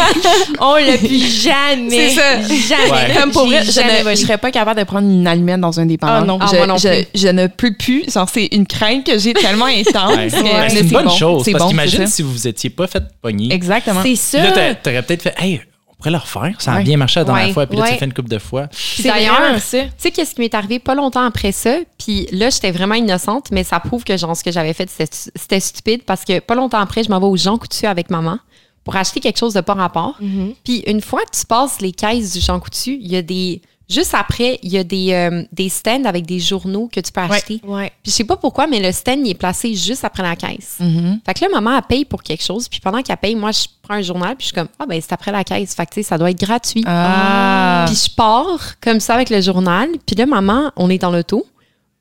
on 0.60 0.74
l'a 0.76 0.98
plus 0.98 1.42
jamais. 1.42 1.90
C'est 1.90 2.10
ça. 2.10 2.40
Jamais. 2.42 2.90
Ouais. 3.12 3.14
Comme 3.20 3.30
pour 3.32 3.46
vrai, 3.46 3.62
je 3.64 3.70
ne 3.80 4.10
je 4.14 4.20
serais 4.20 4.38
pas 4.38 4.50
capable 4.50 4.78
de 4.80 4.84
prendre 4.84 5.08
une 5.08 5.26
allumette 5.26 5.60
dans 5.60 5.78
un 5.80 5.86
dépanneur. 5.86 6.20
Ah 6.22 6.24
non. 6.24 6.38
Ah, 6.40 6.46
je, 6.50 6.56
moi 6.56 6.66
non 6.66 6.76
je- 6.76 6.88
plus. 6.88 7.06
je 7.20 7.28
ne 7.28 7.46
peux 7.48 7.72
plus. 7.74 8.04
C'est 8.32 8.46
une 8.52 8.66
crainte 8.66 9.04
que 9.04 9.18
j'ai 9.18 9.34
tellement 9.34 9.64
intense. 9.66 10.14
Ouais. 10.16 10.28
c'est 10.68 10.80
une 10.80 10.88
bonne 10.90 11.04
bon. 11.06 11.10
chose. 11.10 11.42
C'est 11.44 11.52
Parce 11.52 11.64
bon, 11.64 11.70
qu'imagine 11.70 12.06
si 12.06 12.22
vous 12.22 12.32
vous 12.32 12.46
étiez 12.48 12.70
pas 12.70 12.86
fait 12.86 13.02
pogner. 13.20 13.52
Exactement. 13.52 14.00
C'est 14.04 14.16
ça. 14.16 14.42
Là, 14.42 14.52
t'a- 14.52 14.74
t'aurais 14.76 15.02
peut-être 15.02 15.22
fait, 15.22 15.34
hey, 15.38 15.60
pourrait 15.98 16.10
le 16.10 16.18
refaire. 16.18 16.54
Ça 16.60 16.72
a 16.72 16.76
Ouais. 16.76 16.82
bien 16.84 16.96
marché 16.96 17.20
la 17.20 17.24
dernière 17.24 17.46
Ouais. 17.46 17.52
fois. 17.52 17.66
Puis 17.66 17.78
là, 17.78 17.88
tu 17.90 17.94
fait 17.98 18.04
une 18.04 18.12
couple 18.14 18.28
de 18.28 18.38
fois. 18.38 18.68
C'est 18.72 19.04
D'ailleurs. 19.04 19.54
Tu 19.56 19.60
sais, 19.96 20.10
qu'est-ce 20.12 20.34
qui 20.34 20.40
m'est 20.42 20.54
arrivé 20.54 20.78
pas 20.78 20.94
longtemps 20.94 21.24
après 21.24 21.52
ça? 21.52 21.76
Puis 21.98 22.28
là, 22.32 22.50
j'étais 22.50 22.70
vraiment 22.70 22.94
innocente, 22.94 23.46
mais 23.50 23.64
ça 23.64 23.80
prouve 23.80 24.04
que 24.04 24.16
genre, 24.16 24.36
ce 24.36 24.44
que 24.44 24.52
j'avais 24.52 24.72
fait, 24.74 24.90
c'était 24.90 25.60
stupide 25.60 26.02
parce 26.04 26.24
que 26.24 26.38
pas 26.40 26.54
longtemps 26.54 26.78
après, 26.80 27.02
je 27.02 27.10
m'en 27.10 27.18
vais 27.18 27.26
au 27.26 27.36
Jean 27.36 27.56
Coutu 27.58 27.86
avec 27.86 28.10
maman 28.10 28.38
pour 28.84 28.94
acheter 28.96 29.20
quelque 29.20 29.38
chose 29.38 29.54
de 29.54 29.60
pas 29.62 29.74
rapport. 29.74 30.16
Mhm. 30.20 30.54
Puis 30.64 30.84
une 30.86 31.00
fois 31.00 31.20
que 31.24 31.36
tu 31.38 31.44
passes 31.46 31.80
les 31.80 31.92
caisses 31.92 32.34
du 32.34 32.40
Jean 32.40 32.60
Coutu, 32.60 32.98
il 33.00 33.10
y 33.10 33.16
a 33.16 33.22
des. 33.22 33.62
Juste 33.88 34.14
après, 34.14 34.58
il 34.62 34.72
y 34.72 34.78
a 34.78 34.84
des, 34.84 35.12
euh, 35.12 35.44
des 35.52 35.68
stands 35.68 36.04
avec 36.04 36.26
des 36.26 36.40
journaux 36.40 36.88
que 36.90 36.98
tu 36.98 37.12
peux 37.12 37.20
acheter. 37.20 37.60
Ouais. 37.64 37.92
Puis 38.02 38.10
je 38.10 38.16
sais 38.16 38.24
pas 38.24 38.36
pourquoi, 38.36 38.66
mais 38.66 38.80
le 38.80 38.90
stand, 38.90 39.24
il 39.24 39.30
est 39.30 39.34
placé 39.34 39.74
juste 39.74 40.04
après 40.04 40.24
la 40.24 40.34
caisse. 40.34 40.78
Mhm. 40.80 41.20
Fait 41.24 41.34
que 41.34 41.44
là, 41.44 41.48
maman, 41.52 41.76
elle 41.76 41.82
paye 41.82 42.04
pour 42.04 42.22
quelque 42.22 42.42
chose. 42.42 42.68
Puis 42.68 42.80
pendant 42.80 43.00
qu'elle 43.00 43.16
paye, 43.16 43.36
moi, 43.36 43.52
je 43.52 43.66
prends 43.82 43.94
un 43.94 44.02
journal. 44.02 44.34
Puis 44.34 44.46
je 44.46 44.46
suis 44.46 44.54
comme, 44.54 44.68
ah, 44.80 44.86
ben, 44.86 45.00
c'est 45.00 45.12
après 45.12 45.30
la 45.30 45.44
caisse. 45.44 45.74
Fait 45.74 45.86
que, 45.86 45.90
tu 45.94 46.02
sais, 46.02 46.08
ça 46.08 46.18
doit 46.18 46.30
être 46.32 46.40
gratuit. 46.40 46.82
Ah. 46.84 47.84
Puis 47.86 47.94
je 47.94 48.14
pars 48.14 48.74
comme 48.80 48.98
ça 48.98 49.14
avec 49.14 49.30
le 49.30 49.40
journal. 49.40 49.88
Puis 50.04 50.16
là, 50.16 50.26
maman, 50.26 50.72
on 50.74 50.90
est 50.90 50.98
dans 50.98 51.12
l'auto. 51.12 51.46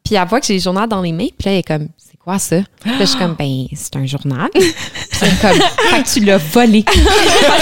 Puis 0.04 0.15
elle 0.15 0.28
voit 0.28 0.39
que 0.39 0.48
j'ai 0.48 0.56
le 0.56 0.60
journal 0.60 0.89
dans 0.89 1.02
les 1.02 1.12
mains. 1.12 1.28
Puis 1.38 1.45
là, 1.45 1.52
elle 1.52 1.60
est 1.60 1.63
comme, 1.63 1.88
c'est 1.98 2.14
quoi 2.25 2.39
ça? 2.39 2.55
Puis 2.81 2.89
là, 2.91 2.97
je 3.01 3.05
suis 3.05 3.17
comme, 3.19 3.35
ben, 3.38 3.65
c'est 3.75 3.95
un 3.97 4.05
journal. 4.07 4.49
Puis 4.55 5.29
comme, 5.41 5.51
fait 5.53 6.03
que 6.03 6.09
tu 6.13 6.19
l'as 6.25 6.38
volé. 6.38 6.83
parce, 6.83 6.97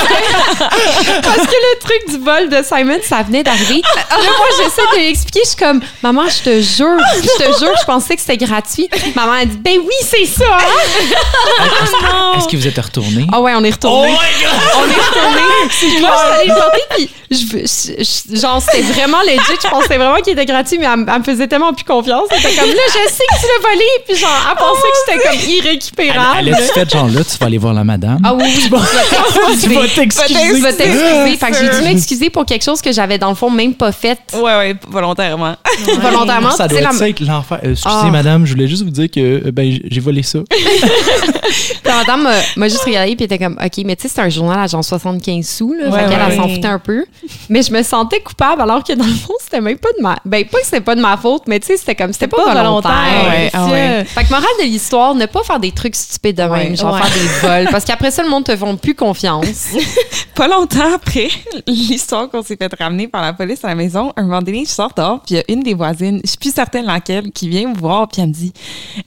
que, 0.08 1.21
parce 1.21 1.47
que 1.47 1.54
le 1.54 1.80
truc 1.80 2.10
du 2.10 2.17
vol 2.23 2.49
de 2.49 2.63
Simon, 2.63 2.97
ça 3.04 3.21
venait 3.23 3.43
d'arriver. 3.43 3.82
Là, 3.95 4.17
moi, 4.17 4.47
j'essaie 4.58 4.82
de 4.93 4.97
lui 4.99 5.10
expliquer. 5.10 5.41
Je 5.43 5.49
suis 5.49 5.58
comme, 5.58 5.82
maman, 6.02 6.23
je 6.30 6.43
te 6.43 6.62
jure, 6.62 6.97
je 7.21 7.43
te 7.43 7.60
jure, 7.60 7.73
je 7.80 7.86
pensais 7.86 8.15
que 8.15 8.21
c'était 8.21 8.38
gratuit. 8.38 8.89
Maman, 9.15 9.36
elle 9.41 9.49
dit, 9.49 9.58
ben 9.58 9.78
oui, 9.80 9.93
c'est 10.02 10.26
ça. 10.26 10.45
hein? 10.58 12.38
Est-ce 12.38 12.47
que 12.47 12.56
vous 12.58 12.67
êtes 12.67 12.80
retourné? 12.80 13.28
Ah 13.32 13.41
ouais, 13.41 13.54
on 13.56 13.63
est 13.63 13.71
retourné. 13.71 14.10
Oh 14.10 14.21
my 14.21 14.43
God! 14.43 14.54
on 14.78 14.89
est 14.89 15.02
retourné. 15.06 15.99
Moi, 15.99 16.10
je 16.12 16.17
suis 16.17 16.41
allée 16.41 16.47
le 16.47 16.56
porter, 16.56 16.82
puis 16.95 17.10
je, 17.32 17.45
veux- 17.54 17.65
je- 17.65 18.04
je- 18.04 18.39
genre, 18.39 18.62
c'était 18.62 18.82
vraiment 18.93 19.21
legit. 19.21 19.39
Je 19.62 19.67
pensais 19.69 19.97
vraiment 19.97 20.17
qu'il 20.21 20.34
était 20.34 20.45
gratuit, 20.45 20.78
mais 20.80 20.86
elle, 20.86 20.99
me- 20.99 21.10
elle 21.12 21.19
me 21.19 21.23
faisait 21.23 21.47
tellement 21.47 21.73
plus 21.73 21.84
confiance. 21.86 22.28
Elle 22.32 22.39
était 22.39 22.56
comme, 22.56 22.69
là, 22.69 22.82
je 22.88 23.12
sais 23.12 23.23
que 23.32 23.39
tu 23.39 23.45
l'as 23.47 23.69
volé. 23.69 23.86
Puis 24.08 24.15
genre, 24.17 24.53
elle 24.54 24.66
pensait 24.66 24.82
que 24.82 24.98
j'étais 25.06 25.28
comme 25.28 25.39
Elle, 25.42 25.50
irrécupérable. 25.66 26.38
elle 26.39 26.54
a-tu 26.54 26.63
fait 26.74 26.89
genre 26.92 27.08
là, 27.08 27.24
tu 27.24 27.38
vas 27.38 27.46
aller 27.46 27.58
voir 27.58 27.74
la 27.74 27.84
madame? 27.84 28.20
Ah 28.24 28.34
oui, 28.34 28.44
oui, 28.46 28.60
tu 28.63 28.70
vas 28.70 28.78
je 28.80 29.96
t'excuser. 29.96 30.62
vais 30.62 30.74
t'excuser. 30.74 31.38
Fait 31.38 31.52
que 31.52 31.58
j'ai 31.58 31.70
dû 31.80 31.84
m'excuser 31.84 32.30
pour 32.30 32.46
quelque 32.46 32.63
chose 32.63 32.82
que 32.82 32.92
j'avais, 32.92 33.18
dans 33.18 33.30
le 33.30 33.36
fond, 33.36 33.50
même 33.50 33.74
pas 33.74 33.92
fait 33.92 34.18
Ouais, 34.34 34.42
ouais, 34.42 34.76
volontairement. 34.88 35.56
volontairement. 36.02 36.52
Ça 36.52 36.68
Tu 36.68 36.76
doit 36.76 36.82
être 36.82 36.92
la- 36.94 36.98
ça 36.98 37.10
être 37.10 37.20
l'enfer. 37.22 37.60
Euh, 37.63 37.72
excusez, 37.72 37.96
Ah. 38.04 38.10
madame, 38.12 38.46
je 38.46 38.54
voulais 38.54 38.68
juste 38.68 38.84
vous 38.84 38.89
dire 38.92 39.10
que 39.10 39.48
euh, 39.48 39.52
ben, 39.52 39.78
j'ai 39.89 40.00
volé 40.02 40.24
ça. 40.24 40.39
La 41.86 41.98
madame 41.98 42.28
m'a- 42.56 42.68
juste 42.70 42.84
regardé 42.84 43.16
puis 43.16 43.26
était 43.26 43.38
comme 43.38 43.58
OK, 43.63 43.84
mais 43.86 43.96
tu 43.96 44.04
sais, 44.04 44.13
c'est 44.16 44.22
un 44.22 44.30
journal 44.30 44.60
à 44.60 44.68
genre 44.68 44.84
75 44.84 45.46
sous. 45.48 45.74
Là, 45.74 45.89
Ouais, 45.89 46.00
fait 46.00 46.10
qu'elle, 46.10 46.20
elle 46.22 46.30
ouais. 46.32 46.36
s'en 46.36 46.48
foutait 46.50 46.68
un 46.68 46.80
peu. 46.80 47.06
Mais 47.50 47.62
je 47.62 47.72
me 47.72 47.84
sentais 47.84 48.20
coupable 48.22 48.62
alors 48.62 48.84
que 48.84 48.94
dans 48.94 49.06
le 49.06 49.13
fond, 49.13 49.34
c'était 49.42 49.62
même 49.62 49.78
pas 49.78 49.89
de 49.98 50.02
ma. 50.02 50.18
Ben, 50.26 50.46
pas 50.46 50.60
que 50.60 50.66
c'était 50.66 50.82
pas 50.82 50.96
de 50.96 51.02
ma 51.02 51.18
faute, 51.18 51.44
mais 51.48 51.60
tu 51.60 51.68
sais, 51.68 51.78
c'était 51.78 51.96
comme, 51.96 52.13
c'était 52.13 52.28
pas, 52.28 52.38
Pas 52.38 52.54
volontaire. 52.56 52.92
volontaire. 52.92 53.52
Ah. 53.54 54.04
Fait 54.06 54.24
que 54.26 54.30
m'a 54.32 54.39
Morale 54.44 54.58
de 54.60 54.64
l'histoire, 54.72 55.16
ne 55.16 55.26
pas 55.26 55.44
faire 55.44 55.60
des 55.60 55.72
trucs 55.72 55.96
stupides 55.96 56.36
de 56.38 56.44
même, 56.44 56.72
Ouais. 56.72 56.76
genre 56.76 56.94
Ouais. 56.94 57.02
faire 57.02 57.12
des 57.14 57.28
vols. 57.64 57.68
Parce 57.72 57.86
qu'après 57.86 58.12
ça, 58.12 58.24
le 58.24 58.30
monde 58.30 58.44
te 58.44 58.56
font 58.56 58.76
plus 58.76 58.94
confiance. 58.96 59.68
Pas 60.36 60.48
longtemps 60.48 60.94
après 60.96 61.30
l'histoire 61.68 62.28
qu'on 62.30 62.42
s'est 62.44 62.58
fait 62.58 62.72
ramener 62.80 63.08
par 63.08 63.22
la 63.22 63.34
police 63.34 63.64
à 63.64 63.68
la 63.70 63.76
maison, 63.76 64.12
un 64.18 64.24
moment 64.24 64.42
donné, 64.42 64.66
je 64.66 64.72
sors 64.72 64.92
dehors, 64.96 65.20
puis 65.26 65.36
il 65.36 65.38
y 65.38 65.40
a 65.40 65.44
une 65.48 65.62
des 65.62 65.76
voisines, 65.76 66.20
je 66.24 66.30
suis 66.30 66.38
plus 66.40 66.54
certaine 66.54 66.86
laquelle, 66.86 67.32
qui 67.32 67.48
vient 67.48 67.68
me 67.70 67.78
voir, 67.78 68.08
puis 68.08 68.22
elle 68.22 68.30
me 68.30 68.34
dit 68.34 68.52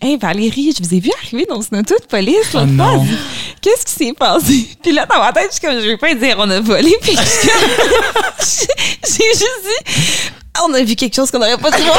Hey 0.01 0.17
Valérie, 0.17 0.73
je 0.77 0.83
vous 0.87 0.95
ai 0.95 1.01
vu 1.01 1.11
arriver 1.23 1.45
dans 1.49 1.61
une 1.61 1.79
auto 1.81 1.95
de 2.01 2.07
police 2.07 2.53
l'autre 2.55 2.69
Oh. 2.81 3.03
Qu'est-ce 3.61 3.85
qui 3.85 3.93
s'est 4.07 4.13
passé? 4.13 4.69
Puis 4.83 4.93
là, 4.93 5.05
dans 5.07 5.19
ma 5.19 5.33
tête, 5.33 5.49
je 5.51 5.59
suis 5.59 5.61
comme, 5.67 5.81
je 5.81 5.87
vais 5.89 5.97
pas 5.97 6.15
dire 6.15 6.37
on 6.39 6.49
a 6.49 6.61
volé, 6.61 6.97
puis 7.03 7.17
je 7.17 7.23
suis 7.25 7.49
comme- 7.49 7.71
j'ai 9.03 9.29
juste 9.33 9.65
dit 9.65 10.31
on 10.65 10.73
a 10.73 10.83
vu 10.83 10.95
quelque 10.97 11.15
chose 11.15 11.31
qu'on 11.31 11.39
n'aurait 11.39 11.59
pas 11.59 11.71
dû 11.71 11.83
voir. 11.83 11.99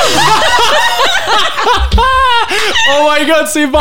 Oh 2.90 3.10
my 3.10 3.26
god, 3.26 3.48
c'est 3.48 3.68
bon! 3.68 3.80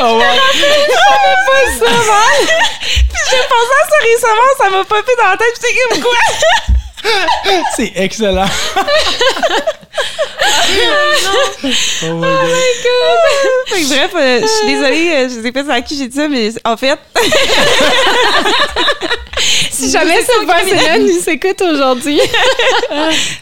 oh 0.00 0.18
ouais. 0.18 0.38
pas 1.46 1.64
ça 1.78 1.90
mal. 1.90 2.40
Puis 2.42 3.22
j'ai 3.30 3.42
pensé 3.48 3.74
à 3.80 3.86
ça 3.88 3.98
récemment, 4.02 4.52
ça 4.58 4.66
m'a 4.70 4.84
popé 4.84 5.12
dans 5.18 5.30
la 5.30 5.36
tête, 5.36 5.54
j'étais 5.60 5.74
comme 5.90 6.02
quoi? 6.02 6.18
C'est 7.76 7.92
excellent. 7.96 8.44
oh 12.02 12.14
my 12.14 12.20
god. 12.20 12.28
Que 13.68 13.88
bref, 13.88 14.10
euh, 14.14 14.40
je 14.42 14.46
suis 14.46 14.66
désolée, 14.66 15.10
euh, 15.12 15.28
je 15.28 15.40
sais 15.42 15.52
pas 15.52 15.72
à 15.72 15.80
qui 15.80 15.96
j'ai 15.96 16.08
dit 16.08 16.16
ça, 16.16 16.28
mais 16.28 16.50
en 16.64 16.76
fait, 16.76 16.98
si 19.70 19.90
jamais 19.90 20.20
cette 20.22 20.44
voisine-là 20.44 20.98
nous 20.98 21.28
écoute 21.28 21.62
aujourd'hui. 21.62 22.20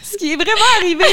ce 0.03 0.17
qui 0.17 0.33
est 0.33 0.35
vraiment 0.35 0.65
arrivé. 0.79 1.05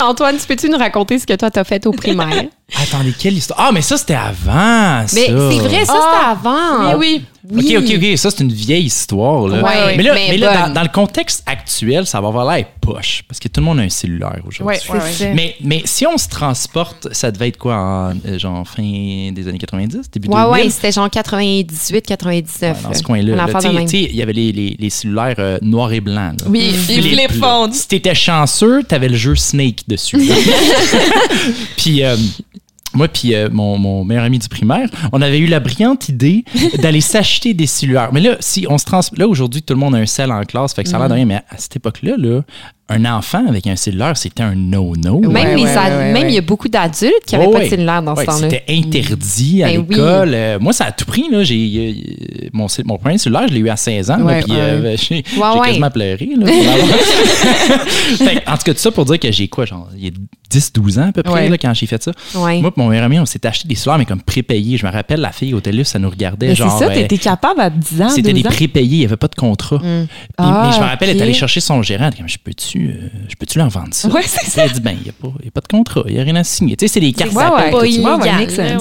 Antoine, 0.00 0.38
tu 0.38 0.46
peux-tu 0.46 0.68
nous 0.68 0.78
raconter 0.78 1.18
ce 1.18 1.26
que 1.26 1.34
toi 1.34 1.50
t'as 1.50 1.64
fait 1.64 1.84
au 1.86 1.92
primaire? 1.92 2.44
Attendez, 2.82 3.12
quelle 3.18 3.34
histoire? 3.34 3.60
Ah, 3.62 3.70
mais 3.72 3.82
ça, 3.82 3.96
c'était 3.96 4.14
avant, 4.14 5.04
Mais 5.12 5.26
c'est 5.26 5.32
vrai, 5.32 5.84
ça 5.84 5.94
Ah, 5.96 6.36
c'était 6.36 6.48
avant. 6.48 6.98
oui. 6.98 7.24
OK, 7.54 7.64
OK, 7.78 7.92
OK. 7.96 8.18
Ça, 8.18 8.30
c'est 8.30 8.42
une 8.42 8.52
vieille 8.52 8.84
histoire. 8.86 9.46
Là. 9.48 9.62
Ouais, 9.62 9.96
mais 9.96 10.02
là, 10.02 10.14
mais 10.14 10.26
mais 10.30 10.36
là, 10.38 10.52
bonne. 10.52 10.68
dans, 10.68 10.74
dans 10.74 10.82
le 10.82 10.88
contexte 10.88 11.42
actuel, 11.46 12.06
ça 12.06 12.20
va 12.20 12.28
avoir 12.28 12.50
l'air 12.56 12.66
poche. 12.80 13.22
Parce 13.28 13.38
que 13.38 13.48
tout 13.48 13.60
le 13.60 13.66
monde 13.66 13.78
a 13.80 13.82
un 13.82 13.88
cellulaire 13.88 14.40
aujourd'hui. 14.46 14.78
Ouais, 14.90 14.98
ouais. 14.98 15.34
Mais, 15.34 15.54
mais 15.62 15.82
si 15.84 16.06
on 16.06 16.16
se 16.18 16.28
transporte, 16.28 17.12
ça 17.12 17.30
devait 17.30 17.48
être 17.48 17.56
quoi, 17.58 17.76
en 17.76 18.10
euh, 18.26 18.38
genre 18.38 18.66
fin 18.66 18.82
des 19.32 19.48
années 19.48 19.58
90, 19.58 20.10
début 20.10 20.28
Ouais, 20.28 20.34
2000? 20.42 20.52
ouais, 20.52 20.70
c'était 20.70 20.92
genre 20.92 21.10
98, 21.10 22.02
99. 22.02 22.76
Ouais, 22.76 22.82
dans 22.82 22.94
ce 22.94 23.02
coin-là. 23.02 23.46
il 23.92 24.14
y 24.16 24.22
avait 24.22 24.32
les, 24.32 24.52
les, 24.52 24.76
les 24.78 24.90
cellulaires 24.90 25.34
euh, 25.38 25.58
noirs 25.62 25.92
et 25.92 26.00
blancs. 26.00 26.40
là. 26.40 26.46
Oui, 26.48 26.72
Flip, 26.72 26.96
il 26.98 27.02
flip 27.16 27.40
là. 27.40 27.48
phone. 27.48 27.72
Si 27.72 27.86
t'étais 27.88 28.14
chanceux, 28.14 28.82
t'avais 28.82 29.08
le 29.08 29.16
jeu 29.16 29.36
Snake 29.36 29.80
dessus. 29.88 30.18
puis 31.76 32.02
euh, 32.02 32.16
moi 32.96 33.08
puis 33.08 33.34
euh, 33.34 33.48
mon, 33.50 33.78
mon 33.78 34.04
meilleur 34.04 34.24
ami 34.24 34.38
du 34.38 34.48
primaire, 34.48 34.88
on 35.12 35.22
avait 35.22 35.38
eu 35.38 35.46
la 35.46 35.60
brillante 35.60 36.08
idée 36.08 36.44
d'aller 36.82 37.00
s'acheter 37.00 37.54
des 37.54 37.66
cellulaires. 37.66 38.12
Mais 38.12 38.20
là, 38.20 38.36
si 38.40 38.66
on 38.68 38.78
se 38.78 38.84
trans... 38.84 39.00
Là, 39.16 39.28
aujourd'hui, 39.28 39.62
tout 39.62 39.74
le 39.74 39.80
monde 39.80 39.94
a 39.94 39.98
un 39.98 40.06
cell 40.06 40.32
en 40.32 40.42
classe, 40.42 40.74
fait 40.74 40.82
que 40.82 40.88
ça 40.88 40.96
a 40.96 41.00
l'air 41.00 41.08
de 41.08 41.14
rien. 41.14 41.26
Mais 41.26 41.42
à 41.48 41.58
cette 41.58 41.76
époque-là, 41.76 42.16
là, 42.18 42.42
un 42.88 43.04
enfant 43.04 43.44
avec 43.48 43.66
un 43.66 43.74
cellulaire, 43.74 44.16
c'était 44.16 44.44
un 44.44 44.54
no-no. 44.54 45.18
Même, 45.20 45.32
Ouais, 45.32 45.56
les 45.56 45.62
ouais, 45.64 45.76
ad- 45.76 45.92
ouais, 45.92 46.12
même 46.12 46.22
ouais. 46.24 46.30
il 46.30 46.34
y 46.34 46.38
a 46.38 46.42
beaucoup 46.42 46.68
d'adultes 46.68 47.24
qui 47.26 47.34
n'avaient 47.34 47.46
Oh, 47.48 47.52
pas 47.52 47.64
de 47.64 47.68
cellulaire 47.68 48.00
dans 48.02 48.14
Ouais, 48.14 48.22
ce 48.24 48.26
temps-là. 48.30 48.48
C'était 48.50 48.64
interdit 48.68 49.62
à 49.64 49.66
Ben 49.66 49.84
l'école. 49.88 50.32
Euh, 50.34 50.58
moi, 50.60 50.72
ça 50.72 50.84
a 50.84 50.92
tout 50.92 51.04
pris. 51.04 51.24
Là. 51.30 51.42
J'ai, 51.42 51.96
euh, 52.44 52.48
mon, 52.52 52.68
mon 52.84 52.96
premier 52.96 53.18
cellulaire, 53.18 53.48
je 53.48 53.54
l'ai 53.54 53.60
eu 53.60 53.68
à 53.68 53.76
16 53.76 54.10
ans. 54.12 54.18
là, 54.18 54.40
puis 54.40 54.52
euh, 54.56 54.96
j'ai, 54.96 55.22
quasiment 55.24 55.90
pleuré. 55.90 56.28
Là. 56.38 56.46
Fait 58.18 58.42
en 58.46 58.56
tout 58.56 58.62
cas, 58.64 58.74
tout 58.74 58.78
ça 58.80 58.90
pour 58.90 59.04
dire 59.04 59.18
que 59.18 59.32
j'ai 59.32 59.48
quoi, 59.48 59.64
genre, 59.64 59.88
il 59.96 60.04
y 60.04 60.08
a 60.08 60.10
10-12 60.50 60.98
ans 61.00 61.08
à 61.08 61.12
peu 61.12 61.22
près 61.22 61.32
Ouais. 61.34 61.48
là, 61.48 61.58
quand 61.58 61.74
j'ai 61.74 61.86
fait 61.86 62.02
ça. 62.02 62.12
Ouais. 62.36 62.60
Moi 62.60 62.70
et 62.74 62.80
mon 62.80 62.88
meilleur 62.88 63.04
ami, 63.06 63.18
on 63.18 63.26
s'est 63.26 63.44
acheté 63.44 63.66
des 63.68 63.74
cellulaires, 63.74 63.98
mais 63.98 64.04
comme 64.04 64.22
prépayés. 64.22 64.76
Je 64.76 64.86
me 64.86 64.92
rappelle, 64.92 65.20
la 65.20 65.32
fille 65.32 65.52
au 65.54 65.60
TELUS, 65.60 65.84
ça 65.84 65.98
nous 65.98 66.08
regardait. 66.08 66.48
Mais 66.48 66.54
genre, 66.54 66.78
c'est 66.78 66.84
ça, 66.86 66.90
euh, 66.90 66.94
t'étais 66.94 67.18
capable 67.18 67.60
à 67.60 67.68
10 67.68 68.02
ans, 68.02 68.08
c'était 68.10 68.32
12 68.32 68.42
des 68.44 68.48
prépayés, 68.48 68.94
il 68.96 68.98
n'y 69.00 69.04
avait 69.04 69.16
pas 69.16 69.28
de 69.28 69.34
contrat. 69.34 69.78
Puis- 69.78 69.88
Ah, 70.38 70.68
mais 70.70 70.76
je 70.76 70.80
me 70.80 70.88
rappelle, 70.88 71.10
elle 71.10 71.16
est 71.18 71.22
allée 71.22 71.34
chercher 71.34 71.60
son 71.60 71.82
gérant. 71.82 72.04
Elle 72.06 72.10
dit, 72.12 72.18
comme, 72.18 72.28
je 72.28 72.38
peux-tu, 72.42 72.75
euh, 72.78 73.08
je 73.28 73.34
peux-tu 73.36 73.58
leur 73.58 73.68
vendre 73.68 73.92
ça? 73.92 74.08
Ouais, 74.08 74.22
c'est 74.24 74.40
Puis 74.42 74.52
Elle 74.56 74.72
dit, 74.72 74.80
ben, 74.80 74.96
il 74.98 75.02
n'y 75.02 75.08
a, 75.08 75.12
pas- 75.12 75.32
il 75.40 75.44
y 75.46 75.48
a 75.48 75.50
pas 75.50 75.60
de 75.60 75.68
contrat, 75.68 76.02
il 76.06 76.14
n'y 76.14 76.20
a 76.20 76.22
rien 76.24 76.36
à 76.36 76.44
signer. 76.44 76.76
Tu 76.76 76.86
sais, 76.86 76.94
c'est 76.94 77.00
des 77.00 77.12
cartes 77.12 77.32
Ouais, 77.32 77.42
d'appel 77.44 77.74
ouais. 77.74 77.80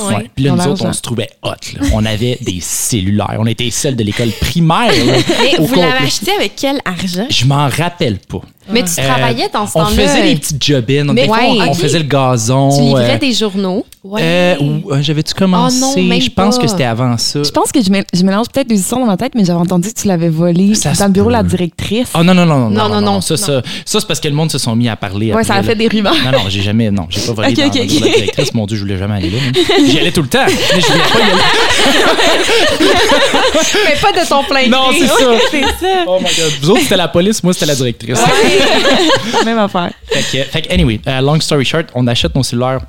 Ouais, 0.07 0.15
ouais. 0.15 0.29
Puis 0.35 0.43
là, 0.45 0.51
nous 0.51 0.67
autres, 0.67 0.85
on 0.85 0.93
se 0.93 1.01
trouvait 1.01 1.29
hot. 1.43 1.49
là. 1.49 1.87
On 1.93 2.05
avait 2.05 2.37
des 2.41 2.59
cellulaires. 2.61 3.35
On 3.39 3.45
était 3.45 3.69
celles 3.71 3.95
de 3.95 4.03
l'école 4.03 4.29
primaire. 4.41 4.91
là, 5.05 5.13
Mais 5.41 5.65
vous 5.65 5.75
l'avez 5.75 6.05
acheté 6.05 6.31
avec 6.31 6.53
quel 6.55 6.79
argent? 6.85 7.27
Je 7.29 7.45
m'en 7.45 7.67
rappelle 7.69 8.19
pas. 8.19 8.41
Mais 8.71 8.83
tu 8.83 8.99
Euh, 8.99 9.07
travaillais 9.07 9.47
dans 9.53 9.67
ce 9.67 9.77
On 9.77 9.83
temps-là. 9.83 10.07
faisait 10.07 10.23
des 10.23 10.35
petites 10.35 10.63
jobines. 10.65 11.09
On, 11.09 11.13
Mais 11.13 11.21
des 11.23 11.27
fois, 11.27 11.37
on, 11.47 11.59
ouais, 11.59 11.67
on 11.69 11.73
faisait 11.75 11.99
le 11.99 12.05
gazon. 12.05 12.69
Tu 12.75 12.81
livrais 12.83 13.15
euh, 13.15 13.17
des 13.19 13.31
journaux? 13.33 13.85
euh, 14.17 14.55
ou, 14.59 14.91
euh, 14.91 15.01
J'avais-tu 15.01 15.33
commencé? 15.33 15.77
Oh 15.81 15.85
non, 15.99 16.03
même 16.03 16.21
je 16.21 16.29
pense 16.29 16.55
pas. 16.57 16.61
que 16.63 16.67
c'était 16.67 16.83
avant 16.83 17.17
ça. 17.17 17.41
Je 17.43 17.49
pense 17.49 17.71
que 17.71 17.81
je, 17.81 17.89
mé- 17.89 18.05
je 18.13 18.23
mélange 18.23 18.47
peut-être 18.49 18.67
des 18.67 18.79
histoires 18.79 19.01
dans 19.01 19.07
ma 19.07 19.17
tête, 19.17 19.33
mais 19.35 19.43
j'avais 19.45 19.59
entendu 19.59 19.89
que 19.93 19.99
tu 19.99 20.07
l'avais 20.07 20.29
volé 20.29 20.73
Ça 20.75 20.93
dans 20.93 21.05
le 21.05 21.11
bureau 21.11 21.27
de 21.27 21.33
la 21.33 21.43
directrice. 21.43 22.07
Oh 22.15 22.23
non, 22.23 22.33
non, 22.33 22.45
non, 22.45 22.57
non, 22.57 22.69
Non, 22.69 22.89
non, 22.89 23.01
non, 23.01 23.21
Ça, 23.21 23.35
ça, 23.37 23.61
ça, 23.85 23.99
c'est 23.99 24.07
parce 24.07 24.19
que 24.19 24.27
le 24.27 24.35
monde 24.35 24.51
se 24.51 24.57
sont 24.57 24.75
mis 24.75 24.89
à 24.89 24.95
parler. 24.95 25.33
ouais, 25.33 25.43
ça 25.43 25.53
a 25.55 25.57
là. 25.57 25.63
fait 25.63 25.75
des 25.75 25.87
rumeurs. 25.87 26.13
Non, 26.23 26.31
non, 26.31 26.39
j'ai 26.49 26.61
jamais, 26.61 26.89
non, 26.91 27.05
j'ai 27.09 27.21
pas 27.21 27.33
volé 27.33 27.49
Ok, 27.49 27.55
dans, 27.55 27.65
ok, 27.67 27.73
dans 27.73 27.81
le 27.81 27.87
bureau 27.87 27.99
de 27.99 28.05
la 28.05 28.15
directrice. 28.15 28.53
Mon 28.53 28.65
Dieu, 28.65 28.77
je 28.77 28.81
voulais 28.81 28.97
jamais 28.97 29.15
aller 29.15 29.29
là. 29.31 29.37
J'y 29.89 29.99
allais 29.99 30.11
tout 30.11 30.21
le 30.23 30.27
temps, 30.27 30.45
mais 30.47 30.81
je 30.81 30.87
voulais 30.87 31.03
pas 31.11 31.19
y 31.19 31.21
aller. 31.23 31.41
Mais 33.85 33.95
pas 34.01 34.11
de 34.11 34.27
ton 34.27 34.43
plein 34.43 34.67
Non, 34.67 34.87
c'est 34.97 35.07
ça. 35.07 35.15
C'est 35.51 35.61
ça. 35.61 36.03
Oh 36.07 36.17
my 36.19 36.23
God. 36.25 36.51
Vous 36.61 36.69
autres, 36.71 36.81
c'était 36.81 36.97
la 36.97 37.07
police, 37.07 37.43
moi, 37.43 37.53
c'était 37.53 37.65
la 37.65 37.75
directrice. 37.75 38.19
Même 39.45 39.57
affaire. 39.59 39.91
Fait 40.07 40.21
que, 40.39 40.43
fait 40.43 40.61
que 40.63 40.73
anyway, 40.73 40.99
euh, 41.07 41.21
long 41.21 41.39
story 41.39 41.65
short, 41.65 41.87
on 41.95 42.05
achète 42.07 42.33
nos 42.35 42.43
cellulaires. 42.43 42.81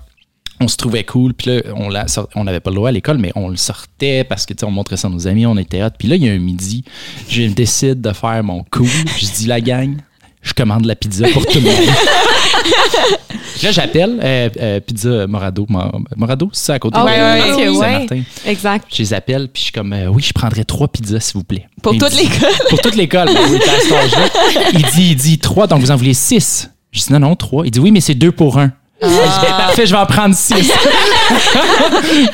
On 0.59 0.69
se 0.69 0.77
trouvait 0.79 1.05
cool, 1.05 1.35
puis 1.35 1.51
là, 1.51 1.61
on 1.75 1.91
l'a 1.91 2.09
sort- 2.09 2.29
on 2.35 2.45
n'avait 2.45 2.61
pas 2.61 2.71
le 2.71 2.77
droit 2.77 2.89
à 2.89 2.93
l'école, 2.93 3.19
mais 3.19 3.31
on 3.35 3.49
le 3.51 3.57
sortait 3.57 4.25
parce 4.25 4.47
que, 4.47 4.55
tu 4.55 4.61
sais, 4.61 4.65
on 4.67 4.71
montrait 4.71 4.97
ça 4.97 5.09
à 5.09 5.11
nos 5.11 5.29
amis, 5.29 5.45
on 5.45 5.59
était 5.59 5.83
hot. 5.83 5.91
Puis 5.99 6.09
là, 6.09 6.17
il 6.17 6.25
y 6.25 6.31
a 6.31 6.33
un 6.33 6.39
midi, 6.39 6.83
je 7.29 7.43
décide 7.43 8.01
de 8.01 8.13
faire 8.15 8.43
mon 8.43 8.65
cool. 8.71 8.89
Je 9.19 9.27
dis, 9.27 9.47
la 9.47 9.61
gang, 9.61 9.97
je 10.41 10.55
commande 10.55 10.87
la 10.87 10.95
pizza 10.97 11.29
pour 11.29 11.45
tout 11.45 11.59
le 11.59 11.65
monde. 11.65 11.75
Là, 13.63 13.71
j'appelle 13.73 14.19
euh, 14.23 14.49
euh, 14.61 14.81
Pizza 14.81 15.27
Morado. 15.27 15.67
Mo- 15.69 15.93
Morado, 16.17 16.49
c'est 16.53 16.67
ça 16.67 16.75
à 16.75 16.79
côté 16.79 16.97
Ah 16.99 17.03
de 17.03 17.07
ouais, 17.07 17.13
ouais, 17.57 17.65
de 17.67 17.71
ouais. 17.71 17.79
Saint-Martin. 17.79 18.21
Exact. 18.47 18.85
Je 18.93 18.99
les 19.03 19.15
appelle, 19.15 19.49
puis 19.53 19.61
je 19.61 19.65
suis 19.65 19.73
comme, 19.73 19.93
euh, 19.93 20.07
oui, 20.09 20.23
je 20.23 20.33
prendrais 20.33 20.65
trois 20.65 20.89
pizzas, 20.89 21.21
s'il 21.21 21.35
vous 21.39 21.45
plaît. 21.45 21.67
Pour 21.83 21.95
Il 21.95 22.01
toute 22.01 22.11
dit- 22.13 22.19
l'école. 22.25 22.49
Pour 22.69 22.81
toute 22.81 22.95
l'école. 22.97 23.27
Ben 23.33 23.41
oui, 23.51 23.59
à 23.59 23.81
cet. 23.81 24.33
Il 24.75 24.83
dit, 24.83 25.09
il 25.11 25.17
dit 25.17 25.39
trois, 25.39 25.67
donc 25.67 25.81
vous 25.81 25.91
en 25.91 25.97
voulez 25.97 26.15
six? 26.15 26.71
Je 26.93 27.01
dis 27.01 27.13
non, 27.13 27.19
non, 27.21 27.37
trois. 27.37 27.65
Il 27.67 27.71
dit 27.71 27.81
oui, 27.81 27.91
mais 27.91 28.01
c'est 28.01 28.15
deux 28.15 28.33
pour 28.33 28.59
un. 28.59 28.73
Je 29.03 29.07
dis, 29.09 29.15
ben, 29.43 29.49
parfait, 29.57 29.85
je 29.87 29.93
vais 29.93 30.01
en 30.01 30.07
prendre 30.07 30.35
six. 30.35 30.55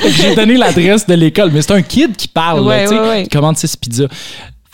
J'ai 0.09 0.35
donné 0.35 0.55
l'adresse 0.55 1.05
de 1.05 1.13
l'école, 1.13 1.51
mais 1.51 1.61
c'est 1.61 1.73
un 1.73 1.81
kid 1.81 2.15
qui 2.15 2.27
parle, 2.27 2.59
là, 2.61 2.65
Ouais, 2.65 2.83
tu 2.83 2.89
sais, 2.89 2.99
ouais, 2.99 3.07
ouais. 3.09 3.23
qui 3.23 3.29
commande 3.29 3.57
six 3.57 3.75
pizzas. 3.75 4.07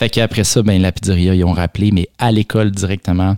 Fait 0.00 0.08
qu'après 0.08 0.44
ça, 0.44 0.62
ben, 0.62 0.80
la 0.80 0.92
pizzeria, 0.92 1.34
ils 1.34 1.44
ont 1.44 1.52
rappelé, 1.52 1.90
mais 1.92 2.08
à 2.18 2.32
l'école 2.32 2.70
directement. 2.70 3.36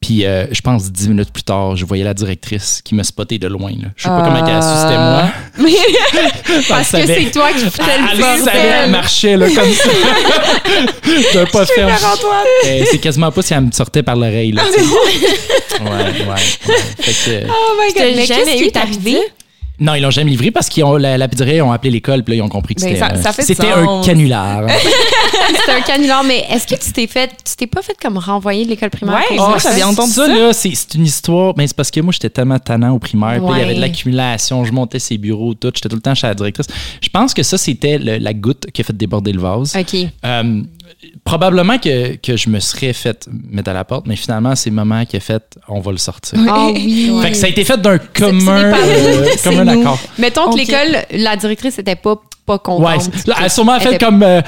Puis 0.00 0.24
euh, 0.24 0.46
je 0.52 0.60
pense 0.60 0.92
dix 0.92 1.08
minutes 1.08 1.32
plus 1.32 1.42
tard, 1.42 1.74
je 1.74 1.84
voyais 1.84 2.04
la 2.04 2.14
directrice 2.14 2.80
qui 2.84 2.94
me 2.94 3.02
spottait 3.02 3.38
de 3.38 3.48
loin. 3.48 3.70
Là. 3.72 3.88
Je 3.96 4.04
sais 4.04 4.08
pas 4.08 4.20
Ah. 4.20 4.24
comment 4.24 4.46
elle 4.46 4.54
a 4.54 4.62
su 4.62 4.68
c'était 4.82 4.96
moi. 4.96 6.60
Parce 6.68 6.90
que 6.92 7.06
c'est 7.06 7.30
toi 7.32 7.48
qui 7.52 7.64
foutais 7.64 7.82
elle 7.96 8.16
le 8.18 8.22
savait, 8.22 8.50
elle 8.58 8.72
bordel. 8.74 8.90
marchait 8.90 9.36
là, 9.36 9.46
comme 9.48 9.72
ça. 9.72 9.90
D'un 11.34 11.46
pas 11.46 11.66
ferme. 11.66 11.90
Euh, 12.66 12.84
c'est 12.90 12.98
quasiment 12.98 13.32
pas 13.32 13.42
si 13.42 13.54
elle 13.54 13.62
me 13.62 13.72
sortait 13.72 14.02
par 14.04 14.14
l'oreille. 14.14 14.54
Sais. 14.54 14.80
ouais, 15.82 15.90
ouais, 15.90 16.26
ouais. 16.28 16.74
Fait 17.00 17.40
que, 17.42 17.46
Oh 17.48 17.80
my 17.80 17.92
God. 17.92 18.12
Mais 18.16 18.26
jamais 18.26 18.44
qu'est-ce 18.44 18.56
qui 18.58 18.64
est 18.64 18.70
ta 18.70 18.80
arrivé? 18.82 19.18
Non, 19.80 19.94
ils 19.94 20.00
l'ont 20.02 20.10
jamais 20.10 20.30
livré 20.30 20.50
parce 20.50 20.68
qu'ils 20.68 20.84
ont 20.84 20.96
la, 20.96 21.18
la 21.18 21.26
ils 21.26 21.62
ont 21.62 21.72
appelé 21.72 21.90
l'école, 21.90 22.22
puis 22.22 22.32
là, 22.34 22.36
ils 22.38 22.42
ont 22.42 22.48
compris 22.48 22.74
que 22.76 22.80
Ben, 22.80 22.88
c'était 22.94 23.00
ça- 23.00 23.12
euh, 23.12 23.22
ça 23.22 23.32
c'était 23.42 23.70
un 23.70 24.02
canular. 24.02 24.66
C'était 25.46 25.72
un 25.72 25.80
canular, 25.82 26.24
mais 26.24 26.44
est-ce 26.50 26.66
que 26.66 26.74
tu 26.82 26.92
t'es 26.92 27.06
fait, 27.06 27.28
tu 27.44 27.54
t'es 27.56 27.66
pas 27.66 27.82
fait 27.82 27.96
comme 28.00 28.16
renvoyer 28.18 28.64
de 28.64 28.70
l'école 28.70 28.90
primaire? 28.90 29.20
Ouais, 29.30 29.36
moi, 29.36 29.58
ça? 29.58 29.70
j'avais 29.70 29.82
entendu 29.82 30.12
ça, 30.12 30.26
ça. 30.26 30.32
là, 30.34 30.52
c'est 30.52 30.74
c'est 30.74 30.94
une 30.94 31.04
histoire. 31.04 31.54
Ben, 31.54 31.66
c'est 31.66 31.76
parce 31.76 31.90
que 31.90 32.00
moi, 32.00 32.12
j'étais 32.12 32.30
tellement 32.30 32.58
tannant 32.58 32.92
au 32.94 32.98
primaire. 32.98 33.40
Puis 33.44 33.52
il 33.54 33.58
y 33.58 33.62
avait 33.62 33.74
de 33.74 33.80
l'accumulation. 33.80 34.64
Je 34.64 34.72
montais 34.72 34.98
ses 34.98 35.18
bureaux, 35.18 35.54
tout. 35.54 35.70
J'étais 35.74 35.88
tout 35.88 35.96
le 35.96 36.02
temps 36.02 36.14
chez 36.14 36.26
la 36.26 36.34
directrice. 36.34 36.66
Je 37.02 37.08
pense 37.08 37.34
que 37.34 37.42
ça, 37.42 37.58
c'était 37.58 37.98
le- 37.98 38.18
la 38.18 38.32
goutte 38.32 38.66
qui 38.72 38.80
a 38.80 38.84
fait 38.84 38.96
déborder 38.96 39.32
le 39.32 39.40
vase. 39.40 39.76
OK. 39.76 39.94
Euh, 40.24 40.62
probablement 41.24 41.78
que, 41.78 42.16
que 42.16 42.36
je 42.36 42.48
me 42.48 42.60
serais 42.60 42.92
fait 42.92 43.28
mettre 43.50 43.70
à 43.70 43.72
la 43.74 43.84
porte, 43.84 44.06
mais 44.06 44.16
finalement, 44.16 44.54
c'est 44.54 44.70
maman 44.70 45.04
qui 45.04 45.16
a 45.16 45.20
fait 45.20 45.42
on 45.68 45.80
va 45.80 45.92
le 45.92 45.98
sortir. 45.98 46.38
Ah 46.48 46.68
oui. 46.72 47.12
Fait 47.22 47.30
que 47.30 47.36
ça 47.36 47.46
a 47.46 47.48
été 47.50 47.64
fait 47.64 47.80
d'un 47.80 47.98
commun, 47.98 48.72
euh, 48.74 49.26
commun 49.44 49.66
accord. 49.68 49.98
Mettons 50.18 50.50
que 50.52 50.58
l'école, 50.58 50.98
la 51.12 51.36
directrice 51.36 51.78
était 51.78 51.96
pas, 51.96 52.16
pas 52.46 52.54
Ouais, 52.54 52.58
contente. 52.62 53.26
là, 53.26 53.34
elle 53.38 53.44
a 53.46 53.48
sûrement 53.48 53.78
fait 53.80 53.94
était- 53.94 54.04
comme. 54.04 54.22
euh, 54.22 54.40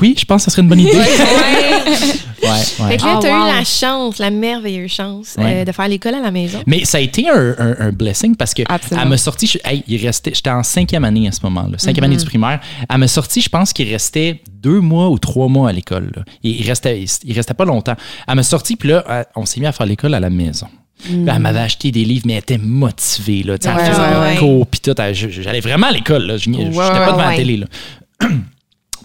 Oui, 0.00 0.16
je 0.18 0.24
pense 0.24 0.44
que 0.44 0.50
ce 0.50 0.54
serait 0.54 0.62
une 0.62 0.68
bonne 0.68 0.80
idée. 0.80 0.90
ouais, 0.96 1.04
Fait 1.04 2.82
ouais. 2.82 2.96
que 2.96 3.02
là, 3.04 3.14
Ah, 3.16 3.18
t'as 3.22 3.38
wow. 3.40 3.44
eu 3.46 3.56
la 3.58 3.64
chance, 3.64 4.18
la 4.18 4.30
merveilleuse 4.30 4.90
chance 4.90 5.36
euh, 5.38 5.42
Ouais. 5.42 5.64
de 5.64 5.70
faire 5.70 5.86
l'école 5.86 6.14
à 6.14 6.20
la 6.20 6.32
maison. 6.32 6.60
Mais 6.66 6.84
ça 6.84 6.98
a 6.98 7.00
été 7.00 7.28
un, 7.30 7.54
un- 7.58 7.76
un 7.78 7.92
blessing 7.92 8.34
parce 8.34 8.54
que 8.54 8.62
Absolument. 8.68 9.02
elle 9.02 9.08
m'a 9.10 9.16
sorti, 9.16 9.46
je- 9.46 9.58
hey, 9.64 9.84
il 9.86 10.04
restait, 10.04 10.32
j'étais 10.34 10.50
en 10.50 10.64
cinquième 10.64 11.04
année 11.04 11.28
à 11.28 11.32
ce 11.32 11.38
moment-là, 11.44 11.78
cinquième 11.78 12.04
année 12.04 12.16
du 12.16 12.24
primaire. 12.24 12.60
Elle 12.90 12.98
m'a 12.98 13.06
sorti, 13.08 13.40
je 13.40 13.48
pense 13.48 13.72
qu'il 13.72 13.88
restait 13.88 14.42
deux 14.60 14.80
mois 14.80 15.10
ou 15.10 15.18
trois 15.18 15.46
mois 15.48 15.68
à 15.68 15.72
l'école. 15.72 16.10
là. 16.16 16.22
Il, 16.42 16.60
il 16.60 16.66
restait, 16.66 17.00
il, 17.02 17.08
il 17.24 17.32
restait 17.34 17.54
pas 17.54 17.64
longtemps. 17.64 17.94
Elle 18.26 18.34
m'a 18.34 18.42
sorti, 18.42 18.74
puis 18.76 18.88
là, 18.88 19.26
on 19.36 19.46
s'est 19.46 19.60
mis 19.60 19.66
à 19.66 19.72
faire 19.72 19.86
l'école 19.86 20.14
à 20.14 20.20
la 20.20 20.30
maison. 20.30 20.66
Puis 21.04 21.14
Elle 21.26 21.38
m'avait 21.38 21.60
acheté 21.60 21.92
des 21.92 22.04
livres, 22.04 22.24
mais 22.26 22.32
elle 22.34 22.38
était 22.40 22.58
motivée. 22.58 23.42
Là, 23.44 23.58
Tu 23.58 23.68
sais, 23.68 23.74
elle 23.74 23.80
Ouais, 23.80 23.90
faisait 23.90 24.00
ouais, 24.02 24.20
ouais. 24.32 24.36
cours, 24.38 24.66
puis 24.66 24.80
tout. 24.80 24.94
Elle- 25.00 25.14
J'allais 25.14 25.60
vraiment 25.60 25.86
à 25.86 25.92
l'école. 25.92 26.26
là. 26.26 26.36
Je 26.36 26.48
n'étais 26.50 26.64
Ouais, 26.76 26.88
pas 26.88 27.06
devant 27.12 27.16
la 27.22 27.28
ouais. 27.28 27.36
télé. 27.36 27.56
Là. 27.58 27.66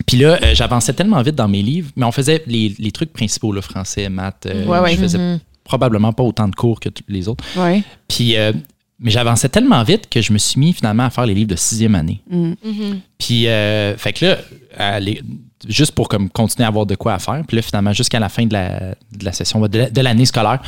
Puis 0.06 0.18
là, 0.18 0.40
euh, 0.44 0.54
j'avançais 0.54 0.94
tellement 0.94 1.22
vite 1.22 1.36
dans 1.36 1.48
mes 1.48 1.62
livres, 1.62 1.92
mais 1.96 2.06
on 2.06 2.12
faisait 2.12 2.44
les, 2.48 2.76
les 2.80 2.92
trucs 2.92 3.12
principaux, 3.14 3.52
le 3.52 3.62
français, 3.62 4.10
maths. 4.10 4.46
euh, 4.46 4.66
Ouais, 4.66 4.80
ouais. 4.80 4.92
Je 4.96 4.98
faisais 4.98 5.18
probablement 5.64 6.14
pas 6.14 6.24
autant 6.24 6.48
de 6.48 6.56
cours 6.56 6.80
que 6.80 6.90
tous 6.90 7.04
les 7.10 7.28
autres. 7.28 7.44
Ouais. 7.56 7.84
Puis, 8.08 8.36
euh, 8.36 8.54
mais 9.00 9.12
j'avançais 9.12 9.50
tellement 9.50 9.84
vite 9.84 10.10
que 10.10 10.22
je 10.22 10.34
me 10.34 10.38
suis 10.38 10.60
mis 10.60 10.74
finalement 10.74 11.04
à 11.04 11.10
faire 11.10 11.26
les 11.26 11.34
livres 11.34 11.50
de 11.52 11.56
sixième 11.56 11.96
année. 11.96 12.22
Puis, 13.18 13.48
euh, 13.48 13.96
fait 13.98 14.14
que 14.14 14.26
là, 14.26 15.00
juste 15.68 15.92
pour 15.94 16.08
comme 16.10 16.30
continuer 16.30 16.66
à 16.66 16.70
avoir 16.70 16.86
de 16.86 16.96
quoi 16.96 17.14
à 17.14 17.20
faire, 17.20 17.42
puis 17.48 17.56
là, 17.58 17.62
finalement, 17.62 17.94
jusqu'à 17.94 18.20
la 18.20 18.30
fin 18.30 18.46
de 18.46 18.54
la, 18.54 18.96
de 19.18 19.26
la 19.26 19.32
session, 19.32 19.60
de 19.62 20.02
l'année 20.02 20.26
scolaire. 20.26 20.62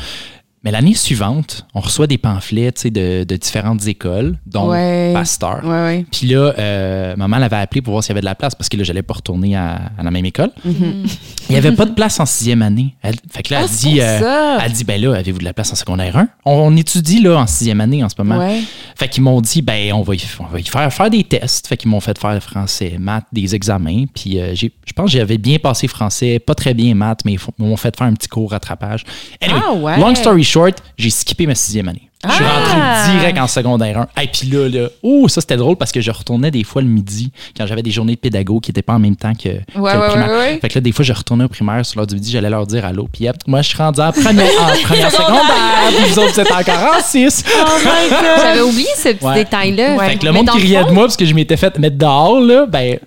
Mais 0.64 0.70
l'année 0.70 0.94
suivante, 0.94 1.66
on 1.74 1.80
reçoit 1.80 2.06
des 2.06 2.18
pamphlets 2.18 2.70
de, 2.84 3.24
de 3.24 3.36
différentes 3.36 3.86
écoles, 3.86 4.36
dont 4.46 4.70
Ouais. 4.70 5.10
Pasteur. 5.12 5.60
Ouais, 5.64 5.70
ouais. 5.70 6.06
Puis 6.10 6.28
là, 6.28 6.54
euh, 6.58 7.16
maman 7.16 7.38
l'avait 7.38 7.56
appelé 7.56 7.82
pour 7.82 7.92
voir 7.92 8.04
s'il 8.04 8.10
y 8.10 8.12
avait 8.12 8.20
de 8.20 8.26
la 8.26 8.34
place 8.36 8.54
parce 8.54 8.68
que 8.68 8.76
là, 8.76 8.84
j'allais 8.84 9.02
pas 9.02 9.14
retourner 9.14 9.56
à, 9.56 9.80
à 9.98 10.02
la 10.02 10.10
même 10.12 10.24
école. 10.24 10.50
Mm-hmm. 10.66 11.16
Il 11.48 11.52
n'y 11.52 11.56
avait 11.56 11.72
pas 11.72 11.84
de 11.84 11.90
place 11.92 12.20
en 12.20 12.26
sixième 12.26 12.62
année. 12.62 12.94
Elle, 13.02 13.16
fait 13.30 13.42
que 13.42 13.52
là, 13.52 13.60
Ah, 13.60 13.64
elle 13.64 13.68
c'est 13.68 13.88
dit, 13.88 14.00
euh, 14.00 14.58
elle 14.64 14.72
dit, 14.72 14.84
ben 14.84 15.00
là, 15.00 15.14
avez-vous 15.16 15.40
de 15.40 15.44
la 15.44 15.52
place 15.52 15.72
en 15.72 15.74
secondaire 15.74 16.16
1? 16.16 16.28
On, 16.44 16.52
on 16.52 16.76
étudie 16.76 17.20
là 17.20 17.38
en 17.38 17.46
sixième 17.48 17.80
année 17.80 18.04
en 18.04 18.08
ce 18.08 18.14
moment. 18.18 18.38
Fait 18.96 19.08
qu'ils 19.08 19.22
m'ont 19.24 19.40
dit, 19.40 19.62
ben 19.62 19.92
on 19.94 20.02
va 20.02 20.14
y, 20.14 20.22
on 20.38 20.44
va 20.44 20.60
y 20.60 20.64
faire, 20.64 20.92
faire 20.92 21.10
des 21.10 21.24
tests. 21.24 21.66
Fait 21.66 21.76
qu'ils 21.76 21.90
m'ont 21.90 22.00
fait 22.00 22.16
faire 22.18 22.40
français, 22.42 22.96
maths, 23.00 23.26
des 23.32 23.54
examens. 23.54 24.04
Puis 24.14 24.38
euh, 24.38 24.54
j'ai- 24.54 24.72
je 24.86 24.92
pense 24.92 25.06
que 25.10 25.18
j'avais 25.18 25.38
bien 25.38 25.58
passé 25.58 25.88
français, 25.88 26.38
pas 26.38 26.54
très 26.54 26.72
bien 26.74 26.94
maths, 26.94 27.20
mais 27.24 27.32
ils 27.32 27.64
m'ont 27.64 27.76
fait 27.76 27.96
faire 27.96 28.06
un 28.06 28.14
petit 28.14 28.28
cours 28.28 28.52
rattrapage. 28.52 29.04
Anyway, 29.40 29.92
Ah 29.96 29.98
long 29.98 30.14
story 30.14 30.44
short, 30.52 30.74
j'ai 30.98 31.10
skippé 31.10 31.46
ma 31.46 31.54
sixième 31.54 31.88
année. 31.88 32.08
Je 32.24 32.30
suis 32.30 32.44
Ah! 32.46 33.00
rentré 33.04 33.18
direct 33.18 33.38
en 33.40 33.48
secondaire 33.48 34.06
1. 34.16 34.22
Et 34.22 34.28
puis 34.28 34.46
là, 34.48 34.68
là, 34.68 34.88
oh, 35.02 35.26
ça 35.26 35.40
c'était 35.40 35.56
drôle 35.56 35.74
parce 35.74 35.90
que 35.90 36.00
je 36.00 36.10
retournais 36.12 36.52
des 36.52 36.62
fois 36.62 36.80
le 36.80 36.86
midi 36.86 37.32
quand 37.56 37.66
j'avais 37.66 37.82
des 37.82 37.90
journées 37.90 38.14
de 38.14 38.20
pédago 38.20 38.60
qui 38.60 38.70
n'étaient 38.70 38.80
pas 38.82 38.92
en 38.92 39.00
même 39.00 39.16
temps 39.16 39.32
que, 39.34 39.48
que 39.48 39.58
le 39.74 39.80
ouais, 39.80 40.08
primaire. 40.08 40.28
ouais, 40.28 40.36
ouais. 40.36 40.58
Fait 40.60 40.68
que 40.68 40.74
là, 40.76 40.80
des 40.82 40.92
fois, 40.92 41.04
je 41.04 41.12
retournais 41.12 41.42
au 41.42 41.48
primaire 41.48 41.84
sur 41.84 41.98
l'heure 41.98 42.06
du 42.06 42.14
midi, 42.14 42.30
j'allais 42.30 42.48
leur 42.50 42.64
dire 42.64 42.84
allô. 42.84 43.08
Puis 43.12 43.28
hop, 43.28 43.34
moi, 43.48 43.60
je 43.62 43.70
suis 43.70 43.76
rendu 43.76 44.00
en 44.00 44.12
première, 44.12 44.46
en 44.46 44.86
première 44.86 45.10
secondaire. 45.10 45.42
Puis 45.96 46.10
vous 46.12 46.18
autres, 46.20 46.34
vous 46.34 46.40
êtes 46.40 46.52
encore 46.52 46.94
en 46.96 47.02
6. 47.02 47.44
J'avais 48.40 48.60
oublié 48.60 48.88
ce 48.96 49.08
petit 49.08 49.24
Ouais. 49.24 49.34
détail-là. 49.34 49.98
Fait 50.06 50.16
que 50.18 50.24
le 50.24 50.30
Mais 50.32 50.38
monde 50.38 50.50
qui 50.50 50.58
le 50.58 50.62
riait 50.64 50.82
fond- 50.82 50.88
de 50.90 50.92
moi 50.92 51.04
parce 51.06 51.16
que 51.16 51.24
je 51.26 51.34
m'étais 51.34 51.56
fait 51.56 51.76
mettre 51.80 51.96
dehors, 51.98 52.40
là, 52.40 52.66
ben. 52.66 53.00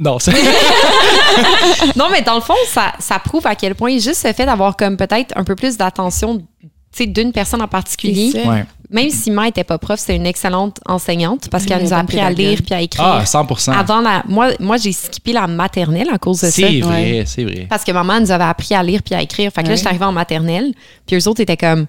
Non, 0.00 0.18
ça. 0.18 0.32
Non, 1.96 2.06
mais 2.10 2.22
dans 2.22 2.34
le 2.34 2.40
fond, 2.40 2.54
ça, 2.68 2.92
ça 2.98 3.18
prouve 3.18 3.46
à 3.46 3.54
quel 3.54 3.74
point 3.74 3.98
juste 3.98 4.26
le 4.26 4.32
fait 4.32 4.44
d'avoir 4.46 4.76
comme 4.76 4.96
peut-être 4.96 5.32
un 5.36 5.44
peu 5.44 5.54
plus 5.54 5.76
d'attention 5.76 6.42
d'une 7.04 7.32
personne 7.32 7.60
en 7.60 7.68
particulier. 7.68 8.30
Ouais. 8.46 8.64
même 8.88 9.10
si 9.10 9.30
Ma 9.30 9.48
était 9.48 9.64
pas 9.64 9.76
prof, 9.78 9.98
c'est 9.98 10.14
une 10.16 10.26
excellente 10.26 10.78
enseignante 10.86 11.48
parce 11.50 11.64
Elle 11.64 11.68
qu'elle 11.70 11.82
nous 11.82 11.92
a 11.92 11.96
appris 11.98 12.20
à 12.20 12.30
lire 12.30 12.60
puis 12.64 12.74
à 12.74 12.80
écrire. 12.80 13.04
Ah, 13.04 13.26
100 13.26 13.68
Avant 13.72 14.00
la, 14.00 14.22
moi, 14.28 14.50
moi 14.60 14.76
j'ai 14.76 14.92
skippé 14.92 15.32
la 15.32 15.46
maternelle 15.46 16.08
à 16.12 16.18
cause 16.18 16.40
de 16.40 16.46
ça. 16.46 16.52
C'est 16.52 16.80
vrai, 16.80 17.24
c'est 17.26 17.42
vrai. 17.44 17.66
Parce 17.68 17.82
que 17.84 17.92
maman 17.92 18.20
nous 18.20 18.30
avait 18.30 18.44
appris 18.44 18.74
à 18.74 18.82
lire 18.82 19.02
puis 19.04 19.14
à 19.14 19.20
écrire. 19.22 19.50
Fait 19.52 19.62
que 19.62 19.66
là, 19.66 19.72
Ouais. 19.72 19.76
j'étais 19.76 19.88
arrivée 19.88 20.04
en 20.04 20.12
maternelle. 20.12 20.72
Puis 21.06 21.16
eux 21.16 21.28
autres 21.28 21.40
étaient 21.40 21.56
comme, 21.56 21.86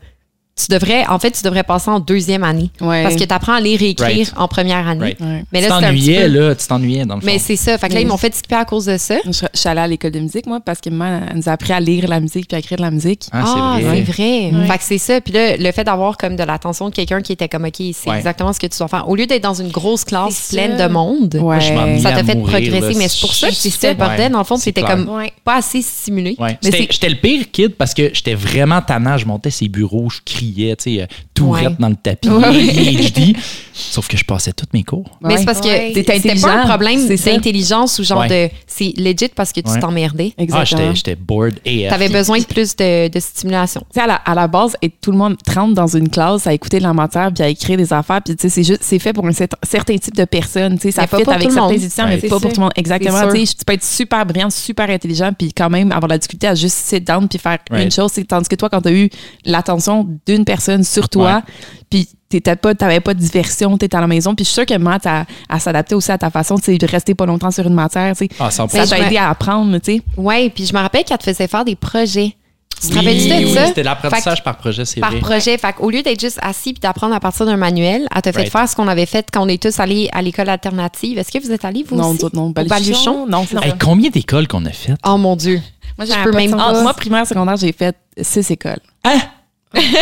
tu 0.57 0.67
devrais, 0.69 1.05
en 1.07 1.19
fait, 1.19 1.31
tu 1.31 1.43
devrais 1.43 1.63
passer 1.63 1.89
en 1.89 1.99
deuxième 1.99 2.43
année. 2.43 2.71
Ouais. 2.81 3.03
Parce 3.03 3.15
que 3.15 3.23
tu 3.23 3.33
apprends 3.33 3.53
à 3.53 3.61
lire 3.61 3.81
et 3.81 3.89
écrire 3.89 4.07
Right. 4.07 4.33
en 4.37 4.47
première 4.47 4.87
année. 4.87 5.01
Right. 5.17 5.19
Ouais. 5.21 5.43
Mais 5.53 5.61
tu 5.61 5.67
t'ennuyais, 5.67 6.23
peu- 6.27 6.27
là, 6.39 6.55
tu 6.55 6.67
t'ennuyais 6.67 7.05
dans 7.05 7.15
le 7.15 7.21
fond. 7.21 7.27
Mais 7.27 7.39
c'est 7.39 7.55
ça. 7.55 7.77
Fait 7.77 7.89
que 7.89 7.93
là, 7.93 8.01
ils 8.01 8.07
m'ont 8.07 8.17
fait 8.17 8.33
skipper 8.33 8.55
à 8.55 8.65
cause 8.65 8.85
de 8.85 8.97
ça. 8.97 9.15
Je, 9.25 9.31
je 9.31 9.59
suis 9.59 9.69
allée 9.69 9.81
à 9.81 9.87
l'école 9.87 10.11
de 10.11 10.19
musique, 10.19 10.45
moi, 10.47 10.59
parce 10.59 10.81
que 10.81 10.89
maman, 10.89 11.21
elle 11.29 11.37
nous 11.37 11.47
a 11.49 11.51
appris 11.51 11.73
à 11.73 11.79
lire 11.79 12.07
la 12.07 12.19
musique 12.19 12.47
puis 12.47 12.55
à 12.55 12.59
écrire 12.59 12.77
de 12.77 12.81
la 12.83 12.91
musique. 12.91 13.27
Ah, 13.31 13.43
c'est 13.45 13.51
Ah, 13.55 13.77
vrai. 13.81 14.03
c'est 14.05 14.11
vrai. 14.11 14.51
Ouais. 14.61 14.67
Fait 14.67 14.77
que 14.77 14.83
c'est 14.83 14.97
ça. 14.97 15.21
Puis 15.21 15.33
là, 15.33 15.57
le 15.57 15.71
fait 15.71 15.83
d'avoir 15.83 16.17
comme 16.17 16.35
de 16.35 16.43
l'attention 16.43 16.89
de 16.89 16.95
quelqu'un 16.95 17.21
qui 17.21 17.33
était 17.33 17.47
comme, 17.49 17.65
OK, 17.65 17.75
c'est 17.93 18.09
Ouais. 18.09 18.17
exactement 18.17 18.51
ce 18.53 18.59
que 18.59 18.67
tu 18.67 18.77
dois 18.77 18.87
faire. 18.87 19.07
Au 19.07 19.15
lieu 19.15 19.25
d'être 19.27 19.43
dans 19.43 19.53
une 19.53 19.69
grosse 19.69 20.03
classe 20.05 20.49
pleine 20.51 20.77
de 20.77 20.87
monde, 20.91 21.35
Ouais. 21.41 21.61
je 21.61 21.73
m'ennuyais 21.73 21.99
ça 22.01 22.11
t'a 22.11 22.23
fait 22.23 22.35
mourir, 22.35 22.51
progresser. 22.53 22.93
là. 22.93 22.97
Mais 22.97 23.07
c'est 23.07 23.21
pour 23.21 23.33
ça 23.33 23.49
que 23.49 23.55
c'était 23.55 23.89
le 23.89 23.95
bordel. 23.95 24.31
Dans 24.31 24.39
le 24.39 24.43
fond, 24.43 24.57
c'était 24.57 24.81
comme 24.81 25.07
pas 25.43 25.57
assez 25.57 25.81
stimulé. 25.81 26.35
J'étais 26.63 27.09
le 27.09 27.15
pire 27.15 27.45
kid 27.51 27.75
parce 27.75 27.93
que 27.93 28.09
j'étais 28.13 28.33
vraiment 28.33 28.81
tannant. 28.81 29.17
Je 29.17 29.25
montais 29.25 29.51
ses 29.51 29.67
bureaux, 29.67 30.09
je 30.09 30.19
criais, 30.25 30.46
tu 30.53 30.75
sais, 30.77 31.01
euh, 31.01 31.05
tout 31.33 31.45
Ouais. 31.47 31.67
dans 31.79 31.89
le 31.89 31.95
tapis, 31.95 32.29
Ouais. 32.29 32.45
ADHD. 32.45 33.35
Sauf 33.73 34.07
que 34.07 34.17
je 34.17 34.23
passais 34.25 34.53
tous 34.53 34.65
mes 34.73 34.83
cours. 34.83 35.05
Mais 35.21 35.37
c'est 35.37 35.45
parce 35.45 35.61
que 35.61 35.67
c'était 35.69 36.03
pas 36.03 36.13
intelligent, 36.15 36.47
un 36.49 36.65
problème 36.67 37.07
d'intelligence 37.07 37.99
ou 37.99 38.03
genre 38.03 38.19
Ouais. 38.21 38.47
de. 38.49 38.53
C'est 38.65 38.93
legit 38.97 39.29
parce 39.35 39.51
que 39.51 39.61
tu 39.61 39.69
Ouais. 39.69 39.79
t'emmerdais. 39.79 40.33
Ah, 40.37 40.41
Exactement. 40.43 40.81
j'étais 40.81 40.95
j'étais 40.95 41.15
bored 41.15 41.59
AF. 41.65 41.89
T'avais 41.89 42.09
besoin 42.09 42.39
de 42.39 42.45
plus 42.45 42.75
de, 42.75 43.07
de 43.07 43.19
stimulation. 43.19 43.81
Tu 43.91 43.95
sais, 43.95 44.01
à 44.01 44.07
la, 44.07 44.15
à 44.15 44.33
la 44.35 44.47
base, 44.47 44.75
et 44.81 44.89
tout 44.89 45.11
le 45.11 45.17
monde 45.17 45.35
trempe 45.45 45.73
dans 45.73 45.87
une 45.87 46.09
classe 46.09 46.47
à 46.47 46.53
écouter 46.53 46.79
de 46.79 46.83
la 46.83 46.93
matière 46.93 47.31
puis 47.33 47.43
à 47.43 47.49
écrire 47.49 47.77
des 47.77 47.93
affaires. 47.93 48.21
Puis, 48.23 48.35
tu 48.35 48.41
sais, 48.43 48.49
c'est 48.49 48.63
juste, 48.63 48.81
c'est 48.83 48.99
fait 48.99 49.13
pour 49.13 49.25
un 49.25 49.31
cer- 49.31 49.47
certain 49.63 49.97
type 49.97 50.15
de 50.15 50.25
personnes. 50.25 50.75
Tu 50.77 50.83
sais, 50.83 50.91
ça 50.91 51.07
pour 51.07 51.19
avec 51.29 51.51
certains 51.51 51.61
monde. 51.61 51.71
étudiants, 51.73 52.05
Ouais. 52.05 52.19
mais 52.21 52.29
pas 52.29 52.39
pour 52.39 52.49
tout 52.51 52.55
le 52.59 52.61
monde. 52.63 52.71
Exactement. 52.75 53.31
Tu 53.31 53.45
sais, 53.45 53.55
tu 53.57 53.65
peux 53.65 53.73
être 53.73 53.83
super 53.85 54.25
brillant, 54.25 54.49
super 54.49 54.89
intelligent, 54.89 55.31
puis 55.37 55.53
quand 55.53 55.69
même 55.69 55.91
avoir 55.91 56.07
de 56.07 56.13
la 56.13 56.17
difficulté 56.17 56.47
à 56.47 56.55
juste 56.55 56.77
sit 56.77 57.05
down 57.05 57.27
puis 57.27 57.37
faire 57.39 57.59
une 57.71 57.91
chose. 57.91 58.11
C'est- 58.13 58.23
Tandis 58.25 58.47
que 58.49 58.55
toi, 58.55 58.69
quand 58.69 58.81
tu 58.81 58.89
as 58.89 58.91
eu 58.93 59.09
l'attention 59.45 60.07
d'une 60.37 60.45
personne 60.45 60.83
sur 60.83 61.09
toi, 61.09 61.41
puis 61.89 62.07
t'étais 62.29 62.55
pas, 62.55 62.73
t'avais 62.75 62.99
pas 62.99 63.13
de 63.13 63.19
diversion, 63.19 63.77
t'étais 63.77 63.97
à 63.97 64.01
la 64.01 64.07
maison. 64.07 64.35
Puis 64.35 64.45
je 64.45 64.49
suis 64.49 64.55
sûre 64.55 64.65
que 64.65 64.77
Matt, 64.77 65.05
à, 65.05 65.25
à 65.49 65.59
s'adapter 65.59 65.95
aussi 65.95 66.11
à 66.11 66.17
ta 66.17 66.29
façon, 66.29 66.55
tu 66.57 66.65
sais, 66.65 66.77
de 66.77 66.87
rester 66.87 67.15
pas 67.15 67.25
longtemps 67.25 67.51
sur 67.51 67.65
une 67.67 67.73
matière, 67.73 68.15
tu 68.15 68.25
sais. 68.25 68.29
Ah, 68.39 68.51
100 68.51 68.67
Ça 68.69 68.85
t'a 68.87 68.99
aidé 68.99 69.17
à 69.17 69.29
apprendre, 69.29 69.77
tu 69.79 69.95
sais. 69.97 70.01
Ouais, 70.17 70.49
puis 70.49 70.65
je 70.65 70.73
me 70.73 70.79
rappelle 70.79 71.03
qu'elle 71.03 71.17
te 71.17 71.23
faisait 71.23 71.47
faire 71.47 71.65
des 71.65 71.75
projets. 71.75 72.35
Tu 72.79 72.89
te 72.89 72.93
Oui, 72.93 72.97
rappelles-tu 72.99 73.27
de 73.29 73.33
oui, 73.47 73.53
ça? 73.55 73.65
C'était 73.67 73.81
l'apprentissage 73.81 74.43
par 74.43 74.55
projet, 74.57 74.85
c'est 74.85 74.99
par 74.99 75.09
vrai. 75.09 75.19
projet. 75.19 75.57
Fait 75.57 75.73
au 75.79 75.89
lieu 75.89 76.03
d'être 76.03 76.19
juste 76.21 76.37
assis 76.43 76.73
puis 76.73 76.79
d'apprendre 76.79 77.15
à 77.15 77.19
partir 77.19 77.47
d'un 77.47 77.57
manuel, 77.57 78.07
elle 78.15 78.21
t'a 78.21 78.31
fait 78.31 78.39
Right. 78.41 78.51
faire 78.51 78.69
ce 78.69 78.75
qu'on 78.75 78.87
avait 78.87 79.07
fait 79.07 79.25
quand 79.33 79.43
on 79.43 79.47
est 79.47 79.59
tous 79.59 79.79
allés 79.79 80.09
à 80.13 80.21
l'école 80.21 80.47
alternative. 80.47 81.17
Est-ce 81.17 81.31
que 81.31 81.43
vous 81.43 81.51
êtes 81.51 81.65
allés, 81.65 81.83
vous 81.89 81.95
Non, 81.95 82.09
aussi? 82.11 82.25
non. 82.33 82.47
Au 82.47 82.49
Baluchon? 82.51 82.75
Baluchon? 82.75 83.25
Non, 83.27 83.41
Hey, 83.63 83.71
ça. 83.71 83.77
combien 83.81 84.11
d'écoles 84.11 84.47
qu'on 84.47 84.63
a 84.65 84.69
faites? 84.71 84.95
Oh 85.07 85.17
mon 85.17 85.35
Dieu. 85.35 85.59
Moi, 85.97 86.05
Je 86.05 86.23
peux 86.23 86.31
même 86.33 86.51
pas. 86.51 86.83
moi, 86.83 86.93
primaire, 86.93 87.25
secondaire, 87.25 87.55
j'ai 87.55 87.71
fait 87.71 87.95
six 88.21 88.51
écoles. 88.51 88.77
Hein? 89.05 89.17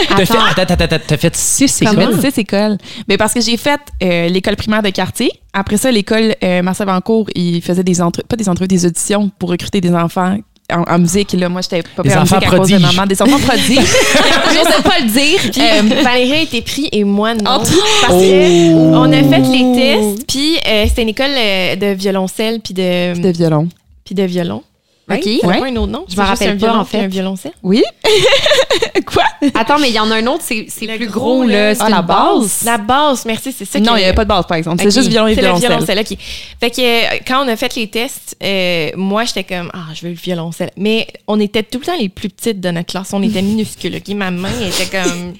T'as 0.09 0.25
fait, 0.25 0.33
Attends. 0.33 0.45
attends, 0.61 0.61
attends, 0.73 0.83
attends, 0.85 0.97
t'as 1.07 1.17
fait 1.17 1.35
six 1.35 1.79
J'ai 1.81 1.85
écoles? 1.89 2.19
fait 2.21 2.31
six 2.31 2.41
écoles. 2.41 2.77
Mais 3.07 3.17
parce 3.17 3.33
que 3.33 3.41
j'ai 3.41 3.57
fait 3.57 3.79
euh, 4.03 4.27
l'école 4.29 4.55
primaire 4.55 4.81
de 4.83 4.89
quartier. 4.89 5.31
Après 5.53 5.77
ça, 5.77 5.91
l'école 5.91 6.35
euh, 6.43 6.61
Marcel 6.61 6.87
Vancourt, 6.87 7.27
il 7.35 7.61
faisait 7.61 7.83
des 7.83 8.01
entrevues, 8.01 8.25
pas 8.27 8.35
des 8.35 8.49
entrevues, 8.49 8.67
des 8.67 8.85
auditions 8.85 9.29
pour 9.39 9.49
recruter 9.49 9.81
des 9.81 9.93
enfants 9.93 10.37
en, 10.73 10.81
en 10.81 10.97
musique. 10.99 11.33
Là, 11.33 11.47
moi, 11.47 11.61
j'étais 11.61 11.83
pas 11.95 12.01
Des 12.03 12.15
en 12.15 12.23
enfants 12.23 12.37
musique 12.37 12.53
à 12.53 12.57
cause 12.57 12.69
de 12.69 12.77
maman. 12.79 13.05
Des 13.05 13.21
enfants 13.21 13.37
prodiges. 13.39 13.77
J'osais 14.47 14.81
pas 14.83 14.99
le 14.99 15.09
dire. 15.11 15.39
Puis 15.51 15.61
Euh, 15.61 16.03
Valérie 16.03 16.31
a 16.33 16.41
été 16.41 16.61
pris 16.61 16.89
et 16.91 17.03
moi 17.03 17.33
non. 17.35 17.59
Oh. 17.59 17.63
Parce 18.01 18.13
que 18.13 18.73
on 18.73 19.11
a 19.11 19.23
fait 19.23 19.39
les 19.47 19.75
tests, 19.75 20.27
puis 20.27 20.57
euh, 20.67 20.85
c'était 20.87 21.03
une 21.03 21.09
école 21.09 21.31
euh, 21.37 21.75
de 21.75 21.85
violoncelle 21.93 22.59
puis 22.63 22.73
de, 22.73 23.19
de 23.19 23.29
violon. 23.29 23.67
puis 24.03 24.15
de 24.15 24.23
violon. 24.23 24.63
OK. 25.07 25.23
Ça 25.41 25.47
Ouais. 25.47 25.59
pas 25.59 25.65
un 25.67 25.75
autre 25.75 25.91
nom? 25.91 26.05
Je 26.07 26.15
C'est 26.15 26.21
me 26.21 26.25
juste 26.25 26.39
rappelle 26.39 26.49
un 26.49 26.51
pas, 26.53 26.57
violon 26.65 26.79
en 26.79 26.85
fait. 26.85 26.97
un 26.99 27.07
violoncelle? 27.07 27.51
Oui? 27.61 27.83
Quoi? 29.05 29.23
Attends, 29.53 29.77
mais 29.77 29.89
il 29.89 29.93
y 29.95 29.99
en 29.99 30.09
a 30.09 30.15
un 30.15 30.25
autre, 30.27 30.43
c'est 30.43 30.65
c'est 30.69 30.85
Le 30.87 30.95
plus 30.97 31.07
gros, 31.07 31.37
gros, 31.39 31.43
là. 31.43 31.67
là. 31.69 31.75
C'est 31.75 31.81
Ah, 31.83 31.89
la 31.89 32.01
base? 32.01 32.63
La 32.65 32.77
base, 32.79 33.23
merci, 33.25 33.51
c'est 33.51 33.65
ça 33.65 33.79
non, 33.79 33.95
il 33.95 33.99
n'y 33.99 34.05
avait 34.05 34.13
pas 34.15 34.23
de 34.23 34.29
base, 34.29 34.47
par 34.47 34.57
exemple. 34.57 34.81
Ok. 34.83 34.91
C'est 34.91 34.99
juste 34.99 35.09
violon 35.11 35.27
et 35.27 35.35
C'est 35.35 35.41
le 35.41 35.47
violoncelle. 35.47 35.69
violoncelle, 35.69 35.99
OK. 35.99 36.17
Fait 36.59 36.71
que 36.71 36.81
euh, 36.81 37.19
quand 37.27 37.45
on 37.45 37.47
a 37.47 37.55
fait 37.55 37.75
les 37.75 37.87
tests, 37.87 38.35
euh, 38.43 38.89
moi, 38.95 39.25
j'étais 39.25 39.43
comme, 39.43 39.69
ah, 39.73 39.93
je 39.93 40.01
veux 40.01 40.09
le 40.09 40.15
violoncelle. 40.15 40.71
Mais 40.77 41.05
on 41.27 41.39
était 41.39 41.61
tout 41.63 41.79
le 41.79 41.85
temps 41.85 41.97
les 41.99 42.09
plus 42.09 42.29
petites 42.29 42.59
de 42.59 42.71
notre 42.71 42.87
classe. 42.87 43.09
On 43.13 43.21
était 43.21 43.41
minuscules, 43.43 43.95
OK? 43.97 44.07
Ma 44.15 44.31
main 44.31 44.49
était 44.67 44.87
comme 44.97 45.33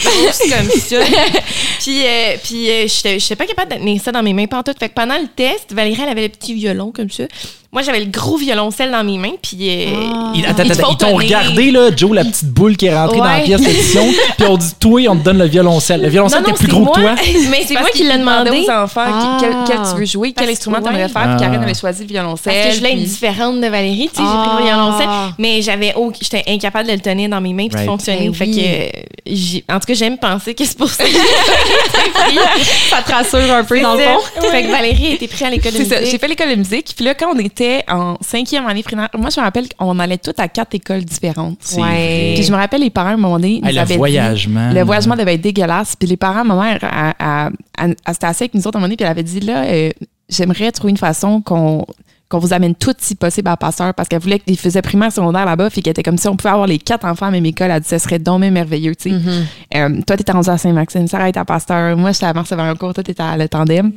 grosse 0.00 0.38
comme 0.50 0.70
ça. 0.80 0.96
Puis, 1.80 2.02
euh, 2.04 2.36
puis 2.42 2.70
euh, 2.70 2.86
j'étais 2.88 3.18
j'étais 3.20 3.36
pas 3.36 3.46
capable 3.46 3.72
de 3.72 3.76
tenir 3.78 4.00
ça 4.02 4.10
dans 4.10 4.22
mes 4.22 4.32
mains 4.32 4.46
pantoute. 4.46 4.78
Fait 4.78 4.88
que 4.88 4.94
pendant 4.94 5.16
le 5.18 5.28
test, 5.36 5.72
Valérie, 5.72 6.00
elle 6.02 6.08
avait 6.08 6.22
le 6.22 6.28
petit 6.30 6.54
violon 6.54 6.90
comme 6.92 7.10
ça. 7.10 7.24
Moi, 7.72 7.82
j'avais 7.82 8.00
le 8.00 8.06
gros 8.10 8.36
violoncelle 8.38 8.85
dans 8.90 9.04
mes 9.04 9.18
mains, 9.18 9.34
puis 9.42 9.56
euh, 9.62 9.86
Ah. 10.12 10.32
Ils, 10.34 10.44
attends, 10.46 10.68
attends, 10.70 10.94
t'ont 10.94 11.16
regardé, 11.16 11.70
là, 11.70 11.90
Joe, 11.96 12.12
la 12.14 12.24
petite 12.24 12.48
boule 12.50 12.76
qui 12.76 12.86
est 12.86 12.94
rentrée 12.94 13.18
dans 13.18 13.24
la 13.24 13.40
pièce 13.40 13.60
d'édition, 13.60 14.06
puis 14.38 14.46
on 14.48 14.56
dit, 14.56 14.72
toi, 14.78 15.00
on 15.08 15.16
te 15.16 15.24
donne 15.24 15.38
le 15.38 15.46
violoncelle. 15.46 16.02
Le 16.02 16.08
violoncelle 16.08 16.42
était 16.42 16.52
plus 16.52 16.68
gros 16.68 16.86
que 16.86 17.00
moi. 17.00 17.14
toi. 17.14 17.24
Mais 17.50 17.62
c'est 17.66 17.74
moi 17.74 17.88
qui 17.92 18.02
l'ai 18.04 18.18
demandé. 18.18 18.50
aux 18.66 18.70
enfants 18.70 19.00
Ah. 19.06 19.38
quel, 19.40 19.50
quel 19.66 19.76
tu 19.90 19.98
veux 19.98 20.04
jouer, 20.06 20.32
quel 20.32 20.46
Parce- 20.46 20.56
instrument 20.58 20.80
tu 20.82 20.88
aimerais 20.88 21.08
faire. 21.08 21.22
Puis 21.22 21.32
Ah. 21.36 21.40
Karine 21.40 21.62
avait 21.62 21.74
choisi 21.74 22.02
le 22.02 22.08
violoncelle. 22.08 22.52
Parce 22.54 22.66
que 22.68 22.72
je 22.72 22.78
voulais 22.78 22.90
être 22.92 22.96
puis- 22.98 23.06
différente 23.06 23.60
de 23.60 23.66
Valérie, 23.66 24.08
tu 24.12 24.16
sais, 24.16 24.22
j'ai 24.22 24.28
Ah. 24.28 24.46
pris 24.56 24.64
le 24.64 24.70
violoncelle, 24.70 25.08
mais 25.38 25.62
j'avais 25.62 25.94
j'étais 26.20 26.44
incapable 26.48 26.88
de 26.88 26.92
le 26.94 27.00
tenir 27.00 27.28
dans 27.28 27.40
mes 27.40 27.52
mains 27.52 27.66
puis 27.68 27.76
Right. 27.76 27.86
de 27.86 27.90
fonctionner. 27.90 28.28
Ben 28.28 28.34
fait 28.34 28.46
que 28.50 28.58
euh, 28.58 29.74
en 29.74 29.80
tout 29.80 29.86
cas, 29.86 29.94
j'aime 29.94 30.18
penser 30.18 30.54
que 30.54 30.64
c'est 30.64 30.76
pour 30.78 30.90
ça. 30.90 31.04
Ça 32.90 33.02
te 33.02 33.12
rassure 33.12 33.52
un 33.52 33.64
peu, 33.64 33.80
dans 33.80 33.94
le 33.94 34.00
fond. 34.00 34.20
Fait 34.50 34.62
que 34.62 34.70
Valérie 34.70 35.06
a 35.08 35.10
été 35.14 35.28
prise 35.28 35.42
à 35.42 35.50
l'école 35.50 35.72
de 35.72 35.78
musique. 35.78 35.94
j'ai 36.10 36.18
fait 36.18 36.28
l'école 36.28 36.50
de 36.50 36.54
musique. 36.56 36.92
Puis 36.96 37.04
là, 37.04 37.14
quand 37.14 37.28
on 37.34 37.38
était 37.38 37.84
en 37.88 38.16
cinquième 38.20 38.66
année 38.66 38.75
primaire, 38.82 39.08
moi, 39.16 39.30
je 39.30 39.40
me 39.40 39.44
rappelle 39.44 39.66
qu'on 39.78 39.98
allait 39.98 40.18
toutes 40.18 40.38
à 40.40 40.48
quatre 40.48 40.74
écoles 40.74 41.04
différentes. 41.04 41.58
Ouais. 41.76 42.32
Puis 42.34 42.44
je 42.44 42.52
me 42.52 42.56
rappelle, 42.56 42.80
les 42.80 42.90
parents, 42.90 43.10
à 43.10 43.12
un 43.12 43.16
moment 43.16 43.36
donné, 43.36 43.60
dit- 43.84 43.96
voyagement. 43.96 44.72
Le 44.72 44.82
voyagement 44.82 45.16
devait 45.16 45.34
être 45.34 45.40
dégueulasse. 45.40 45.96
Puis 45.96 46.08
les 46.08 46.16
parents, 46.16 46.44
ma 46.44 46.54
mère, 46.54 46.78
elle, 46.82 47.14
elle- 47.18 47.52
elle- 47.78 47.96
elle 48.06 48.14
s'était 48.14 48.26
assise 48.26 48.42
avec 48.42 48.54
nous 48.54 48.66
autres 48.66 48.76
à 48.76 48.78
un 48.78 48.80
moment 48.80 48.86
donné, 48.88 48.96
puis 48.96 49.04
elle 49.04 49.10
avait 49.10 49.22
dit 49.22 49.40
là, 49.40 49.64
euh, 49.64 49.90
j'aimerais 50.28 50.70
trouver 50.72 50.90
une 50.90 50.96
façon 50.96 51.40
qu'on 51.40 51.84
qu'on 52.28 52.38
vous 52.38 52.52
amène 52.52 52.74
toutes, 52.74 53.00
si 53.00 53.14
possible, 53.14 53.48
à 53.48 53.56
Pasteur, 53.56 53.94
parce 53.94 54.08
qu'elle 54.08 54.20
voulait 54.20 54.40
qu'ils 54.40 54.58
faisaient 54.58 54.82
primaire, 54.82 55.12
secondaire 55.12 55.44
là-bas, 55.44 55.70
puis 55.70 55.82
qu'elle 55.82 55.92
était 55.92 56.02
comme 56.02 56.18
si 56.18 56.26
on 56.26 56.36
pouvait 56.36 56.50
avoir 56.50 56.66
les 56.66 56.78
quatre 56.78 57.04
enfants 57.04 57.26
à 57.26 57.30
la 57.30 57.36
même 57.36 57.46
école. 57.46 57.70
Elle 57.70 57.80
dit, 57.80 57.88
ce 57.88 57.98
serait 57.98 58.18
donc 58.18 58.40
merveilleux, 58.40 58.94
tu 58.96 59.10
sais. 59.10 59.16
Euh, 59.74 60.00
toi, 60.06 60.16
t'étais 60.16 60.32
rendu 60.32 60.48
à 60.48 60.58
Saint-Maxime, 60.58 61.06
Sarah 61.06 61.28
était 61.28 61.38
à 61.38 61.44
Pasteur, 61.44 61.96
moi, 61.96 62.12
j'étais 62.12 62.26
à 62.26 62.32
Marseille-Varencourt, 62.32 62.94
toi, 62.94 63.04
t'étais 63.04 63.22
à 63.22 63.36
Le 63.36 63.48
Tandem. 63.48 63.92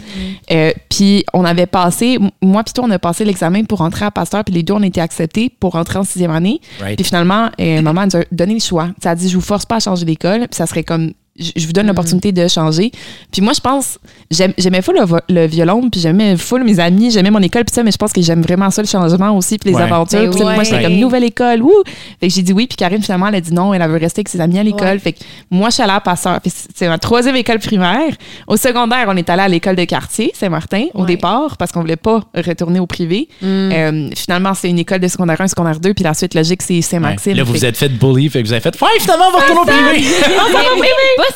Euh, 0.51 0.71
puis 0.89 1.25
on 1.33 1.43
avait 1.43 1.65
passé, 1.65 2.19
moi, 2.41 2.63
puis 2.63 2.73
toi, 2.73 2.85
on 2.87 2.91
a 2.91 2.99
passé 2.99 3.25
l'examen 3.25 3.63
pour 3.63 3.79
rentrer 3.79 4.05
à 4.05 4.11
Pasteur, 4.11 4.43
puis 4.43 4.53
les 4.53 4.63
deux, 4.63 4.73
on 4.73 4.83
été 4.83 5.01
acceptés 5.01 5.51
pour 5.59 5.73
rentrer 5.73 5.99
en 5.99 6.03
sixième 6.03 6.31
année. 6.31 6.61
Right. 6.79 6.95
Puis 6.97 7.05
finalement, 7.05 7.49
euh, 7.59 7.81
maman 7.81 8.05
nous 8.05 8.17
a 8.17 8.23
donné 8.31 8.53
le 8.53 8.59
choix. 8.59 8.89
Ça 9.01 9.11
a 9.11 9.15
dit, 9.15 9.29
je 9.29 9.35
vous 9.35 9.41
force 9.41 9.65
pas 9.65 9.77
à 9.77 9.79
changer 9.79 10.05
d'école, 10.05 10.41
puis 10.41 10.55
ça 10.55 10.65
serait 10.65 10.83
comme, 10.83 11.13
je 11.39 11.65
vous 11.65 11.73
donne 11.73 11.87
l'opportunité 11.87 12.31
de 12.31 12.47
changer. 12.47 12.91
Puis 13.31 13.41
moi, 13.41 13.53
je 13.53 13.59
pense, 13.61 13.97
j'aime- 14.29 14.53
j'aimais 14.57 14.81
full 14.81 14.95
le, 15.29 15.47
violon, 15.47 15.89
puis 15.89 16.01
j'aimais 16.01 16.35
full 16.37 16.63
mes 16.63 16.79
amis, 16.79 17.11
j'aimais 17.11 17.31
mon 17.31 17.41
école, 17.41 17.63
puis 17.65 17.73
ça, 17.73 17.83
mais 17.83 17.91
je 17.91 17.97
pense 17.97 18.11
que 18.13 18.21
j'aime 18.21 18.41
vraiment 18.41 18.69
ça, 18.71 18.81
le 18.81 18.87
changement 18.87 19.35
aussi, 19.37 19.57
puis 19.57 19.69
les 19.71 19.75
Ouais. 19.75 19.83
aventures. 19.83 20.19
Ben 20.19 20.31
ça. 20.31 20.43
Moi, 20.43 20.63
j'étais 20.63 20.75
Ouais. 20.77 20.83
comme 20.83 20.95
nouvelle 20.97 21.23
école, 21.23 21.61
wouh! 21.61 21.83
Fait 22.19 22.27
que 22.27 22.33
j'ai 22.33 22.41
dit 22.41 22.53
oui, 22.53 22.67
puis 22.67 22.75
Karine, 22.75 23.01
finalement, 23.01 23.27
elle 23.27 23.35
a 23.35 23.41
dit 23.41 23.53
non, 23.53 23.73
elle 23.73 23.81
veut 23.89 23.97
rester 23.97 24.19
avec 24.19 24.29
ses 24.29 24.41
amis 24.41 24.59
à 24.59 24.63
l'école. 24.63 24.87
Ouais. 24.87 24.99
Fait 24.99 25.13
que 25.13 25.19
moi, 25.49 25.69
je 25.69 25.75
suis 25.75 25.83
allée 25.83 25.93
à 25.93 25.99
Passeur. 26.01 26.39
C'est 26.75 26.87
ma 26.87 26.97
troisième 26.97 27.35
école 27.35 27.59
primaire. 27.59 28.13
Au 28.47 28.57
secondaire, 28.57 29.05
on 29.07 29.15
est 29.17 29.29
allé 29.29 29.41
à 29.43 29.47
l'école 29.47 29.75
de 29.75 29.85
quartier, 29.85 30.31
Saint-Martin, 30.33 30.85
au 30.93 31.05
départ, 31.05 31.57
parce 31.57 31.71
qu'on 31.71 31.81
voulait 31.81 31.95
pas 31.95 32.21
retourner 32.35 32.79
au 32.79 32.85
privé. 32.87 33.27
Mm. 33.41 33.45
Euh, 33.47 34.09
finalement, 34.15 34.53
c'est 34.53 34.69
une 34.69 34.79
école 34.79 34.99
de 34.99 35.07
secondaire 35.07 35.39
1, 35.39 35.47
secondaire 35.47 35.79
2, 35.79 35.93
puis 35.93 36.03
la 36.03 36.13
suite 36.13 36.33
logique, 36.33 36.61
c'est 36.61 36.75
Ouais. 36.75 36.81
Saint-Maxime. 36.81 37.35
Là, 37.35 37.43
vous 37.43 37.53
Fait 37.53 37.59
vous 37.59 37.65
êtes 37.65 37.77
fait 37.77 37.89
bully, 37.89 38.29
fait 38.29 38.41
que 38.41 38.47
vous 38.47 38.53
avez 38.53 38.61
fait, 38.61 38.79
ouais, 38.81 38.87
finalement, 38.99 39.25
on 39.29 39.37
va 39.37 39.39
retourner 39.45 39.61
au 39.61 39.65
privé. 39.65 40.07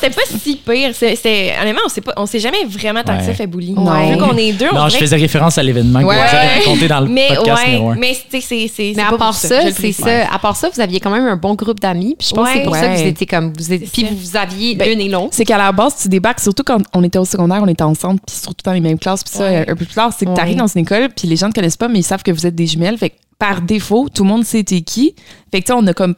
C'était 0.00 0.14
pas 0.14 0.22
si 0.26 0.56
pire. 0.56 0.90
C'est- 0.94 1.16
c'est- 1.16 1.52
honnêtement, 1.60 1.82
on 1.86 1.88
s'est 1.88 2.00
pas, 2.00 2.12
on 2.16 2.26
s'est 2.26 2.40
jamais 2.40 2.64
vraiment 2.66 3.02
tant 3.02 3.16
que 3.18 3.24
ça 3.24 3.34
fait 3.34 3.46
bully. 3.46 3.72
Non. 3.72 4.10
Vu 4.10 4.16
qu'on 4.18 4.36
est 4.36 4.52
deux, 4.52 4.68
on 4.72 4.74
Non, 4.74 4.88
je 4.88 4.96
faisais 4.96 5.16
référence 5.16 5.58
à 5.58 5.62
l'événement 5.62 6.00
que 6.00 6.04
vous 6.04 6.10
avez 6.10 6.58
raconté 6.60 6.88
dans 6.88 7.00
le 7.00 7.08
mais 7.08 7.28
podcast 7.34 7.62
ouais, 7.62 7.66
numéro 7.72 7.94
mais 7.94 8.16
c'est 8.30 8.40
c'est 8.40 8.68
c'est 8.74 8.92
Mais 8.96 9.02
à 9.02 9.12
part 9.12 9.34
ça, 9.34 9.70
c'est 9.72 9.92
ça. 9.92 10.32
À 10.32 10.38
part 10.38 10.56
ça, 10.56 10.68
vous 10.74 10.80
aviez 10.80 11.00
quand 11.00 11.10
même 11.10 11.26
un 11.26 11.36
bon 11.36 11.54
groupe 11.54 11.80
d'amis. 11.80 12.16
Puis 12.18 12.28
je 12.30 12.34
pense 12.34 12.46
que 12.48 12.52
c'est 12.52 12.58
Ouais. 12.60 12.64
pour 12.64 12.76
ça 12.76 12.88
que 12.88 12.96
vous 12.96 13.06
étiez 13.06 13.26
comme 13.26 13.52
vous 13.56 13.72
étiez. 13.72 13.88
Puis 13.92 14.02
ça. 14.02 14.08
vous 14.12 14.36
aviez 14.36 14.74
Ben, 14.74 14.88
l'un 14.98 15.04
et 15.04 15.08
l'autre. 15.08 15.28
C'est 15.32 15.44
qu'à 15.44 15.58
la 15.58 15.72
base, 15.72 15.94
tu 16.02 16.08
débarques, 16.08 16.40
surtout 16.40 16.62
quand 16.64 16.78
on 16.92 17.02
était 17.02 17.18
au 17.18 17.24
secondaire, 17.24 17.60
on 17.62 17.68
était 17.68 17.82
ensemble, 17.82 18.20
puis 18.26 18.36
surtout 18.36 18.62
dans 18.64 18.72
les 18.72 18.80
mêmes 18.80 18.98
classes, 18.98 19.22
puis 19.24 19.34
ça, 19.34 19.44
Ouais. 19.44 19.62
un 19.68 19.74
peu 19.74 19.84
plus 19.84 19.94
tard, 19.94 20.10
c'est 20.16 20.24
que 20.24 20.30
Ouais. 20.30 20.36
t'arrives 20.36 20.56
dans 20.56 20.66
une 20.66 20.80
école, 20.82 21.08
puis 21.16 21.28
les 21.28 21.36
gens 21.36 21.46
ne 21.48 21.52
te 21.52 21.56
connaissent 21.60 21.76
pas, 21.76 21.88
mais 21.88 22.00
ils 22.00 22.04
savent 22.04 22.22
que 22.22 22.30
vous 22.32 22.46
êtes 22.46 22.54
des 22.54 22.66
jumelles. 22.66 22.98
Fait 22.98 23.10
que 23.10 23.14
par 23.38 23.60
défaut, 23.62 24.08
tout 24.12 24.22
le 24.24 24.28
monde 24.28 24.44
sait 24.44 24.62
t'es 24.62 24.80
qui. 24.80 25.14
Fait 25.52 25.60
que 25.60 25.66
tu 25.66 25.72
sais, 25.72 25.78
on 25.78 25.86
a 25.86 25.92
comme. 25.94 26.14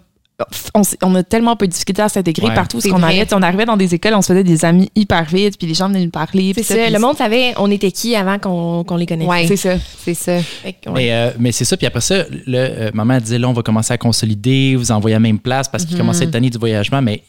On, 1.02 1.14
a 1.14 1.22
tellement 1.22 1.56
peu 1.56 1.66
de 1.66 1.72
difficulté 1.72 2.02
à 2.02 2.10
s'intégrer 2.10 2.48
Ouais. 2.48 2.54
partout 2.54 2.76
où 2.76 2.80
C'est 2.80 2.90
qu'on 2.90 3.02
allait. 3.02 3.26
On 3.32 3.40
arrivait 3.40 3.64
dans 3.64 3.78
des 3.78 3.94
écoles, 3.94 4.12
on 4.14 4.20
se 4.20 4.28
faisait 4.28 4.44
des 4.44 4.66
amis 4.66 4.90
hyper 4.94 5.24
vite, 5.24 5.56
puis 5.56 5.66
les 5.66 5.72
gens 5.72 5.88
venaient 5.88 6.04
nous 6.04 6.10
parler. 6.10 6.52
C'est 6.54 6.62
ça. 6.62 6.90
Le 6.90 6.98
monde 6.98 7.16
savait 7.16 7.54
on 7.56 7.70
était 7.70 7.90
qui 7.90 8.14
avant 8.14 8.38
qu'on 8.38 8.96
les 8.96 9.06
connaisse. 9.06 9.28
Ouais. 9.28 9.46
C'est 9.46 9.56
ça. 9.56 9.76
C'est 10.04 10.14
ça. 10.14 10.38
Fait 10.40 10.74
que, 10.74 10.90
ouais. 10.90 10.94
Mais, 10.94 11.12
euh, 11.12 11.30
mais 11.38 11.52
c'est 11.52 11.64
ça. 11.64 11.76
Puis 11.76 11.86
après 11.86 12.02
ça, 12.02 12.24
le, 12.46 12.58
euh, 12.58 12.90
maman 12.92 13.18
disait 13.18 13.38
là, 13.38 13.48
on 13.48 13.54
va 13.54 13.62
commencer 13.62 13.94
à 13.94 13.98
consolider, 13.98 14.76
vous 14.76 14.92
envoyer 14.92 15.14
à 15.14 15.18
la 15.18 15.22
même 15.22 15.38
place 15.38 15.68
parce 15.68 15.84
qu'ils 15.86 15.96
commençaient 15.96 16.22
à 16.22 16.24
être 16.24 16.32
tannés 16.32 16.50
du 16.50 16.58
voyagement. 16.58 17.00
Mais 17.00 17.22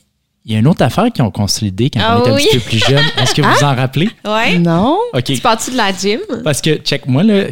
il 0.49 0.53
y 0.53 0.55
a 0.55 0.59
une 0.59 0.67
autre 0.67 0.81
affaire 0.81 1.11
qu'ils 1.13 1.25
ont 1.25 1.29
consolidé 1.29 1.89
quand 1.89 1.99
Ah 2.01 2.17
on 2.17 2.21
était 2.21 2.31
oui? 2.31 2.43
un 2.43 2.45
petit 2.47 2.57
peu 2.59 2.69
plus 2.69 2.79
jeune. 2.79 3.03
Est-ce 3.17 3.35
que 3.35 3.41
vous 3.41 3.49
vous 3.53 3.63
en 3.65 3.75
rappelez? 3.75 4.09
Ouais. 4.25 4.57
Non? 4.57 4.97
OK. 5.13 5.23
Tu 5.25 5.37
parles-tu 5.41 5.71
de 5.71 5.75
la 5.77 5.91
gym? 5.91 6.21
Parce 6.43 6.61
que, 6.61 6.75
check-moi, 6.77 7.21
là. 7.23 7.43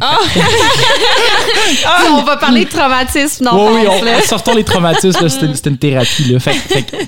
on 2.10 2.22
va 2.22 2.36
parler 2.38 2.64
de 2.64 2.70
traumatisme 2.70 3.44
Oui, 3.44 3.50
d'enfance. 3.50 3.70
oui, 3.74 3.86
on, 4.00 4.04
là. 4.04 4.20
sortons 4.22 4.54
les 4.54 4.64
traumatismes. 4.64 5.22
là, 5.22 5.28
C'était 5.28 5.54
c'était 5.54 5.70
une 5.70 5.78
thérapie. 5.78 6.24
Là. 6.24 6.40
Fait, 6.40 6.56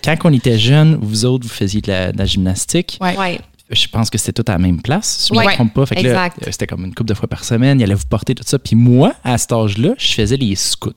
quand 0.05 0.17
on 0.25 0.33
était 0.35 0.59
jeunes, 0.59 0.99
vous 1.01 1.25
autres, 1.25 1.47
vous 1.47 1.53
faisiez 1.55 1.81
de 1.81 1.91
la, 1.91 2.13
de 2.13 2.19
la 2.19 2.25
gymnastique. 2.27 2.99
Ouais. 3.01 3.41
Je 3.71 3.87
pense 3.89 4.09
que 4.09 4.17
c'était 4.17 4.43
tout 4.43 4.51
à 4.51 4.53
la 4.55 4.59
même 4.59 4.81
place, 4.81 5.19
si 5.21 5.29
je 5.29 5.35
ne 5.35 5.39
Ouais. 5.41 5.47
me 5.49 5.53
trompe 5.53 5.75
pas. 5.75 5.85
Fait 5.85 5.97
que 5.97 6.07
là, 6.07 6.25
euh, 6.27 6.49
c'était 6.51 6.67
comme 6.67 6.85
une 6.87 6.95
couple 6.95 7.09
de 7.11 7.15
fois 7.15 7.29
par 7.29 7.45
semaine. 7.45 7.79
Il 7.79 7.85
allait 7.85 7.95
vous 7.95 8.07
porter 8.09 8.35
tout 8.35 8.43
ça. 8.47 8.59
Puis 8.59 8.75
moi, 8.77 9.13
à 9.23 9.37
cet 9.37 9.53
âge-là, 9.53 9.91
je 9.99 10.13
faisais 10.13 10.37
les 10.39 10.55
scouts. 10.57 10.93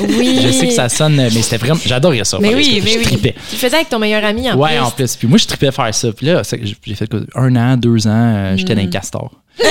Oui. 0.00 0.38
Je 0.42 0.48
sais 0.50 0.68
que 0.68 0.72
ça 0.72 0.88
sonne, 0.88 1.16
mais 1.16 1.30
c'était 1.30 1.56
vraiment. 1.58 1.80
J'adorais 1.84 2.24
ça. 2.24 2.38
Mais 2.40 2.54
oui, 2.54 2.64
scouts. 2.64 2.80
mais 2.84 2.90
je 2.92 2.98
oui. 2.98 3.04
tripais. 3.04 3.34
Tu 3.50 3.56
faisais 3.56 3.74
avec 3.76 3.88
ton 3.88 3.98
meilleur 3.98 4.24
ami 4.24 4.50
en 4.50 4.56
ouais, 4.56 4.70
plus. 4.76 4.78
en 4.80 4.90
plus. 4.92 5.16
Puis 5.16 5.26
moi, 5.28 5.38
je 5.38 5.46
tripais 5.46 5.72
faire 5.72 5.94
ça. 5.94 6.12
Puis 6.12 6.26
là, 6.26 6.42
j'ai 6.84 6.94
fait 6.94 7.08
quoi, 7.10 7.20
un 7.34 7.56
an, 7.56 7.76
deux 7.76 8.06
ans, 8.06 8.10
euh, 8.12 8.56
j'étais 8.56 8.74
dans 8.74 8.82
Mm. 8.82 8.84
les 8.84 8.90
castors. 8.90 9.32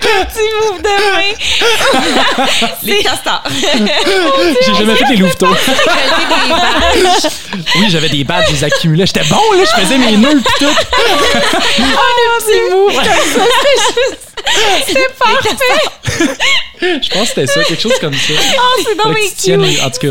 Petit 0.00 0.48
move 0.60 0.80
de 0.82 0.88
main. 1.14 1.32
les 2.82 3.02
castors. 3.02 3.42
J'ai 4.66 4.74
jamais 4.74 4.94
fait 4.96 5.08
les 5.10 5.16
louveteaux. 5.16 5.54
oui, 7.76 7.86
j'avais 7.90 8.08
des 8.08 8.24
badges, 8.24 8.46
je 8.48 8.52
les 8.54 8.64
accumulais. 8.64 9.06
J'étais 9.06 9.24
bon, 9.24 9.36
là, 9.52 9.64
je 9.64 9.80
faisais 9.82 9.98
mes 9.98 10.16
nœuds 10.16 10.36
pis 10.40 10.64
tout. 10.64 10.74
Petit 12.38 12.60
move. 12.70 13.02
C'est 14.86 15.18
parfait. 15.18 15.48
Je 16.80 17.08
pense 17.10 17.22
que 17.22 17.26
c'était 17.26 17.46
ça, 17.46 17.64
quelque 17.64 17.82
chose 17.82 17.98
comme 18.00 18.14
ça. 18.14 18.32
Oh, 18.56 18.82
c'est 18.84 18.96
dans 18.96 19.10
mes 19.10 19.66
les- 19.66 19.80
en 19.80 19.90
tout 19.90 19.98
cas. 20.00 20.08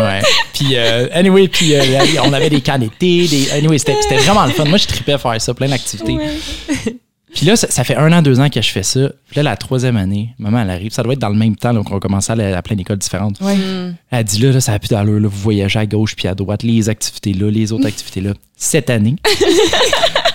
Ouais. 0.00 0.20
Puis, 0.52 0.68
euh, 0.72 1.06
anyway, 1.12 1.48
puis 1.48 1.74
euh, 1.74 2.00
on 2.24 2.32
avait 2.32 2.50
des 2.50 2.60
d'été. 2.60 3.28
Des... 3.28 3.50
Anyway, 3.52 3.78
c'était 3.78 3.96
c'était 4.02 4.16
vraiment 4.16 4.44
le 4.46 4.52
fun. 4.52 4.64
Moi, 4.64 4.78
je 4.78 4.86
tripais 4.86 5.12
à 5.12 5.18
faire 5.18 5.40
ça, 5.40 5.54
plein 5.54 5.68
d'activités. 5.68 6.16
Puis 7.34 7.46
là, 7.46 7.56
ça, 7.56 7.66
ça 7.68 7.82
fait 7.82 7.96
un 7.96 8.12
an, 8.12 8.22
deux 8.22 8.38
ans 8.38 8.48
que 8.48 8.62
je 8.62 8.70
fais 8.70 8.84
ça. 8.84 9.08
Puis 9.28 9.36
là, 9.36 9.42
la 9.42 9.56
troisième 9.56 9.96
année, 9.96 10.30
maman, 10.38 10.60
elle 10.62 10.70
arrive. 10.70 10.92
Ça 10.92 11.02
doit 11.02 11.14
être 11.14 11.18
dans 11.18 11.28
le 11.28 11.34
même 11.34 11.56
temps 11.56 11.74
donc 11.74 11.90
on 11.90 11.98
commençait 11.98 12.30
à, 12.30 12.34
aller 12.34 12.52
à 12.52 12.62
plein 12.62 12.76
d'écoles 12.76 12.98
différentes. 12.98 13.40
Ouais. 13.40 13.56
Elle 14.10 14.24
dit 14.24 14.40
là, 14.40 14.52
là 14.52 14.60
ça 14.60 14.72
n'a 14.72 14.78
plus 14.78 14.88
d'allure. 14.88 15.18
Là, 15.18 15.28
vous 15.28 15.40
voyagez 15.40 15.78
à 15.78 15.86
gauche 15.86 16.14
puis 16.14 16.28
à 16.28 16.34
droite, 16.34 16.62
les 16.62 16.88
activités 16.88 17.32
là, 17.32 17.50
les 17.50 17.72
autres 17.72 17.86
activités 17.86 18.20
là. 18.20 18.34
Cette 18.56 18.88
année, 18.88 19.16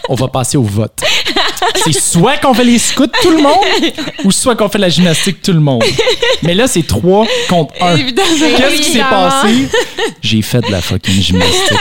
on 0.10 0.16
va 0.16 0.28
passer 0.28 0.58
au 0.58 0.64
vote. 0.64 1.00
C'est 1.84 1.98
soit 1.98 2.38
qu'on 2.38 2.54
fait 2.54 2.64
les 2.64 2.80
scouts 2.80 3.08
tout 3.22 3.32
le 3.32 3.42
monde, 3.42 3.64
ou 4.26 4.32
soit 4.32 4.56
qu'on 4.56 4.68
fait 4.68 4.78
la 4.78 4.90
gymnastique 4.90 5.42
tout 5.42 5.54
le 5.54 5.60
monde. 5.60 5.84
Mais 6.44 6.56
là, 6.56 6.68
c'est 6.68 6.86
trois 6.86 7.26
contre 7.48 7.74
un. 7.82 7.96
Évidemment. 7.96 8.28
Qu'est-ce 8.58 8.82
qui 8.82 8.92
s'est 8.92 9.00
passé? 9.00 9.70
J'ai 10.22 10.42
fait 10.42 10.62
de 10.62 10.72
la 10.72 10.82
fucking 10.82 11.22
gymnastique. 11.22 11.78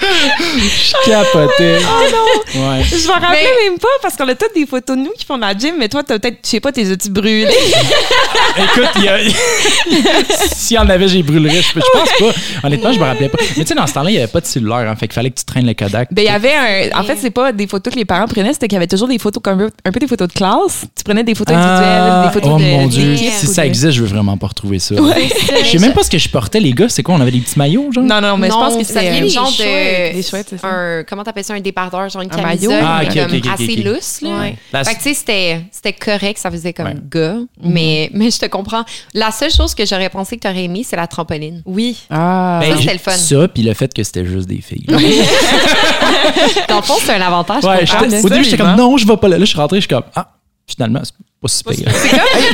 Je 0.00 0.92
capotais. 1.08 1.78
Oh 1.82 2.04
non. 2.10 2.60
Ouais. 2.68 2.82
Je 2.84 3.06
m'en 3.06 3.14
rappelais 3.14 3.44
même 3.68 3.78
pas 3.78 3.88
parce 4.02 4.16
qu'on 4.16 4.28
a 4.28 4.34
toutes 4.34 4.54
des 4.54 4.66
photos 4.66 4.96
de 4.96 5.02
nous 5.02 5.12
qui 5.16 5.24
font 5.24 5.36
de 5.36 5.42
la 5.42 5.56
gym, 5.56 5.74
mais 5.78 5.88
toi, 5.88 6.02
t'as 6.02 6.18
peut-être, 6.18 6.38
je 6.44 6.48
sais 6.50 6.60
pas, 6.60 6.72
tes 6.72 6.86
outils 6.90 7.10
brûlés. 7.10 7.46
Écoute, 8.56 8.88
il 8.96 9.04
y 9.04 9.08
a... 9.08 9.18
s'il 10.54 10.76
y 10.76 10.78
en 10.78 10.88
avait, 10.88 11.08
j'ai 11.08 11.22
brûlerais. 11.22 11.62
Je, 11.62 11.68
je 11.68 11.80
pense 11.92 12.08
pas. 12.18 12.66
Honnêtement, 12.66 12.92
je 12.92 12.98
me 12.98 13.04
rappelais 13.04 13.28
pas. 13.28 13.38
Mais 13.56 13.62
tu 13.64 13.68
sais, 13.68 13.74
dans 13.74 13.86
ce 13.86 13.94
temps-là, 13.94 14.10
il 14.10 14.14
n'y 14.14 14.18
avait 14.18 14.26
pas 14.32 14.40
de 14.40 14.46
cellulaire. 14.46 14.78
Hein, 14.90 14.96
fait 14.96 15.06
qu'il 15.06 15.14
fallait 15.14 15.30
que 15.30 15.38
tu 15.38 15.44
traînes 15.44 15.66
le 15.66 15.74
Kodak. 15.74 16.08
Ben, 16.12 16.22
il 16.22 16.26
y 16.26 16.28
avait 16.28 16.90
un. 16.92 16.98
En 17.00 17.04
fait, 17.04 17.16
c'est 17.20 17.30
pas 17.30 17.52
des 17.52 17.66
photos 17.66 17.92
que 17.92 17.98
les 17.98 18.04
parents 18.04 18.26
prenaient, 18.26 18.52
c'était 18.52 18.66
qu'il 18.68 18.74
y 18.76 18.78
avait 18.78 18.86
toujours 18.86 19.08
des 19.08 19.18
photos 19.18 19.42
comme 19.42 19.60
un, 19.62 19.68
un 19.84 19.92
peu 19.92 20.00
des 20.00 20.08
photos 20.08 20.28
de 20.28 20.32
classe. 20.32 20.82
Tu 20.96 21.04
prenais 21.04 21.22
des 21.24 21.34
photos 21.34 21.56
Ah, 21.58 21.76
individuelles, 21.78 22.28
des 22.28 22.40
photos 22.40 22.50
oh 22.54 22.58
de. 22.58 22.64
mon 22.64 22.86
dieu, 22.88 23.16
si 23.16 23.46
ça 23.46 23.62
de- 23.62 23.66
existe, 23.68 23.92
je 23.92 24.00
veux 24.02 24.08
vraiment 24.08 24.36
pas 24.36 24.48
retrouver 24.48 24.78
ça. 24.78 24.94
Ouais. 24.96 25.28
Je 25.64 25.68
sais 25.70 25.78
même 25.78 25.92
pas 25.92 26.02
ce 26.02 26.10
que 26.10 26.18
je 26.18 26.28
portais, 26.28 26.60
les 26.60 26.72
gars. 26.72 26.88
C'est 26.88 27.02
quoi? 27.02 27.14
On 27.14 27.20
avait 27.20 27.30
des 27.30 27.40
petits 27.40 27.58
maillots, 27.58 27.90
genre? 27.92 28.04
Non, 28.04 28.20
non, 28.20 28.36
mais 28.36 28.48
je 28.48 28.52
pense 28.52 28.76
que 28.76 28.84
ça 28.84 29.00
vient 29.00 29.12
c'était. 29.14 29.24
euh, 29.26 29.28
genre 29.28 29.50
chouettes, 29.50 29.66
de. 29.84 30.12
Des 30.16 30.22
chouettes, 30.22 30.54
ça. 30.58 30.66
un, 30.68 31.04
comment 31.04 31.22
t'appelles 31.24 31.44
ça? 31.44 31.54
Un 31.54 31.60
débardeur, 31.60 32.08
genre 32.08 32.22
une 32.22 32.32
Un 32.32 32.36
camisole? 32.36 32.74
Ah, 32.82 33.02
ok, 33.04 33.14
comme 33.14 33.24
ok, 33.38 33.42
ok, 33.44 33.50
assez 33.52 33.76
lousse. 33.76 34.20
Là. 34.22 34.38
Ouais. 34.40 34.56
La- 34.72 34.84
Fait 34.84 34.92
que 34.94 34.98
tu 34.98 35.04
sais, 35.04 35.14
c'était, 35.14 35.60
c'était 35.70 35.92
correct, 35.92 36.38
ça 36.38 36.50
faisait 36.50 36.72
comme 36.72 36.86
Ouais. 36.86 36.94
gars, 37.10 37.36
mais, 37.62 38.10
mais 38.12 38.30
je 38.30 38.38
te 38.38 38.46
comprends. 38.46 38.84
La 39.14 39.30
seule 39.30 39.50
chose 39.50 39.74
que 39.74 39.84
j'aurais 39.86 40.08
pensé 40.10 40.36
que 40.36 40.42
t'aurais 40.42 40.64
aimé, 40.64 40.82
c'est 40.84 40.96
la 40.96 41.06
trampoline. 41.06 41.62
Oui. 41.66 41.98
Ah. 42.10 42.58
Ben, 42.60 42.72
ça, 42.72 42.78
c'était 42.80 42.92
le 42.94 42.98
fun. 42.98 43.10
Ça, 43.12 43.48
puis 43.48 43.62
le 43.62 43.74
fait 43.74 43.92
que 43.92 44.02
c'était 44.02 44.24
juste 44.24 44.48
des 44.48 44.60
filles. 44.60 44.86
Dans 46.68 46.76
le 46.76 46.82
fond, 46.82 46.94
c'est 47.00 47.14
un 47.14 47.20
avantage. 47.20 47.64
Ouais, 47.64 47.84
au 48.22 48.28
début, 48.28 48.44
j'étais 48.44 48.56
comme 48.56 48.76
non, 48.76 48.96
je 48.96 49.06
vais 49.06 49.16
pas 49.16 49.28
là. 49.28 49.38
Là, 49.38 49.44
je 49.44 49.50
suis 49.50 49.58
rentré, 49.58 49.76
je 49.76 49.82
suis 49.82 49.88
comme 49.88 50.04
ah, 50.14 50.28
finalement, 50.66 51.00
c'est 51.02 51.12
pas 51.44 51.72
si 51.74 51.82
pire. 51.82 51.92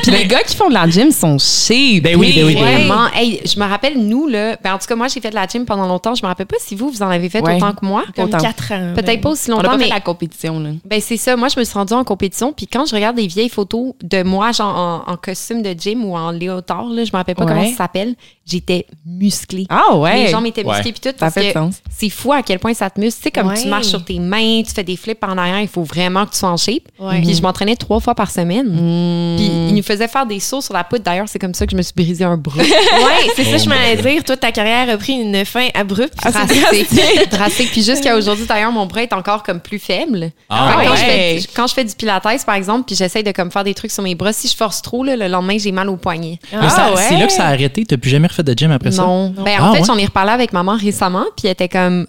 Puis 0.02 0.10
les 0.12 0.26
gars 0.26 0.42
qui 0.42 0.54
font 0.56 0.68
de 0.68 0.74
la 0.74 0.88
gym 0.88 1.10
sont 1.12 1.38
shapés. 1.38 2.00
Ben 2.00 2.16
oui, 2.16 2.32
ben 2.34 2.44
oui, 2.46 2.54
ben 2.54 2.62
oui. 2.64 2.74
Vraiment. 2.86 3.06
Hey, 3.14 3.40
je 3.44 3.58
me 3.58 3.64
rappelle, 3.66 3.98
nous, 3.98 4.26
là, 4.26 4.56
ben, 4.62 4.74
en 4.74 4.78
tout 4.78 4.86
cas, 4.86 4.96
moi, 4.96 5.08
j'ai 5.08 5.20
fait 5.20 5.30
de 5.30 5.34
la 5.34 5.46
gym 5.46 5.64
pendant 5.64 5.86
longtemps. 5.86 6.14
Je 6.14 6.22
me 6.22 6.28
rappelle 6.28 6.46
pas 6.46 6.56
si 6.60 6.74
vous, 6.74 6.90
vous 6.90 7.02
en 7.02 7.08
avez 7.08 7.28
fait 7.28 7.40
Ouais. 7.40 7.56
autant 7.56 7.72
que 7.72 7.84
moi. 7.84 8.04
Comme 8.14 8.26
Autant. 8.26 8.38
4 8.38 8.72
ans. 8.72 8.92
Peut-être 8.94 9.20
pas 9.20 9.30
aussi 9.30 9.50
On 9.50 9.54
a 9.54 9.56
longtemps, 9.58 9.70
pas 9.70 9.76
mais 9.78 9.84
fait 9.84 9.90
la 9.90 10.00
compétition, 10.00 10.60
là. 10.60 10.70
Ben 10.84 11.00
c'est 11.00 11.16
ça. 11.16 11.36
Moi, 11.36 11.48
je 11.48 11.58
me 11.58 11.64
suis 11.64 11.74
rendue 11.74 11.92
en 11.94 12.04
compétition. 12.04 12.52
Puis 12.52 12.66
quand 12.66 12.86
je 12.86 12.94
regarde 12.94 13.16
des 13.16 13.26
vieilles 13.26 13.48
photos 13.48 13.92
de 14.02 14.22
moi, 14.22 14.52
genre 14.52 15.04
en, 15.06 15.12
en 15.12 15.16
costume 15.16 15.62
de 15.62 15.72
gym 15.78 16.04
ou 16.04 16.16
en 16.16 16.30
léotard, 16.30 16.86
là, 16.86 17.04
je 17.04 17.10
me 17.12 17.16
rappelle 17.16 17.34
pas 17.36 17.44
Ouais. 17.44 17.52
comment 17.52 17.68
ça 17.70 17.76
s'appelle, 17.76 18.14
j'étais 18.46 18.86
musclée. 19.06 19.66
Ah 19.68 19.96
ouais. 19.96 20.24
Les 20.24 20.28
jambes 20.30 20.46
étaient 20.46 20.64
Ouais. 20.64 20.74
musclées 20.76 20.92
puis 20.92 21.00
tout. 21.00 21.08
Ça 21.10 21.14
Parce 21.18 21.34
fait 21.34 21.52
que 21.52 21.58
sens. 21.58 21.76
c'est 21.90 22.10
fou 22.10 22.32
à 22.32 22.42
quel 22.42 22.58
point 22.58 22.74
ça 22.74 22.90
te 22.90 23.00
muscle. 23.00 23.18
Tu 23.20 23.24
sais, 23.24 23.30
comme 23.30 23.48
Ouais. 23.48 23.60
tu 23.62 23.68
marches 23.68 23.86
sur 23.86 24.04
tes 24.04 24.18
mains, 24.18 24.62
tu 24.66 24.72
fais 24.72 24.84
des 24.84 24.96
flips 24.96 25.22
en 25.24 25.36
arrière, 25.38 25.60
il 25.60 25.68
faut 25.68 25.82
vraiment 25.82 26.26
que 26.26 26.32
tu 26.32 26.38
sois 26.38 26.50
en 26.50 26.56
shape. 26.56 26.82
Ouais. 26.98 27.20
Puis 27.22 27.34
je 27.34 27.42
m'entraînais 27.42 27.76
trois 27.76 28.00
fois 28.00 28.14
par 28.14 28.30
semaine. 28.30 28.66
Mm. 28.80 29.36
Puis 29.36 29.46
il 29.68 29.74
nous 29.74 29.82
faisait 29.82 30.08
faire 30.08 30.26
des 30.26 30.40
sauts 30.40 30.60
sur 30.60 30.74
la 30.74 30.84
poutre. 30.84 31.02
D'ailleurs, 31.04 31.28
c'est 31.28 31.38
comme 31.38 31.54
ça 31.54 31.66
que 31.66 31.72
je 31.72 31.76
me 31.76 31.82
suis 31.82 31.92
brisé 31.94 32.24
un 32.24 32.36
bras. 32.36 32.56
Ouais, 32.60 33.30
c'est 33.36 33.44
ça, 33.44 33.56
je 33.58 33.68
m'allais 33.68 33.96
dire. 33.96 34.24
Toi, 34.24 34.36
ta 34.36 34.52
carrière 34.52 34.88
a 34.88 34.96
pris 34.96 35.12
une 35.12 35.44
fin 35.44 35.68
abrupte. 35.74 36.14
drastique. 36.22 37.30
drastique. 37.30 37.70
Puis 37.72 37.82
jusqu'à 37.82 38.16
aujourd'hui, 38.16 38.46
d'ailleurs, 38.46 38.72
mon 38.72 38.86
bras 38.86 39.02
est 39.02 39.12
encore 39.12 39.42
comme 39.42 39.60
plus 39.60 39.78
faible. 39.78 40.30
Ah 40.48 40.72
Fait 40.72 40.84
que 40.84 40.86
quand, 40.88 40.90
ouais. 40.92 40.96
je 40.96 41.02
fais, 41.44 41.52
quand 41.54 41.66
je 41.66 41.74
fais 41.74 41.84
du 41.84 41.94
pilates, 41.94 42.22
par 42.46 42.54
exemple, 42.54 42.84
puis 42.86 42.96
j'essaye 42.96 43.22
de 43.22 43.32
comme 43.32 43.50
faire 43.50 43.64
des 43.64 43.74
trucs 43.74 43.90
sur 43.90 44.02
mes 44.02 44.14
bras, 44.14 44.32
si 44.32 44.48
je 44.48 44.56
force 44.56 44.82
trop, 44.82 45.04
là, 45.04 45.16
le 45.16 45.28
lendemain, 45.28 45.56
j'ai 45.58 45.72
mal 45.72 45.88
au 45.88 45.96
poignet. 45.96 46.38
Ah 46.52 46.92
ouais. 46.94 47.02
C'est 47.08 47.16
là 47.16 47.26
que 47.26 47.32
ça 47.32 47.44
a 47.46 47.48
arrêté. 47.50 47.84
T'as 47.84 47.96
plus 47.96 48.10
jamais 48.10 48.28
refait 48.28 48.42
de 48.42 48.54
gym 48.56 48.70
après 48.70 48.90
ça? 48.92 49.02
Non. 49.02 49.30
Ben, 49.30 49.56
Ah 49.58 49.68
en 49.68 49.72
fait, 49.74 49.80
ouais? 49.80 49.86
j'en 49.86 49.96
ai 49.98 50.04
reparlé 50.06 50.32
avec 50.32 50.52
maman 50.52 50.76
récemment, 50.76 51.24
puis 51.36 51.46
elle 51.46 51.52
était 51.52 51.68
comme... 51.68 52.06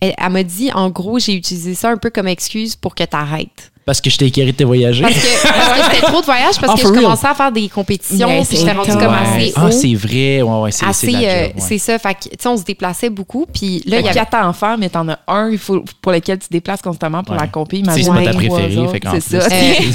Elle, 0.00 0.14
elle 0.18 0.30
m'a 0.30 0.42
dit, 0.42 0.70
en 0.74 0.90
gros, 0.90 1.18
j'ai 1.18 1.32
utilisé 1.34 1.74
ça 1.74 1.88
un 1.90 1.96
peu 1.96 2.10
comme 2.10 2.28
excuse 2.28 2.76
pour 2.76 2.94
que 2.94 3.04
t'arrêtes. 3.04 3.72
Parce 3.86 4.00
que 4.00 4.10
je 4.10 4.16
t'ai 4.18 4.26
écœuré 4.26 4.50
de 4.50 4.56
te 4.56 4.64
voyager. 4.64 5.00
Parce 5.02 5.14
que, 5.14 5.42
parce 5.46 5.78
que 5.78 5.84
c'était 5.94 6.06
trop 6.08 6.20
de 6.20 6.26
voyages, 6.26 6.58
parce 6.60 6.72
Ah, 6.72 6.74
que 6.74 6.80
je 6.82 6.86
real? 6.88 7.02
commençais 7.04 7.26
à 7.28 7.34
faire 7.34 7.52
des 7.52 7.68
compétitions, 7.68 8.26
puis 8.28 8.44
c'est 8.44 8.56
j'étais 8.56 8.74
comme 8.74 8.84
Ouais. 8.98 9.38
assez 9.38 9.50
haut. 9.50 9.60
Ah, 9.64 9.70
c'est 9.70 9.94
vrai. 9.94 10.42
Ouais, 10.42 10.60
ouais, 10.62 10.72
c'est 10.72 10.86
assez, 10.86 11.14
euh, 11.14 11.48
c'est 11.58 11.78
ça. 11.78 11.96
Fait 12.00 12.14
que, 12.14 12.20
tu 12.24 12.30
sais, 12.36 12.48
on 12.48 12.56
se 12.56 12.64
déplaçait 12.64 13.10
beaucoup, 13.10 13.46
puis 13.46 13.84
là, 13.86 14.00
il 14.00 14.06
y 14.06 14.08
a 14.08 14.12
quatre 14.12 14.34
enfants, 14.34 14.76
mais 14.76 14.88
t'en 14.88 15.08
as 15.08 15.20
un 15.28 15.50
il 15.50 15.58
faut, 15.58 15.84
pour 16.02 16.10
lequel 16.10 16.36
tu 16.40 16.48
te 16.48 16.52
déplaces 16.52 16.82
constamment 16.82 17.22
pour 17.22 17.36
Ouais. 17.36 17.40
la 17.40 17.46
compé. 17.46 17.80
C'est 17.94 18.08
pas 18.08 18.22
ta 18.24 18.32
préférée, 18.32 18.88
fait 18.90 19.00
C'est 19.20 19.40
ça. 19.40 19.48
C'était 19.48 19.92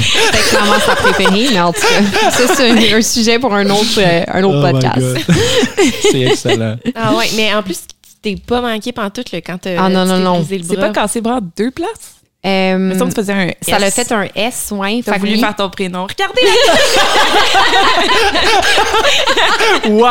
clairement 0.49 0.79
sa 0.85 0.95
préférée, 0.95 1.47
mais 1.51 1.59
en 1.59 1.73
tout 1.73 1.81
cas, 1.81 2.31
ça, 2.31 2.55
c'est 2.55 2.69
un, 2.93 2.97
un 2.97 3.01
sujet 3.01 3.39
pour 3.39 3.53
un 3.53 3.69
autre, 3.69 3.99
euh, 3.99 4.23
un 4.27 4.43
autre 4.43 4.57
Oh 4.65 4.71
podcast. 4.71 5.17
C'est 6.11 6.21
excellent. 6.21 6.77
Ah 6.95 7.13
ouais, 7.15 7.25
mais 7.35 7.53
en 7.53 7.61
plus, 7.61 7.79
tu 7.81 7.85
t'es 8.21 8.35
pas 8.41 8.61
manqué 8.61 8.93
pendant 8.93 9.09
tout 9.09 9.23
le 9.33 9.39
quand 9.39 9.57
t'as 9.59 9.71
Ah, 9.77 9.89
non, 9.89 10.03
tu 10.05 10.09
non, 10.21 10.43
t'es 10.45 10.57
non. 10.59 10.63
C'est 10.69 10.77
pas 10.79 10.89
cassé 10.91 11.19
bras 11.19 11.35
en 11.35 11.41
deux 11.57 11.71
places? 11.71 12.20
Euh, 12.43 12.97
ça, 12.97 13.05
tu 13.05 13.11
faisais 13.11 13.33
un 13.33 13.51
ça 13.61 13.77
l'a 13.77 13.91
fait 13.91 14.11
un 14.11 14.27
S, 14.35 14.69
ouais. 14.71 15.01
T'as 15.05 15.13
que 15.13 15.19
voulu 15.19 15.33
oui. 15.33 15.39
faire 15.39 15.55
ton 15.55 15.69
prénom. 15.69 16.07
Regardez 16.07 16.41
Ouais. 19.89 20.09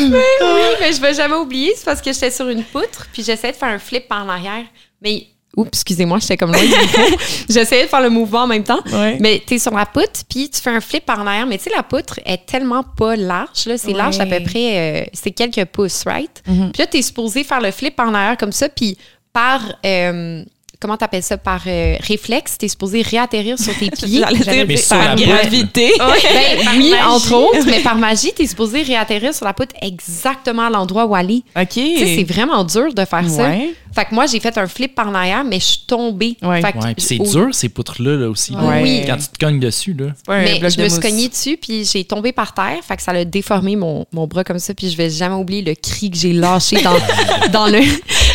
Oui, 0.00 0.76
mais 0.80 0.92
je 0.92 1.00
vais 1.00 1.14
jamais 1.14 1.34
oublier, 1.34 1.72
c'est 1.76 1.84
parce 1.84 2.00
que 2.00 2.12
j'étais 2.12 2.30
sur 2.30 2.48
une 2.48 2.62
poutre, 2.64 3.06
puis 3.12 3.22
j'essayais 3.22 3.52
de 3.52 3.58
faire 3.58 3.68
un 3.70 3.78
flip 3.78 4.08
par 4.08 4.24
en 4.24 4.28
arrière. 4.28 4.64
Mais, 5.02 5.26
oups, 5.56 5.68
excusez-moi, 5.72 6.18
j'étais 6.20 6.36
comme 6.36 6.52
loin 6.52 6.60
du 6.62 6.68
micro. 6.68 7.02
J'essayais 7.48 7.84
de 7.84 7.88
faire 7.88 8.00
le 8.00 8.10
mouvement 8.10 8.42
en 8.42 8.46
même 8.46 8.64
temps. 8.64 8.80
Ouais. 8.92 9.16
Mais 9.20 9.42
t'es 9.44 9.58
sur 9.58 9.72
la 9.74 9.86
poutre, 9.86 10.20
puis 10.28 10.50
tu 10.50 10.60
fais 10.60 10.70
un 10.70 10.80
flip 10.80 11.04
par 11.04 11.20
en 11.20 11.26
arrière. 11.26 11.46
Mais 11.46 11.58
tu 11.58 11.64
sais, 11.64 11.70
la 11.74 11.82
poutre 11.82 12.20
est 12.24 12.46
tellement 12.46 12.82
pas 12.82 13.16
large, 13.16 13.66
là. 13.66 13.78
C'est 13.78 13.88
Ouais. 13.88 13.94
large 13.94 14.18
à 14.20 14.26
peu 14.26 14.40
près, 14.42 15.02
euh, 15.02 15.04
c'est 15.12 15.30
quelques 15.32 15.64
pouces, 15.66 16.04
right? 16.06 16.42
Mhm. 16.46 16.72
Puis 16.72 16.82
là, 16.82 16.86
t'es 16.86 17.02
supposé 17.02 17.44
faire 17.44 17.60
le 17.60 17.70
flip 17.70 17.98
en 18.00 18.14
arrière 18.14 18.36
comme 18.36 18.52
ça, 18.52 18.68
puis 18.68 18.96
par. 19.38 19.62
euh, 19.86 20.44
comment 20.80 20.96
t'appelles 20.96 21.22
ça? 21.22 21.36
Par 21.36 21.62
euh, 21.66 21.96
réflexe, 22.00 22.56
t'es 22.58 22.68
supposé 22.68 23.02
réatterrir 23.02 23.58
sur 23.58 23.76
tes 23.76 23.90
pieds. 23.90 24.22
J'allais 24.44 24.64
dire 24.66 24.80
par 24.88 25.16
gravité. 25.16 25.92
Ben, 25.98 26.06
oui, 26.76 26.90
magie. 26.90 26.94
entre 27.08 27.34
autres, 27.34 27.66
mais 27.66 27.80
par 27.80 27.96
magie, 27.96 28.32
t'es 28.34 28.46
supposé 28.46 28.82
réatterrir 28.82 29.34
sur 29.34 29.44
la 29.46 29.52
poutre 29.52 29.74
exactement 29.82 30.66
à 30.66 30.70
l'endroit 30.70 31.06
où 31.06 31.14
aller. 31.14 31.42
OK. 31.56 31.68
Tu 31.70 31.98
sais, 31.98 32.16
c'est 32.16 32.24
vraiment 32.32 32.64
dur 32.64 32.92
de 32.94 33.04
faire 33.04 33.28
ça. 33.28 33.50
Fait 33.94 34.04
que 34.04 34.14
moi, 34.14 34.26
j'ai 34.26 34.38
fait 34.38 34.56
un 34.58 34.66
flip 34.68 34.94
par 34.94 35.08
en 35.08 35.14
arrière, 35.14 35.42
mais 35.44 35.58
je 35.58 35.64
suis 35.64 35.80
tombée. 35.86 36.36
Ouais. 36.42 36.60
Fait 36.60 36.72
que 36.72 36.78
Ouais, 36.78 36.94
puis 36.94 37.04
c'est 37.04 37.18
au- 37.18 37.24
dur, 37.24 37.48
ces 37.52 37.68
poutres-là, 37.70 38.16
là, 38.16 38.28
aussi. 38.28 38.52
là. 38.52 38.60
Oui. 38.82 39.02
Quand 39.06 39.16
tu 39.16 39.26
te 39.28 39.44
cognes 39.44 39.58
dessus, 39.58 39.94
là. 39.98 40.06
Mais 40.28 40.60
je 40.70 40.76
de 40.76 40.82
me 40.82 40.88
suis 40.88 41.00
cognée 41.00 41.28
dessus, 41.28 41.56
puis 41.56 41.84
j'ai 41.84 42.04
tombé 42.04 42.32
par 42.32 42.52
terre. 42.54 42.76
Fait 42.86 42.96
que 42.96 43.02
ça 43.02 43.12
a 43.12 43.24
déformé 43.24 43.74
mon, 43.76 44.04
mon 44.12 44.26
bras 44.26 44.44
comme 44.44 44.58
ça. 44.58 44.74
Puis 44.74 44.90
je 44.90 44.96
vais 44.96 45.10
jamais 45.10 45.34
oublier 45.34 45.62
le 45.62 45.74
cri 45.74 46.10
que 46.10 46.16
j'ai 46.16 46.32
lâché 46.34 46.80
dans, 46.82 46.92
dans, 47.50 47.66
le, 47.66 47.80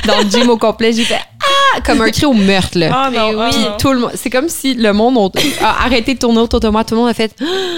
dans 0.08 0.18
le 0.22 0.30
gym 0.30 0.50
au 0.50 0.58
complet. 0.58 0.91
J'ai 0.91 1.04
fait 1.06 1.20
Ah! 1.44 1.80
Comme 1.86 2.02
un 2.02 2.10
cri 2.10 2.26
au 2.26 2.34
meurtre, 2.34 2.78
là. 2.78 2.89
Ah 2.94 3.10
non, 3.10 3.50
Puis 3.50 3.60
ah. 3.68 3.76
tout 3.80 3.91
le 3.94 4.00
monde, 4.00 4.12
c'est 4.16 4.30
comme 4.30 4.48
si 4.50 4.74
le 4.76 4.94
monde 4.94 5.18
ont- 5.18 5.32
a 5.62 5.84
arrêté 5.86 6.14
de 6.14 6.20
tourner 6.20 6.39
autour 6.39 6.60
de 6.60 6.70
moi. 6.70 6.84
Tout 6.84 6.96
le 6.96 7.02
monde 7.02 7.10
a 7.10 7.14
fait 7.14 7.36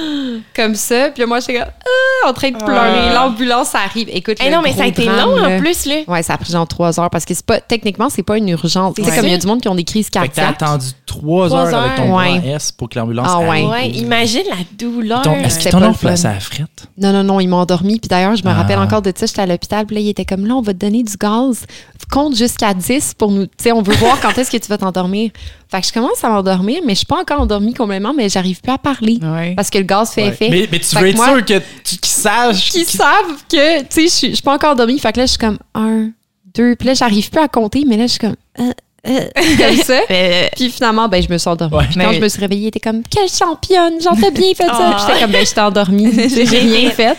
comme 0.55 0.75
ça. 0.75 1.09
Puis 1.09 1.25
moi, 1.25 1.39
j'étais 1.39 1.59
Ah! 1.61 2.27
en 2.29 2.33
train 2.33 2.51
de 2.51 2.57
pleurer. 2.57 3.13
L'ambulance 3.13 3.73
arrive. 3.75 4.09
Écoute, 4.11 4.37
Eh 4.41 4.49
le 4.49 4.55
non, 4.55 4.61
mais 4.61 4.73
ça 4.73 4.83
a 4.83 4.87
été 4.87 5.05
drame, 5.05 5.17
long 5.29 5.35
là. 5.37 5.55
en 5.55 5.59
plus, 5.59 5.85
là. 5.85 5.95
Ouais, 6.07 6.23
ça 6.23 6.33
a 6.33 6.37
pris 6.37 6.51
genre 6.51 6.67
trois 6.67 6.99
heures 6.99 7.09
parce 7.09 7.25
que 7.25 7.33
c'est 7.33 7.45
pas 7.45 7.59
techniquement 7.59 8.09
c'est 8.09 8.23
pas 8.23 8.37
une 8.37 8.49
urgence. 8.49 8.95
Tu 8.95 9.03
sais 9.03 9.09
Ouais. 9.09 9.15
comme 9.15 9.25
il 9.25 9.31
y 9.31 9.35
a 9.35 9.37
du 9.37 9.47
monde 9.47 9.61
qui 9.61 9.67
ont 9.69 9.75
des 9.75 9.83
crises 9.83 10.07
Fait 10.13 10.27
que 10.27 10.33
t'as 10.35 10.41
cardiaques. 10.43 10.61
attendu 10.61 10.85
trois 11.19 11.47
Trois 11.47 11.73
heures 11.73 11.81
avec 11.83 11.95
ton 11.97 12.19
S 12.21 12.71
pour 12.71 12.89
que 12.89 12.97
l'ambulance 12.99 13.27
Ah 13.29 13.37
arrive. 13.47 13.67
Ouais, 13.69 13.89
imagine 13.89 14.43
la 14.49 14.57
douleur. 14.77 15.21
Ton- 15.21 15.35
Est-ce 15.35 15.59
qu'ils 15.59 15.71
le 15.79 15.85
remplacé 15.85 16.23
fun. 16.23 16.29
à 16.29 16.33
la 16.33 16.39
frette? 16.39 16.87
Non 16.97 17.11
non 17.13 17.23
non, 17.23 17.39
ils 17.39 17.47
m'ont 17.47 17.57
endormi 17.57 17.99
puis 17.99 18.07
d'ailleurs, 18.07 18.35
je 18.35 18.43
me 18.43 18.49
Ah. 18.49 18.53
rappelle 18.55 18.79
encore 18.79 19.01
de 19.01 19.11
ça, 19.15 19.25
j'étais 19.25 19.41
à 19.41 19.45
l'hôpital, 19.45 19.85
puis 19.85 19.95
là 19.95 20.01
il 20.01 20.09
était 20.09 20.25
comme 20.25 20.45
là 20.45 20.55
on 20.55 20.61
va 20.61 20.73
te 20.73 20.79
donner 20.79 21.03
du 21.03 21.15
gaz. 21.17 21.65
Compte 22.11 22.35
jusqu'à 22.35 22.73
10 22.73 23.13
pour 23.17 23.31
nous, 23.31 23.45
tu 23.45 23.51
sais 23.57 23.71
on 23.71 23.81
veut 23.81 23.95
voir 23.95 24.19
quand 24.21 24.37
est-ce 24.37 24.51
que 24.51 24.57
tu 24.57 24.67
vas 24.67 24.77
t'endormir. 24.77 25.31
Fait 25.69 25.81
que 25.81 25.87
je 25.87 25.93
commence 25.93 26.23
à 26.23 26.29
m'endormir, 26.29 26.81
mais 26.85 26.93
je 26.93 26.97
suis 26.99 27.05
pas 27.07 27.19
encore 27.19 27.41
endormie 27.41 27.73
complètement, 27.73 28.13
mais 28.15 28.29
j'arrive 28.29 28.61
plus 28.61 28.71
à 28.71 28.77
parler 28.77 29.19
Ouais. 29.21 29.53
parce 29.55 29.69
que 29.71 29.79
le 29.79 29.83
gaz 29.85 30.11
fait 30.11 30.21
Ouais. 30.23 30.27
effet. 30.29 30.49
Mais, 30.49 30.69
mais 30.71 30.79
tu 30.79 30.85
Fait 30.85 30.97
veux 30.99 31.05
que 31.05 31.09
être 31.09 31.15
moi- 31.15 31.27
sûr 31.27 31.45
que 31.45 31.59
tu- 31.83 31.97
qu'ils 31.97 32.05
sachent. 32.05 32.69
qui 32.71 32.85
qu'ils- 32.85 32.97
savent 32.97 33.43
que, 33.51 33.79
tu 33.81 33.85
sais, 33.89 34.01
je 34.03 34.07
suis- 34.13 34.29
je 34.29 34.33
suis 34.35 34.43
pas 34.43 34.53
encore 34.53 34.71
endormie. 34.73 34.99
Fait 34.99 35.11
que 35.11 35.19
là, 35.19 35.25
je 35.25 35.31
suis 35.31 35.39
comme 35.39 35.57
un, 35.73 36.09
deux. 36.53 36.75
Puis 36.75 36.87
là, 36.87 36.93
j'arrive 36.93 37.29
plus 37.29 37.41
à 37.41 37.47
compter, 37.47 37.83
mais 37.87 37.97
là, 37.97 38.03
je 38.05 38.11
suis 38.11 38.19
comme, 38.19 38.35
euh, 38.59 38.71
comme 39.05 39.75
ça. 39.83 39.99
Euh, 40.11 40.47
Puis 40.55 40.69
finalement, 40.69 41.07
ben, 41.07 41.21
je 41.21 41.29
me 41.31 41.37
suis 41.37 41.49
endormie. 41.49 41.75
Ouais. 41.77 41.85
Puis 41.87 41.95
quand 41.99 42.09
Mais- 42.09 42.15
je 42.15 42.21
me 42.21 42.27
suis 42.29 42.39
réveillée, 42.39 42.63
il 42.63 42.67
était 42.67 42.79
comme, 42.79 43.01
quelle 43.03 43.29
championne, 43.29 43.93
j'en 44.01 44.15
t'ai 44.15 44.31
bien 44.31 44.53
fait 44.55 44.65
ça. 44.67 44.71
Ah. 44.73 44.95
Puis 44.97 45.05
j'étais 45.07 45.21
comme, 45.21 45.31
ben, 45.31 45.45
j'étais 45.45 45.61
endormie. 45.61 46.11
J'ai 46.29 46.59
rien 46.59 46.89
fait. 46.91 47.17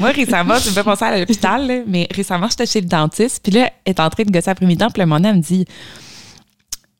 Moi, 0.00 0.10
récemment, 0.10 0.54
tu 0.60 0.68
me 0.68 0.74
fais 0.74 0.82
penser 0.82 1.04
à 1.04 1.18
l'hôpital, 1.18 1.84
mais 1.86 2.08
récemment, 2.14 2.48
j'étais 2.50 2.66
chez 2.66 2.80
le 2.80 2.86
dentiste, 2.86 3.40
puis 3.42 3.52
là, 3.52 3.70
elle 3.84 3.90
est 3.92 4.00
en 4.00 4.10
train 4.10 4.24
de 4.24 4.30
gosser 4.30 4.50
après-midi, 4.50 4.84
puis 4.92 5.00
le 5.00 5.06
moment, 5.06 5.28
elle 5.28 5.36
me 5.36 5.40
dit 5.42 5.64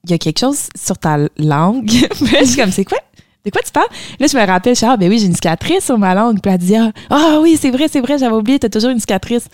Il 0.05 0.11
y 0.11 0.15
a 0.15 0.19
quelque 0.19 0.39
chose 0.41 0.59
sur 0.81 0.99
ta 0.99 1.17
langue. 1.39 1.89
Je 1.91 2.45
suis 2.47 2.57
comme 2.57 2.71
C'est 2.73 2.85
quoi? 2.85 2.99
De 3.45 3.51
quoi 3.51 3.61
tu 3.63 3.73
parles 3.73 3.89
Là, 4.21 4.27
je 4.27 4.37
me 4.39 4.47
rappelle, 4.47 4.73
je 4.75 4.79
suis 4.79 4.87
Ah, 4.87 4.97
ben 4.97 5.09
oui, 5.11 5.19
j'ai 5.19 5.27
une 5.27 5.35
cicatrice 5.35 5.85
sur 5.85 5.99
ma 5.99 6.15
langue. 6.15 6.41
Puis 6.41 6.51
elle 6.51 6.59
dit 6.59 6.77
Ah, 6.77 6.93
ah 7.11 7.39
oui, 7.43 7.59
c'est 7.61 7.71
vrai, 7.71 7.87
c'est 7.93 8.01
vrai, 8.01 8.17
j'avais 8.19 8.35
oublié, 8.35 8.59
t'as 8.59 8.71
toujours 8.71 8.91
une 8.91 9.01
cicatrice. 9.01 9.49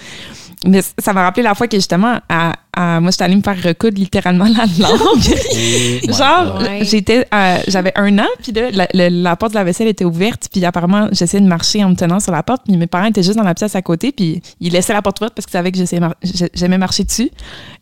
Mais 0.67 0.83
ça 0.99 1.13
m'a 1.15 1.23
rappelé 1.23 1.43
la 1.43 1.55
fois 1.55 1.69
que 1.69 1.77
justement, 1.79 2.19
à, 2.29 2.53
à- 2.75 3.01
moi, 3.01 3.11
j'étais 3.11 3.25
allée 3.25 3.37
me 3.37 3.43
faire 3.43 3.57
recoudre 3.63 3.97
littéralement 3.99 4.45
la 4.45 4.65
langue. 4.79 4.91
Oh 6.11 6.13
Genre. 6.19 6.61
Ouais. 6.61 6.81
j'étais, 6.85 7.27
euh, 7.33 7.57
j'avais 7.67 7.93
un 7.97 8.19
an, 8.19 8.27
puis 8.43 8.53
là, 8.53 8.71
la, 8.71 8.87
la- 8.93 9.09
la 9.11 9.37
porte 9.37 9.53
de 9.53 9.57
la 9.59 9.65
vaisselle 9.65 9.89
était 9.89 10.05
ouverte, 10.05 10.49
puis 10.53 10.63
apparemment, 10.65 11.09
j'essayais 11.13 11.43
de 11.43 11.49
marcher 11.49 11.83
en 11.83 11.91
me 11.91 11.95
tenant 11.95 12.21
sur 12.21 12.33
la 12.33 12.43
porte, 12.43 12.63
puis 12.67 12.77
mes 12.77 12.87
parents 12.87 13.07
étaient 13.07 13.23
juste 13.23 13.37
dans 13.39 13.43
la 13.45 13.55
pièce 13.55 13.75
à 13.75 13.81
côté, 13.83 14.13
puis 14.13 14.43
ils 14.61 14.73
laissaient 14.73 14.93
la 14.93 15.01
porte 15.03 15.19
ouverte 15.21 15.35
parce 15.35 15.47
qu'ils 15.47 15.53
savaient 15.53 15.73
que 15.73 15.79
j'essayais 15.79 16.01
mar- 16.01 16.15
j'aimais 16.55 16.79
marcher 16.79 17.05
dessus. 17.05 17.31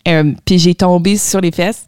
Euh, 0.06 0.32
puis 0.44 0.58
j'ai 0.60 0.74
tombé 0.76 1.16
sur 1.16 1.40
les 1.40 1.50
fesses. 1.50 1.86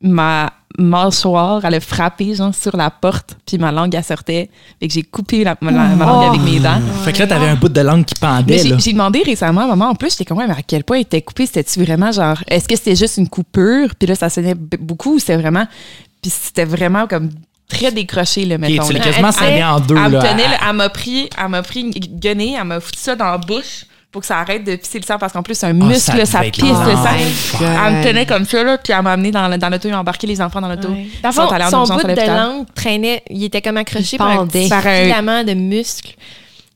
Ma 0.00 0.52
mâchoire, 0.78 1.64
elle 1.64 1.74
a 1.74 1.80
frappé, 1.80 2.34
genre, 2.34 2.54
sur 2.54 2.76
la 2.76 2.88
porte, 2.90 3.36
puis 3.44 3.58
ma 3.58 3.72
langue, 3.72 3.94
elle 3.94 4.04
sortait. 4.04 4.48
Fait 4.78 4.86
que 4.86 4.94
j'ai 4.94 5.02
coupé 5.02 5.42
la- 5.42 5.56
ma, 5.60 5.70
ma 5.72 6.04
langue 6.04 6.24
avec 6.36 6.40
mes 6.42 6.60
dents. 6.60 6.80
Fait 7.04 7.12
que 7.12 7.18
là, 7.18 7.26
t'avais 7.26 7.48
un 7.48 7.56
bout 7.56 7.68
de 7.68 7.80
langue 7.80 8.04
qui 8.04 8.14
pendait, 8.14 8.58
j'ai 8.78 8.92
demandé 8.92 9.22
récemment 9.24 9.62
à 9.62 9.66
maman, 9.66 9.86
en 9.90 9.94
plus, 9.96 10.10
j'étais 10.10 10.24
comme, 10.24 10.38
ouais, 10.38 10.46
mais 10.46 10.54
à 10.54 10.62
quel 10.64 10.84
point 10.84 10.96
elle 10.96 11.02
était 11.02 11.22
coupée? 11.22 11.46
C'était-tu 11.46 11.82
vraiment 11.82 12.12
genre, 12.12 12.36
est-ce 12.46 12.68
que 12.68 12.76
c'était 12.76 12.94
juste 12.96 13.16
une 13.16 13.28
coupure, 13.28 13.94
puis 13.98 14.06
là, 14.08 14.14
ça 14.14 14.28
sonnait 14.30 14.54
beaucoup, 14.54 15.14
ou 15.16 15.18
c'était 15.18 15.36
vraiment, 15.36 15.66
puis 16.22 16.30
c'était 16.30 16.64
vraiment 16.64 17.06
comme 17.08 17.30
très 17.68 17.90
décroché, 17.90 18.44
Ok, 18.50 18.60
mettons. 18.60 18.86
tu 18.86 18.92
l'as 18.92 19.00
quasiment 19.00 19.32
en 19.74 19.80
deux, 19.80 20.18
Elle 20.68 20.76
m'a 20.76 20.88
pris, 20.90 21.28
elle 21.36 21.48
m'a 21.48 21.62
pris 21.62 21.80
une 21.80 21.90
guenille, 21.90 22.56
elle 22.58 22.64
m'a 22.66 22.78
foutu 22.80 23.00
ça 23.00 23.16
dans 23.16 23.30
la 23.32 23.38
bouche 23.38 23.84
pour 24.10 24.22
que 24.22 24.26
ça 24.26 24.38
arrête 24.38 24.64
de 24.64 24.74
pisser 24.76 24.98
le 24.98 25.04
sang, 25.04 25.18
parce 25.18 25.32
qu'en 25.34 25.42
plus, 25.42 25.62
un 25.64 25.68
Ah, 25.68 25.72
muscle, 25.72 26.26
ça 26.26 26.40
pisse 26.40 26.62
le 26.62 26.68
sang. 26.68 26.84
l'enfer. 26.84 27.60
Elle 27.86 27.94
me 27.94 28.02
tenait 28.04 28.26
comme 28.26 28.44
ça, 28.46 28.64
là, 28.64 28.78
puis 28.78 28.92
elle 28.92 29.02
m'a 29.02 29.12
amené 29.12 29.30
dans, 29.30 29.48
le- 29.48 29.58
dans 29.58 29.68
l'auto, 29.68 29.86
ils 29.88 29.94
ont 29.94 29.98
embarqué 29.98 30.26
les 30.26 30.40
enfants 30.40 30.60
dans 30.62 30.68
l'auto. 30.68 30.88
Dans 31.22 31.32
fond, 31.32 31.46
allés 31.48 31.64
en 31.64 31.86
son 31.86 31.94
bout 31.94 32.02
de 32.06 32.26
langue 32.26 32.66
traînait, 32.74 33.22
il 33.28 33.44
était 33.44 33.60
comme 33.62 33.76
accroché 33.76 34.16
par 34.16 34.28
un 34.40 34.46
Par 34.46 34.86
un- 34.86 35.02
filament 35.04 35.44
de 35.44 35.52
muscle. 35.54 36.14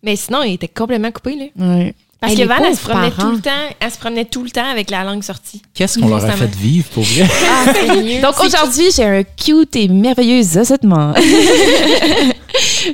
Mais 0.03 0.17
sinon, 0.17 0.43
il 0.43 0.55
était 0.55 0.69
complètement 0.69 1.11
coupé, 1.11 1.37
là. 1.57 1.67
Ouais. 1.67 1.95
Parce 2.21 2.35
que 2.37 2.43
Val, 2.45 2.63
elle 2.69 2.77
se 2.77 2.83
promenait 2.85 3.11
parents. 3.11 3.31
tout 3.31 3.35
le 3.37 3.41
temps, 3.43 3.51
elle 3.81 3.91
se 3.91 3.99
promenait 3.99 4.25
tout 4.27 4.45
le 4.45 4.51
temps 4.51 4.71
avec 4.71 4.91
la 4.91 5.03
langue 5.03 5.25
sortie. 5.25 5.61
Qu'est-ce 5.75 5.99
qu'on 5.99 6.07
leur 6.09 6.25
a 6.25 6.31
fait 6.31 6.55
vivre, 6.55 6.87
pour 6.91 7.03
vrai? 7.03 7.27
Ah. 7.67 7.73
Donc 8.23 8.41
aujourd'hui, 8.45 8.87
j'ai 8.95 9.05
un 9.05 9.23
cute 9.25 9.75
et 9.75 9.89
merveilleux 9.89 10.41
ossettement. 10.57 11.15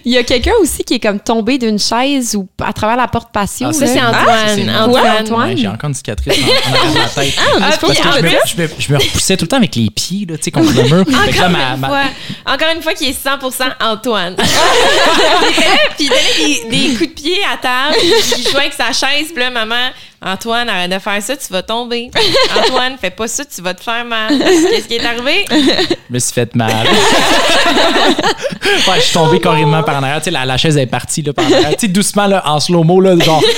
Il 0.05 0.13
y 0.13 0.19
a 0.19 0.23
quelqu'un 0.23 0.53
aussi 0.61 0.85
qui 0.85 0.95
est 0.95 0.99
comme 1.01 1.21
tombé 1.21 1.59
d'une 1.59 1.79
chaise 1.79 2.35
ou 2.37 2.49
à 2.65 2.73
travers 2.73 2.97
la 2.97 3.09
porte 3.09 3.31
patio. 3.33 3.69
Ah, 3.71 3.73
Ça, 3.73 3.87
c'est 3.87 4.01
Antoine. 4.01 4.25
c'est 4.55 4.71
Antoine. 4.71 4.91
Ouais, 5.05 5.21
Antoine. 5.21 5.49
Ouais, 5.51 5.57
j'ai 5.57 5.69
encore 5.69 5.89
une 5.89 5.95
cicatrice 5.95 6.35
en, 6.39 6.71
en 6.71 6.75
arrière 6.75 6.93
de 6.93 6.99
la 6.99 7.05
tête. 7.25 7.35
pas 7.37 7.59
Parce 7.59 7.77
que 7.79 7.87
je 7.89 8.23
me, 8.23 8.29
je, 8.47 8.63
me, 8.63 8.69
je 8.79 8.93
me 8.93 8.99
repoussais 8.99 9.37
tout 9.37 9.45
le 9.45 9.49
temps 9.49 9.57
avec 9.57 9.75
les 9.77 9.91
pieds, 9.91 10.27
là, 10.29 10.37
tu 10.37 10.45
sais, 10.45 10.51
contre 10.51 10.73
le 10.75 10.83
mur. 10.83 11.05
Que 11.09 11.13
là, 11.13 11.19
Encore 11.21 11.51
ma- 11.51 11.75
une 11.75 11.81
ma- 11.81 11.89
fois, 11.89 12.03
encore 12.47 12.69
une 12.75 12.83
fois, 12.83 12.95
qui 12.95 13.07
est 13.09 13.25
100% 13.25 13.75
Antoine. 13.81 14.37
puis 15.97 16.07
il 16.07 16.09
donnait 16.09 16.69
des, 16.71 16.89
des 16.89 16.95
coups 16.97 17.09
de 17.11 17.15
pied 17.15 17.39
à 17.53 17.57
table, 17.57 17.97
puis 17.99 18.13
il 18.39 18.43
jouait 18.51 18.61
avec 18.61 18.73
sa 18.75 18.93
chaise, 18.93 19.29
puis 19.33 19.43
là, 19.43 19.51
maman, 19.51 19.91
Antoine, 20.21 20.69
arrête 20.69 20.91
de 20.91 20.99
faire 20.99 21.23
ça, 21.23 21.37
tu 21.37 21.53
vas 21.53 21.63
tomber. 21.63 22.11
Antoine, 22.59 22.97
fais 23.01 23.11
pas 23.11 23.29
ça, 23.29 23.45
tu 23.45 23.63
vas 23.63 23.73
te 23.75 23.83
faire 23.83 24.05
mal. 24.05 24.37
Qu'est-ce 24.37 24.89
qui 24.89 24.95
est 24.97 25.05
arrivé? 25.07 25.45
Je 25.51 25.95
me 26.11 26.19
suis 26.19 26.33
fait 26.33 26.53
mal. 26.57 26.73
ouais, 28.65 28.97
je 28.97 29.01
suis 29.01 29.13
tombé 29.15 29.39
carrément 29.41 29.83
par 29.85 29.97
en 29.97 30.03
arrière. 30.03 30.19
Tu 30.19 30.25
sais, 30.25 30.31
la, 30.33 30.45
la 30.45 30.57
chaise 30.57 30.77
est 30.77 30.87
partie 30.87 31.23
là, 31.23 31.33
par 31.33 31.47
en 31.47 31.53
arrière. 31.53 31.71
Tu 31.71 31.87
sais, 31.87 31.89
doucement, 31.89 32.27
là, 32.27 32.43
en 32.47 32.59
slow-mo, 32.59 33.01
là, 33.01 33.17
genre, 33.19 33.41
tu 33.43 33.49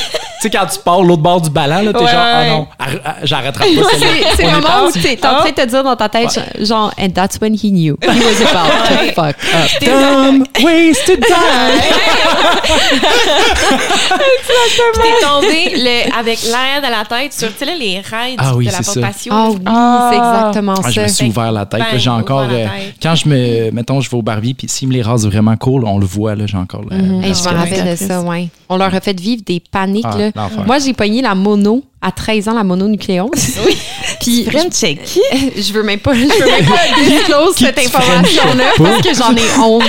sais, 0.43 0.51
quand 0.51 0.67
tu 0.67 0.79
pars 0.81 1.03
l'autre 1.03 1.23
bord 1.23 1.41
du 1.41 1.49
ballon, 1.51 1.83
là, 1.83 1.93
t'es 1.95 1.99
Ouais, 2.05 2.11
genre, 2.11 2.21
ah 2.23 2.41
ouais. 2.43 2.49
non, 2.51 2.69
ah, 2.79 3.15
j'arrêterai 3.23 3.75
pas. 3.77 3.89
C'est 4.37 4.43
le 4.45 4.51
moment 4.53 4.87
où 4.87 4.93
t'es 4.93 5.19
en 5.27 5.37
train 5.39 5.51
de 5.51 5.55
te 5.55 5.67
dire 5.67 5.83
dans 5.83 5.97
ta 5.97 6.09
tête, 6.11 6.39
genre, 6.61 6.93
and 7.01 7.09
that's 7.11 7.39
when 7.41 7.55
he 7.55 7.71
knew. 7.71 7.97
He 8.03 8.07
was 8.07 8.43
about 8.43 8.87
to 8.89 9.13
fuck 9.15 9.37
up. 9.55 9.71
Dumb 9.81 10.45
ways 10.63 10.95
to 11.07 11.17
die. 11.17 11.81
T'es 14.95 15.27
tombé 15.27 15.73
le- 15.77 16.19
avec 16.19 16.39
l'air 16.51 16.83
de 16.83 16.91
la 16.91 17.05
tête 17.05 17.33
sur, 17.33 17.49
tu 17.49 17.59
sais, 17.59 17.65
là, 17.65 17.75
les 17.75 18.01
rails 18.01 18.35
Ah 18.39 18.55
oui, 18.55 18.67
de 18.67 18.73
la 18.73 18.79
c'est 18.79 18.85
porte 18.85 19.01
patio. 19.01 19.33
Ah 19.35 19.49
oui, 19.51 19.59
Ah. 19.67 20.09
c'est 20.11 20.17
exactement 20.19 20.75
Ah, 20.85 20.89
je 20.91 20.95
ça. 20.95 21.03
me 21.03 21.09
suis 21.09 21.27
ouvert 21.29 21.53
la 21.53 21.67
tête. 21.67 21.81
Bang, 21.81 21.99
J'ai 21.99 22.11
encore. 22.11 22.41
euh, 22.51 22.65
tête. 22.65 22.95
quand 23.03 23.15
je 23.15 23.29
me. 23.29 23.71
Mettons, 23.71 24.01
je 24.01 24.11
vais 24.11 24.17
au 24.17 24.23
Barbie, 24.23 24.55
puis 24.55 24.69
s'il 24.69 24.89
me 24.89 24.93
les 24.95 25.03
rase 25.03 25.27
vraiment 25.27 25.57
cool, 25.57 25.85
on 25.85 25.99
le 25.99 26.07
voit, 26.07 26.35
là, 26.35 26.47
j'ai 26.47 26.57
encore. 26.57 26.83
la- 26.91 26.97
la 26.97 27.27
Hey, 27.27 27.35
je 27.35 27.43
me 27.49 27.55
rappelle 27.57 27.91
de 27.91 27.97
ça, 27.97 28.21
ouais. 28.23 28.49
On 28.69 28.77
leur 28.77 28.95
a 28.95 29.01
fait 29.01 29.19
vivre 29.19 29.43
des 29.45 29.61
paniques. 29.71 30.05
Ah, 30.09 30.19
là. 30.19 30.31
Moi, 30.67 30.79
j'ai 30.79 30.93
pogné 30.93 31.23
la 31.23 31.35
mono 31.35 31.83
à 32.03 32.13
13 32.13 32.49
ans, 32.49 32.55
la 32.55 32.65
mononucléose. 32.65 33.31
Oui. 33.67 33.77
Puis 34.21 34.45
French 34.45 34.73
check. 34.73 34.99
je, 35.07 35.61
je 35.63 35.73
veux 35.73 35.83
même 35.83 35.99
pas, 36.01 36.13
je 36.15 36.21
veux 36.21 36.27
même 36.51 36.65
pas 36.67 37.01
disclose 37.09 37.55
cette 37.57 37.75
Qui 37.77 37.89
te 37.91 37.97
information-là 37.97 38.65
parce 38.79 39.03
que 39.03 39.15
j'en 39.15 39.35
ai 39.35 39.61
honte. 39.63 39.83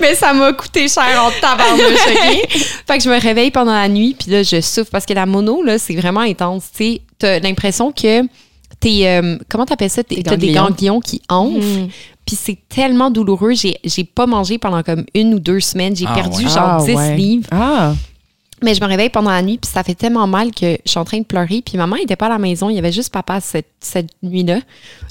Mais 0.00 0.14
ça 0.14 0.32
m'a 0.32 0.52
coûté 0.52 0.88
cher 0.88 1.04
en 1.24 1.30
tabarnouche, 1.40 2.06
OK? 2.08 2.48
Fait 2.86 2.98
que 2.98 3.04
je 3.04 3.08
me 3.08 3.20
réveille 3.20 3.50
pendant 3.50 3.72
la 3.74 3.88
nuit, 3.88 4.16
puis 4.18 4.30
là, 4.30 4.42
je 4.42 4.60
souffre 4.60 4.90
parce 4.90 5.06
que 5.06 5.12
la 5.14 5.26
mono, 5.26 5.62
là, 5.62 5.78
c'est 5.78 5.94
vraiment 5.94 6.20
intense. 6.20 6.64
Tu 6.76 6.84
sais, 6.84 7.00
t'as 7.18 7.38
l'impression 7.40 7.92
que 7.92 8.22
t'es... 8.80 9.06
euh, 9.06 9.38
comment 9.48 9.66
t'appelles 9.66 9.90
ça? 9.90 10.02
T'as 10.02 10.36
des 10.36 10.52
ganglions. 10.52 11.00
qui 11.00 11.20
enflent. 11.28 11.88
Puis 12.26 12.38
c'est 12.40 12.58
tellement 12.68 13.10
douloureux. 13.10 13.52
J'ai, 13.54 13.76
j'ai 13.84 14.04
pas 14.04 14.26
mangé 14.26 14.58
pendant 14.58 14.82
comme 14.82 15.04
une 15.14 15.34
ou 15.34 15.38
deux 15.40 15.60
semaines. 15.60 15.94
J'ai 15.96 16.06
Ah 16.08 16.14
perdu 16.14 16.44
ouais. 16.44 16.50
genre 16.50 16.78
Ah, 16.80 16.84
10 16.84 16.94
ouais. 16.94 17.16
livres. 17.16 17.48
Ah. 17.50 17.94
Mais 18.62 18.74
je 18.74 18.80
me 18.80 18.86
réveille 18.86 19.08
pendant 19.10 19.30
la 19.30 19.42
nuit, 19.42 19.58
puis 19.58 19.70
ça 19.70 19.82
fait 19.82 19.94
tellement 19.94 20.26
mal 20.26 20.52
que 20.52 20.78
je 20.84 20.90
suis 20.90 20.98
en 20.98 21.04
train 21.04 21.18
de 21.18 21.24
pleurer. 21.24 21.62
Puis 21.64 21.76
maman 21.76 21.96
n'était 21.96 22.16
pas 22.16 22.26
à 22.26 22.30
la 22.30 22.38
maison, 22.38 22.70
il 22.70 22.76
y 22.76 22.78
avait 22.78 22.92
juste 22.92 23.12
papa 23.12 23.40
cette, 23.40 23.68
cette 23.80 24.08
nuit-là. 24.22 24.60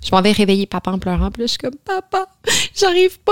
Je 0.04 0.10
m'en 0.14 0.22
vais 0.22 0.32
réveiller 0.32 0.66
papa 0.66 0.92
en 0.92 1.00
pleurant, 1.00 1.32
puis 1.32 1.42
là, 1.42 1.46
je 1.48 1.52
suis 1.52 1.58
comme, 1.58 1.76
papa, 1.86 2.26
j'arrive 2.76 3.20
pas 3.20 3.32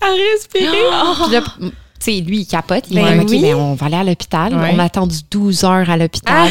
à 0.00 0.06
respirer. 0.34 0.66
Puis 1.24 1.32
là, 1.32 1.42
tu 1.58 1.72
sais, 1.98 2.20
lui, 2.20 2.40
il 2.40 2.46
capote. 2.46 2.84
Il 2.90 2.96
Ben 2.96 3.18
dit, 3.18 3.24
OK, 3.24 3.30
oui. 3.30 3.40
ben, 3.42 3.54
on 3.56 3.74
va 3.74 3.86
aller 3.86 3.96
à 3.96 4.04
l'hôpital. 4.04 4.54
On 4.54 4.78
a 4.78 4.84
attendu 4.84 5.16
12 5.30 5.64
heures 5.64 5.88
à 5.90 5.96
l'hôpital 5.96 6.50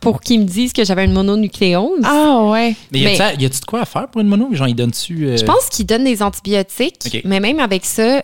pour 0.00 0.20
qu'ils 0.20 0.40
me 0.40 0.44
disent 0.44 0.72
que 0.72 0.84
j'avais 0.84 1.04
une 1.04 1.12
mononucléose. 1.12 2.00
Ah, 2.04 2.40
ouais. 2.50 2.74
Mais 2.90 2.98
y 3.00 3.04
Mais- 3.04 3.20
a-tu 3.20 3.46
de 3.60 3.64
quoi 3.64 3.82
à 3.82 3.84
faire 3.84 4.08
pour 4.08 4.20
une 4.20 4.26
mono? 4.26 4.48
Genre, 4.52 4.66
ils 4.66 4.74
donnent-tu. 4.74 5.28
euh, 5.28 5.36
Je 5.36 5.44
pense 5.44 5.68
qu'ils 5.70 5.86
donnent 5.86 6.02
des 6.04 6.20
antibiotiques, 6.22 7.18
mais 7.24 7.38
même 7.38 7.60
avec 7.60 7.84
ça, 7.84 8.22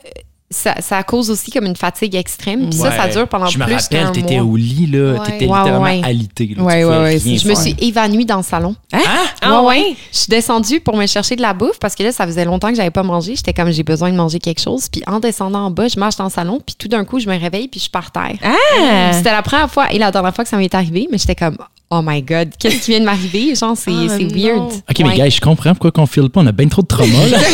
ça, 0.50 0.76
ça 0.80 1.02
cause 1.02 1.30
aussi 1.30 1.50
comme 1.50 1.66
une 1.66 1.76
fatigue 1.76 2.14
extrême. 2.14 2.70
Puis 2.70 2.78
ça, 2.78 2.90
ça 2.90 3.08
dure 3.08 3.28
pendant 3.28 3.46
Je 3.46 3.58
me 3.58 3.64
plus 3.64 3.74
rappelle, 3.74 3.88
qu'un 4.06 4.12
t'étais 4.12 4.40
mois. 4.40 4.52
au 4.52 4.56
lit, 4.56 4.86
là. 4.86 5.12
Ouais. 5.12 5.18
T'étais 5.26 5.46
Ouais, 5.46 5.58
littéralement 5.58 5.80
ouais. 5.82 6.00
alité. 6.04 6.54
Là, 6.56 6.62
Ouais, 6.62 6.84
ouais, 6.84 7.18
Je 7.18 7.48
me 7.48 7.54
suis 7.54 7.76
évanouie 7.80 8.24
dans 8.24 8.38
le 8.38 8.42
salon. 8.42 8.74
Hein? 8.92 9.00
Ah 9.42 9.62
ouais? 9.62 9.94
Je 10.12 10.18
suis 10.18 10.28
descendue 10.30 10.80
pour 10.80 10.96
me 10.96 11.06
chercher 11.06 11.36
de 11.36 11.42
la 11.42 11.52
bouffe 11.52 11.78
parce 11.78 11.94
que 11.94 12.02
là, 12.02 12.12
ça 12.12 12.26
faisait 12.26 12.44
longtemps 12.46 12.70
que 12.70 12.76
j'avais 12.76 12.90
pas 12.90 13.02
mangé. 13.02 13.36
J'étais 13.36 13.52
comme, 13.52 13.70
j'ai 13.70 13.82
besoin 13.82 14.10
de 14.10 14.16
manger 14.16 14.38
quelque 14.38 14.60
chose. 14.60 14.88
Puis 14.88 15.02
en 15.06 15.20
descendant 15.20 15.66
en 15.66 15.70
bas, 15.70 15.88
je 15.88 15.98
marche 16.00 16.16
dans 16.16 16.24
le 16.24 16.30
salon. 16.30 16.60
Puis 16.64 16.76
tout 16.78 16.88
d'un 16.88 17.04
coup, 17.04 17.20
je 17.20 17.28
me 17.28 17.38
réveille 17.38 17.68
puis 17.68 17.78
je 17.78 17.82
suis 17.82 17.90
par 17.90 18.10
terre. 18.10 18.36
Ah. 18.42 19.12
C'était 19.12 19.32
la 19.32 19.42
première 19.42 19.70
fois 19.70 19.92
et 19.92 19.98
la 19.98 20.10
dernière 20.10 20.34
fois 20.34 20.44
que 20.44 20.50
ça 20.50 20.56
m'est 20.56 20.74
arrivé, 20.74 21.08
mais 21.12 21.18
j'étais 21.18 21.34
comme, 21.34 21.56
oh 21.90 22.00
my 22.04 22.22
God, 22.22 22.50
qu'est-ce 22.58 22.84
qui 22.84 22.90
vient 22.92 23.00
de 23.00 23.04
m'arriver? 23.04 23.54
Genre, 23.54 23.76
c'est 23.76 23.90
Ah, 23.90 24.06
c'est 24.08 24.24
weird. 24.34 24.60
Ok, 24.90 24.98
Ouais. 24.98 25.04
mais 25.04 25.16
gars, 25.16 25.28
je 25.28 25.40
comprends 25.40 25.70
pourquoi 25.70 25.90
qu'on 25.90 26.06
file 26.06 26.28
pas. 26.30 26.40
On 26.40 26.46
a 26.46 26.52
bien 26.52 26.68
trop 26.68 26.82
de 26.82 26.86
trauma, 26.86 27.26
là. 27.28 27.38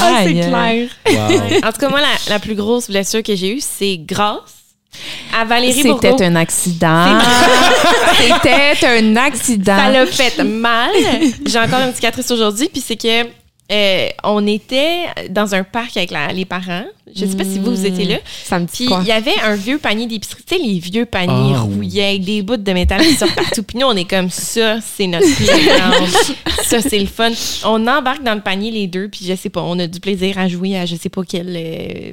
Ah, 0.00 0.20
c'est 0.24 0.28
Aïe, 0.28 0.40
clair. 0.40 0.88
Wow. 1.08 1.68
En 1.68 1.72
tout 1.72 1.78
cas, 1.80 1.88
moi, 1.88 2.00
la, 2.00 2.08
la 2.32 2.38
plus 2.38 2.54
grosse 2.54 2.90
blessure 2.90 3.22
que 3.22 3.34
j'ai 3.36 3.56
eue, 3.56 3.60
c'est 3.60 3.96
grâce 3.98 4.40
à 5.38 5.44
Valérie 5.44 5.82
Bourgault. 5.84 6.00
C'était 6.10 6.24
un 6.24 6.34
accident. 6.36 7.18
C'était 8.18 8.86
un 8.86 9.16
accident. 9.16 9.76
Ça 9.76 9.90
l'a 9.90 10.06
fait 10.06 10.42
mal. 10.42 10.90
J'ai 11.46 11.58
encore 11.60 11.80
une 11.86 11.94
cicatrice 11.94 12.30
aujourd'hui, 12.30 12.68
puis 12.72 12.82
c'est 12.84 12.96
que 12.96 13.28
euh, 13.70 14.08
on 14.24 14.46
était 14.46 15.04
dans 15.30 15.54
un 15.54 15.62
parc 15.62 15.96
avec 15.96 16.10
la- 16.10 16.32
les 16.32 16.44
parents. 16.44 16.84
Je 17.14 17.24
sais 17.26 17.36
pas 17.36 17.44
si 17.44 17.58
vous, 17.58 17.74
vous 17.74 17.86
étiez 17.86 18.04
là. 18.04 18.16
Ça 18.44 18.58
me 18.58 18.66
dit 18.66 18.86
Puis 18.86 18.94
il 19.02 19.06
y 19.06 19.12
avait 19.12 19.38
un 19.42 19.54
vieux 19.56 19.78
panier 19.78 20.06
d'épicerie, 20.06 20.42
tu 20.46 20.56
sais, 20.56 20.62
les 20.62 20.78
vieux 20.78 21.06
paniers 21.06 21.54
oui. 21.54 21.74
rouillés 21.74 22.04
avec 22.04 22.24
des 22.24 22.42
bouts 22.42 22.56
de 22.58 22.72
métal 22.72 23.00
qui 23.02 23.14
sortent 23.14 23.34
partout. 23.34 23.62
Puis 23.62 23.78
nous, 23.78 23.86
on 23.86 23.96
est 23.96 24.08
comme 24.08 24.30
ça, 24.30 24.78
c'est 24.80 25.06
notre 25.06 25.26
playground. 25.36 26.08
ça, 26.64 26.80
c'est 26.82 26.98
le 26.98 27.06
fun. 27.06 27.30
On 27.64 27.86
embarque 27.86 28.22
dans 28.22 28.34
le 28.34 28.40
panier 28.42 28.70
les 28.70 28.86
deux, 28.86 29.08
puis 29.08 29.24
je 29.26 29.34
sais 29.34 29.48
pas, 29.48 29.62
on 29.62 29.78
a 29.78 29.86
du 29.86 30.00
plaisir 30.00 30.38
à 30.38 30.48
jouer 30.48 30.76
à 30.78 30.84
je 30.86 30.96
sais 30.96 31.08
pas 31.08 31.22
quel 31.26 31.48
euh, 31.56 32.12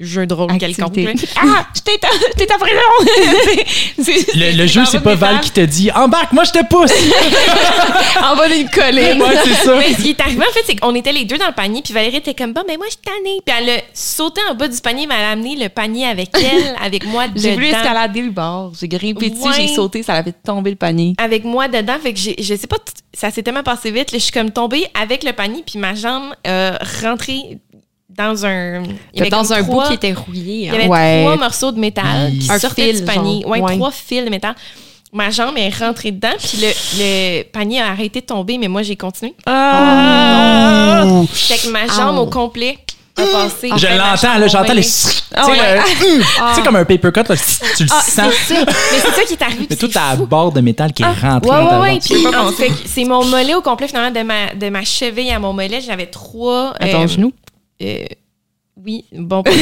jeu 0.00 0.26
de 0.26 0.34
rôle 0.34 0.56
quelconque. 0.58 0.96
Ah, 1.36 1.66
je 1.74 1.80
t'ai. 1.80 1.98
C'est- 4.02 4.34
Le, 4.34 4.56
le 4.56 4.66
jeu, 4.66 4.84
c'est 4.84 5.00
pas 5.00 5.14
Val 5.14 5.40
qui 5.40 5.50
te 5.50 5.60
dit 5.60 5.90
embarque, 5.92 6.32
moi 6.32 6.44
je 6.44 6.52
te 6.52 6.64
pousse. 6.66 6.92
en 8.22 8.36
bas 8.36 8.48
d'une 8.48 8.68
colline. 8.70 9.20
Ouais, 9.20 9.36
c'est 9.44 9.54
ça. 9.66 9.76
Mais 9.76 9.92
ce 9.94 10.02
qui 10.02 10.10
est 10.10 10.20
arrivé, 10.20 10.44
en 10.48 10.52
fait, 10.52 10.62
c'est 10.66 10.76
qu'on 10.76 10.94
était 10.94 11.12
les 11.12 11.24
deux 11.24 11.38
dans 11.38 11.46
le 11.48 11.52
panier, 11.52 11.82
puis 11.82 11.92
Valérie 11.92 12.16
était 12.16 12.34
comme, 12.34 12.52
bon, 12.52 12.62
mais 12.66 12.76
moi, 12.76 12.86
je 12.86 12.92
suis 12.92 13.00
tannée. 13.04 13.40
Puis 13.44 13.54
elle 13.58 13.70
a 13.78 13.82
sauté 13.92 14.40
en 14.50 14.54
bas 14.54 14.68
du 14.68 14.80
panier, 14.80 15.06
mais 15.06 15.14
elle 15.18 15.24
a 15.24 15.30
amené 15.30 15.56
le 15.56 15.68
panier 15.68 16.06
avec 16.06 16.30
elle, 16.34 16.76
avec 16.84 17.04
moi 17.06 17.28
dedans. 17.28 17.40
J'ai 17.42 17.52
voulu 17.54 17.66
escalader 17.66 18.22
le 18.22 18.30
bord. 18.30 18.72
J'ai 18.80 18.88
grimpé 18.88 19.30
dessus, 19.30 19.42
Ouais. 19.42 19.52
j'ai 19.56 19.68
sauté, 19.68 20.02
ça 20.02 20.14
a 20.14 20.22
fait 20.22 20.34
tomber 20.44 20.70
le 20.70 20.76
panier. 20.76 21.14
Avec 21.18 21.44
moi 21.44 21.68
dedans, 21.68 21.96
fait 22.02 22.12
que 22.12 22.18
j'ai- 22.20 22.36
je 22.38 22.54
sais 22.54 22.66
pas, 22.66 22.76
ça 23.14 23.30
s'est 23.30 23.42
tellement 23.42 23.62
passé 23.62 23.90
vite. 23.90 24.12
là, 24.12 24.18
je 24.18 24.22
suis 24.24 24.32
comme 24.32 24.50
tombée 24.50 24.86
avec 25.00 25.24
le 25.24 25.32
panier, 25.32 25.62
puis 25.66 25.78
ma 25.78 25.94
jambe 25.94 26.32
a 26.46 26.78
rentré 27.02 27.58
dans 28.18 28.44
un. 28.44 28.82
il 29.14 29.18
y 29.18 29.20
avait 29.20 29.30
Dans 29.30 29.42
comme 29.42 29.52
un 29.52 29.62
trois- 29.62 29.82
bout 29.84 29.88
qui 29.88 29.94
était 29.94 30.12
rouillé. 30.12 30.54
Il 30.54 30.60
y 30.64 30.68
hein. 30.70 30.74
avait 30.74 30.86
Ouais. 30.88 31.22
trois 31.22 31.36
morceaux 31.36 31.72
de 31.72 31.78
métal 31.78 32.32
qui 32.38 32.50
Un 32.50 32.58
sortaient 32.58 32.92
fil, 32.92 32.96
du 33.00 33.04
panier. 33.04 33.44
Ouais, 33.46 33.60
Ouais. 33.60 33.76
trois 33.76 33.90
fils 33.90 34.24
de 34.24 34.30
métal. 34.30 34.54
Ma 35.12 35.30
jambe 35.30 35.56
est 35.56 35.70
rentrée 35.74 36.10
dedans, 36.12 36.34
puis 36.38 36.58
le, 36.60 36.68
le 36.98 37.42
panier 37.44 37.80
a 37.80 37.88
arrêté 37.92 38.20
de 38.20 38.26
tomber, 38.26 38.58
mais 38.58 38.68
moi, 38.68 38.82
j'ai 38.82 38.94
continué. 38.96 39.32
Ah! 39.46 41.04
Fait 41.32 41.56
que 41.56 41.68
ma 41.70 41.86
jambe 41.86 42.18
au 42.18 42.26
complet 42.26 42.76
a 43.16 43.22
passé. 43.24 43.70
Je 43.74 43.86
Ben, 43.86 43.96
ma 43.96 44.10
l'entends, 44.10 44.38
là, 44.38 44.46
j'entends 44.46 44.72
les. 44.74 44.82
Tu 44.82 44.88
sais, 44.88 45.14
le- 45.34 46.18
tu 46.20 46.54
sais, 46.54 46.62
comme 46.62 46.76
un 46.76 46.84
paper 46.84 47.10
cut, 47.12 47.20
là, 47.28 47.36
tu 47.76 47.84
le 47.84 47.88
Ah, 47.90 48.02
sens. 48.02 48.32
Mais 48.50 48.58
c'est 49.00 49.10
ça 49.14 49.22
qui 49.26 49.32
est 49.32 49.42
arrivé. 49.42 49.66
Mais 49.70 49.76
puis 49.76 49.76
tout 49.78 49.88
c'est 49.92 49.98
à 49.98 50.14
fou. 50.16 50.26
bord 50.26 50.52
de 50.52 50.60
métal 50.60 50.92
qui 50.92 51.02
est 51.02 51.06
rentré. 51.06 51.50
Ouais, 51.50 51.56
ouais, 51.56 51.98
ta 51.98 52.46
ouais. 52.50 52.70
c'est 52.86 53.04
mon 53.04 53.24
mollet 53.24 53.54
au 53.54 53.62
complet, 53.62 53.88
finalement, 53.88 54.10
de 54.10 54.24
ma, 54.24 54.54
de 54.54 54.68
ma 54.68 54.84
cheville 54.84 55.30
à 55.30 55.38
mon 55.38 55.52
mollet. 55.52 55.80
J'avais 55.80 56.06
trois. 56.06 56.74
À 56.78 56.86
ton 56.88 57.04
euh, 57.04 57.06
genou? 57.08 57.32
Euh, 57.82 58.04
oui, 58.84 59.04
bon. 59.12 59.42
À 59.42 59.50
mon, 59.50 59.52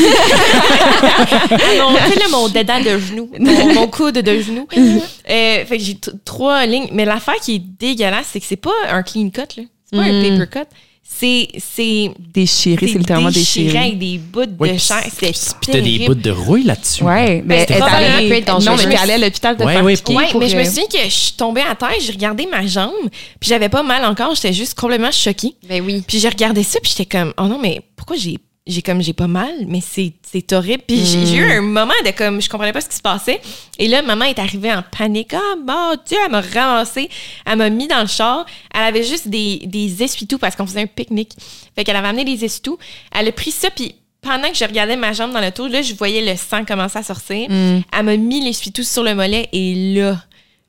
tu 2.13 2.21
sais, 2.21 2.29
mon 2.31 2.49
dédale 2.49 2.85
de 2.85 2.99
genou, 2.99 3.31
mon, 3.39 3.75
mon 3.75 3.87
coude 3.89 4.19
de 4.19 4.41
genou. 4.41 4.67
Euh, 4.77 5.65
fait 5.65 5.79
que 5.79 5.83
j'ai 5.83 5.99
trois 6.25 6.67
lignes. 6.67 6.89
Mais 6.93 7.05
l'affaire 7.05 7.37
qui 7.37 7.55
est 7.57 7.59
dégueulasse, 7.59 8.29
c'est 8.33 8.41
que 8.41 8.47
c'est 8.47 8.57
pas 8.57 8.73
un 8.91 9.03
clean 9.03 9.31
cut, 9.31 9.41
là. 9.57 9.63
C'est 9.91 9.97
pas 9.97 10.03
un 10.03 10.13
Mm. 10.13 10.39
paper 10.39 10.51
cut. 10.61 10.67
C'est. 11.09 11.49
C'est. 11.59 12.11
Déchiré, 12.19 12.87
c'est 12.89 12.99
littéralement 12.99 13.31
déchiré. 13.31 13.79
avec 13.79 13.99
des 13.99 14.19
bouts 14.19 14.43
Oui, 14.59 14.73
de 14.73 14.79
chair. 14.79 15.03
puis 15.17 15.33
t'as 15.73 15.81
des 15.81 16.07
bouts 16.07 16.15
de 16.15 16.31
rouille 16.31 16.65
là-dessus. 16.65 17.03
Ouais, 17.05 17.43
mais 17.47 17.61
c'était 17.61 17.75
elle 17.75 17.83
allée- 17.83 18.29
peut 18.29 18.35
être 18.35 18.47
dangereux. 18.47 18.77
Non, 18.77 18.83
mais 18.83 18.91
t'es 18.95 19.01
allée 19.01 19.13
à 19.15 19.19
l'hôpital 19.19 19.57
de 19.57 19.65
Ouais, 19.65 19.73
faire 19.75 19.85
ouais, 19.85 19.95
piquer 19.97 20.15
Ouais, 20.15 20.29
pour, 20.31 20.41
mais 20.41 20.49
je 20.49 20.57
me 20.59 20.65
souviens 20.65 20.85
que 20.87 20.99
je 21.05 21.09
suis 21.15 21.33
tombée 21.33 21.63
à 21.63 21.75
terre, 21.75 21.89
j'ai 22.01 22.13
regardé 22.13 22.47
ma 22.47 22.67
jambe, 22.67 22.93
puis 23.41 23.49
j'avais 23.49 23.69
pas 23.71 23.83
mal 23.83 24.05
encore, 24.05 24.35
j'étais 24.35 24.53
juste 24.53 24.75
complètement 24.75 25.11
choquée. 25.13 25.55
Ben 25.69 25.83
oui. 25.85 26.03
Puis 26.07 26.19
j'ai 26.19 26.29
regardé 26.29 26.63
ça, 26.63 26.79
puis 26.83 26.93
j'étais 26.97 27.07
comme, 27.19 27.33
oh 27.39 27.45
non, 27.45 27.59
mais 27.63 27.81
pourquoi 27.97 28.17
j'ai 28.17 28.37
j'ai 28.67 28.83
comme 28.83 29.01
j'ai 29.01 29.13
pas 29.13 29.29
mal, 29.29 29.53
mais 29.69 29.81
c'est 29.81 30.13
c'est 30.23 30.53
horrible. 30.53 30.83
Puis 30.87 31.05
j'ai 31.05 31.27
j'ai 31.27 31.37
eu 31.37 31.53
un 31.53 31.63
moment 31.63 31.95
de 32.05 32.11
comme 32.11 32.43
je 32.43 32.49
comprenais 32.49 32.73
pas 32.73 32.81
ce 32.81 32.89
qui 32.89 32.97
se 32.97 33.03
passait. 33.03 33.41
Et 33.79 33.89
là, 33.89 34.03
maman 34.03 34.25
est 34.25 34.39
arrivée 34.39 34.73
en 34.73 34.83
panique. 34.83 35.35
Ah 35.35 35.55
mon 35.57 35.95
Dieu, 36.05 36.17
elle 36.25 36.33
m'a 36.33 36.41
ramassé, 36.41 37.09
elle 37.45 37.59
m'a 37.59 37.71
mis 37.71 37.87
dans 37.87 38.01
le 38.01 38.09
char. 38.09 38.45
Elle 38.75 38.83
avait 38.83 39.05
juste 39.05 39.29
des 39.29 39.61
des 39.67 40.03
essuie-tout 40.03 40.39
parce 40.39 40.57
qu'on 40.57 40.67
faisait 40.67 40.83
un 40.83 40.87
pique-nique. 40.87 41.33
Fait 41.75 41.85
qu'elle 41.85 41.97
avait 41.97 42.09
amené 42.09 42.25
des 42.25 42.45
essuie-tout. 42.45 42.79
Elle 43.15 43.29
a 43.29 43.33
pris 43.33 43.53
ça, 43.53 43.71
puis 43.71 43.95
pendant 44.21 44.51
que 44.51 44.57
je 44.57 44.65
regardais 44.65 44.97
ma 44.97 45.13
jambe 45.13 45.33
dans 45.33 45.41
le 45.41 45.53
tour, 45.53 45.69
là, 45.69 45.83
je 45.83 45.95
voyais 45.95 46.21
le 46.29 46.37
sang 46.37 46.65
commencer 46.65 46.99
à 46.99 47.03
sortir. 47.05 47.49
Elle 47.49 48.05
m'a 48.05 48.17
mis 48.17 48.41
l'essuie-tout 48.45 48.83
sur 48.83 49.05
le 49.05 49.15
mollet 49.15 49.49
et 49.53 49.95
là, 49.95 50.21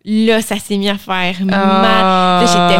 Là, 0.05 0.41
ça 0.41 0.55
s'est 0.57 0.77
mis 0.77 0.87
à 0.87 0.97
faire 0.97 1.35
mal. 1.43 1.59
Ah. 1.59 2.39
J'étais 2.45 2.77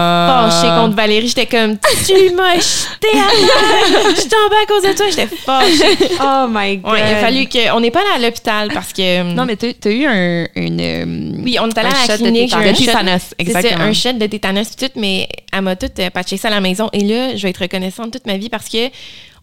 fâchée 0.62 0.82
contre 0.82 0.96
Valérie. 0.96 1.28
J'étais 1.28 1.46
comme, 1.46 1.78
tu 2.06 2.14
m'as 2.36 2.54
jeté 2.56 3.10
à. 3.16 4.16
Je 4.16 4.22
tombée 4.30 4.56
à 4.64 4.66
cause 4.66 4.84
de 4.84 4.96
toi. 4.96 5.06
J'étais 5.10 5.28
fâchée. 5.36 5.98
Oh 6.22 6.46
my 6.50 6.78
God. 6.78 6.94
Ouais, 6.94 7.00
il 7.00 7.14
a 7.16 7.18
fallu 7.18 7.50
qu'on 7.50 7.82
n'est 7.82 7.92
pas 7.92 8.00
allé 8.00 8.24
à 8.24 8.28
l'hôpital 8.30 8.70
parce 8.74 8.94
que. 8.94 9.24
Non, 9.34 9.44
mais 9.46 9.58
t'as 9.58 9.74
t'as 9.74 9.90
eu 9.90 10.06
un, 10.06 10.48
une. 10.56 10.80
euh, 10.80 11.42
Oui, 11.44 11.58
on 11.60 11.68
est 11.68 11.78
allé 11.78 11.90
Un 11.90 11.92
à 11.92 12.08
la 12.08 12.18
clinique. 12.18 12.52
de 12.52 12.56
un 12.56 12.74
tétanos, 12.74 13.22
C'est 13.22 13.28
ça, 13.52 13.60
exactement. 13.60 13.84
un 13.84 13.94
shot 13.94 14.14
de 14.14 14.26
tétanos 14.28 14.76
tout, 14.78 14.86
mais 14.96 15.28
elle 15.52 15.62
m'a 15.64 15.76
tout 15.76 15.88
euh, 16.00 16.10
patché 16.10 16.38
ça 16.38 16.48
à 16.48 16.52
la 16.52 16.62
maison. 16.62 16.90
Et 16.94 17.02
là, 17.04 17.36
je 17.36 17.44
vais 17.44 17.50
être 17.50 17.62
reconnaissante 17.62 18.12
toute 18.14 18.26
ma 18.26 18.38
vie 18.38 18.48
parce 18.50 18.70
que 18.70 18.90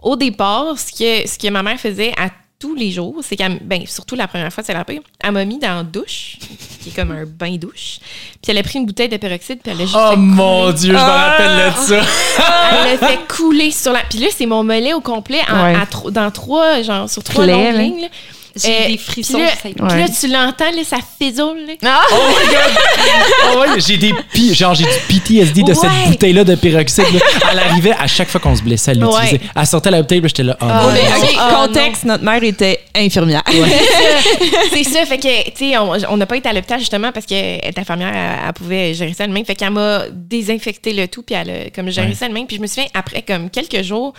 au 0.01 0.16
départ, 0.16 0.79
ce 0.79 0.91
que, 0.91 1.29
ce 1.29 1.39
que 1.39 1.49
ma 1.51 1.62
mère 1.62 1.79
faisait 1.79 2.12
à 2.16 2.31
tous 2.59 2.75
les 2.75 2.91
jours, 2.91 3.17
c'est 3.23 3.37
qu'elle, 3.37 3.59
ben, 3.63 3.85
surtout 3.87 4.15
la 4.15 4.27
première 4.27 4.51
fois, 4.53 4.63
c'est 4.65 4.73
la 4.73 4.85
pire, 4.85 5.01
elle 5.23 5.33
m'a 5.33 5.45
mis 5.45 5.59
dans 5.59 5.75
la 5.77 5.83
douche, 5.83 6.37
qui 6.81 6.89
est 6.89 6.93
comme 6.93 7.11
un 7.11 7.25
bain 7.27 7.57
douche, 7.57 7.99
puis 8.43 8.53
elle 8.53 8.59
a 8.59 8.63
pris 8.63 8.79
une 8.79 8.87
bouteille 8.87 9.09
de 9.09 9.17
peroxyde, 9.19 9.61
puis 9.63 9.73
elle 9.73 9.81
a 9.83 9.85
juste 9.85 9.97
Oh 9.99 10.11
fait 10.11 10.17
mon 10.17 10.61
couler. 10.67 10.73
Dieu, 10.79 10.89
je 10.91 10.95
me 10.95 10.99
rappelle 11.01 11.73
de 11.73 11.77
ça. 11.77 12.01
Elle 12.87 13.01
l'a 13.01 13.09
fait 13.09 13.19
couler 13.29 13.71
sur 13.71 13.93
la... 13.93 14.01
Puis 14.09 14.19
là, 14.19 14.29
c'est 14.35 14.47
mon 14.47 14.65
mollet 14.65 14.95
au 14.95 15.01
complet, 15.01 15.41
en- 15.51 15.63
Ouais. 15.65 15.75
à 15.75 15.85
tro- 15.87 16.11
dans 16.11 16.31
trois, 16.31 16.81
genre, 16.83 17.09
sur 17.11 17.23
trois 17.23 17.45
longues 17.47 17.77
lignes. 17.77 18.01
là. 18.03 18.09
J'ai 18.57 18.71
Euh, 18.85 18.89
des 18.89 18.99
frissons. 18.99 19.35
Puis 19.39 19.43
là, 19.43 19.51
puis 19.63 19.75
là, 19.79 19.95
Ouais. 19.95 20.07
tu 20.21 20.29
l'entends, 20.29 20.71
là, 20.71 20.85
ça 20.85 20.99
fizzole. 21.21 21.59
là. 21.83 22.01
Oh 22.13 22.15
my 22.15 22.47
god! 22.47 22.61
Oh 23.57 23.61
ouais, 23.61 23.81
j'ai 23.81 23.97
des 23.97 24.13
pi- 24.33 24.55
genre 24.55 24.75
j'ai 24.75 24.85
du 24.85 24.91
PTSD 25.09 25.63
de 25.63 25.69
Ouais. 25.69 25.75
cette 25.75 26.11
bouteille-là 26.11 26.45
de 26.45 26.55
peroxyde. 26.55 27.05
là. 27.13 27.21
Elle 27.53 27.59
arrivait 27.59 27.93
à 27.99 28.07
chaque 28.07 28.29
fois 28.29 28.41
qu'on 28.41 28.55
se 28.57 28.63
blessait, 28.63 28.93
elle 28.93 29.01
l'utilisait. 29.01 29.33
Ouais. 29.35 29.41
Elle 29.57 29.67
sortait 29.67 29.91
la 29.91 30.03
bouteille, 30.03 30.21
j'étais 30.25 30.43
là. 30.43 30.57
Oh, 30.61 30.65
Ah, 30.69 30.89
mais, 30.93 31.03
non. 31.03 31.17
OK, 31.25 31.35
Ah, 31.39 31.67
contexte, 31.67 32.05
notre 32.05 32.25
mère 32.25 32.43
était 32.43 32.81
infirmière. 32.95 33.43
c'est 34.73 34.85
ça, 34.85 35.05
fait 35.07 35.19
que, 35.19 35.51
tu 35.51 35.71
sais, 35.71 35.77
on 35.79 36.17
n'a 36.17 36.27
pas 36.27 36.37
été 36.37 36.49
à 36.49 36.53
l'hôpital 36.53 36.79
justement 36.79 37.13
parce 37.13 37.27
que 37.27 37.35
elle 37.35 37.71
était 37.71 37.81
infirmière, 37.81 38.13
elle, 38.15 38.47
elle 38.47 38.53
pouvait 38.53 38.95
gérer 38.95 39.13
ça 39.15 39.25
elle-même. 39.25 39.45
Fait 39.45 39.55
qu'elle 39.55 39.71
m'a 39.71 40.03
désinfecté 40.13 40.93
le 40.93 41.09
tout, 41.09 41.23
puis 41.23 41.35
elle 41.35 41.51
a 41.51 41.71
comme 41.75 41.91
géré 41.91 42.09
Ouais. 42.09 42.15
ça 42.15 42.27
elle-même. 42.27 42.47
Puis 42.47 42.57
je 42.57 42.63
me 42.63 42.67
souviens, 42.67 42.87
après 42.95 43.23
comme 43.23 43.51
quelques 43.51 43.83
jours, 43.83 44.13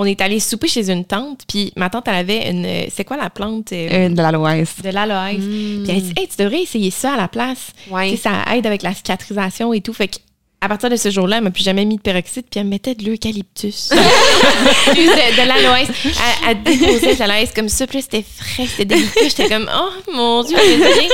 on 0.00 0.04
est 0.04 0.20
allé 0.20 0.38
souper 0.40 0.68
chez 0.68 0.90
une 0.90 1.04
tante, 1.04 1.40
puis 1.48 1.72
ma 1.76 1.90
tante, 1.90 2.06
elle 2.08 2.14
avait 2.14 2.48
une. 2.50 2.66
C'est 2.94 3.04
quoi 3.04 3.16
la 3.16 3.28
plante? 3.30 3.72
euh, 3.72 3.88
Euh, 4.06 4.08
de 4.08 4.16
l'aloès. 4.16 4.68
de 4.82 4.88
l'aloès. 4.90 5.36
Puis 5.36 5.84
elle 5.88 6.02
dit, 6.02 6.12
hey, 6.16 6.28
tu 6.28 6.42
devrais 6.42 6.62
essayer 6.62 6.90
ça 6.90 7.14
à 7.14 7.16
la 7.16 7.28
place. 7.28 7.72
Ouais. 7.90 8.10
Tu 8.10 8.16
sais, 8.16 8.22
ça 8.28 8.54
aide 8.56 8.66
avec 8.66 8.82
la 8.82 8.94
cicatrisation 8.94 9.72
et 9.72 9.80
tout. 9.80 9.92
Fait 9.92 10.08
que, 10.08 10.16
à 10.60 10.68
partir 10.68 10.88
de 10.90 10.96
ce 10.96 11.10
jour-là, 11.10 11.36
elle 11.38 11.44
m'a 11.44 11.50
plus 11.50 11.62
jamais 11.64 11.84
mis 11.84 11.96
de 11.96 12.00
peroxyde, 12.02 12.44
puis 12.50 12.58
elle 12.60 12.64
me 12.66 12.70
mettait 12.70 12.94
de 12.94 13.04
l'eucalyptus. 13.04 13.90
De, 14.88 15.42
de 15.42 15.46
l'aloès. 15.48 15.88
Elle, 16.04 16.48
elle 16.50 16.62
déposait 16.62 17.14
de 17.14 17.18
l'aloès 17.20 17.50
comme 17.54 17.68
ça, 17.68 17.86
puis 17.86 17.98
là, 17.98 18.02
c'était 18.02 18.24
frais, 18.24 18.66
c'était 18.66 18.84
délicat. 18.86 19.20
J'étais 19.24 19.48
comme, 19.48 19.68
oh 19.72 19.90
mon 20.12 20.42
Dieu, 20.44 20.56
désolée. 20.56 21.08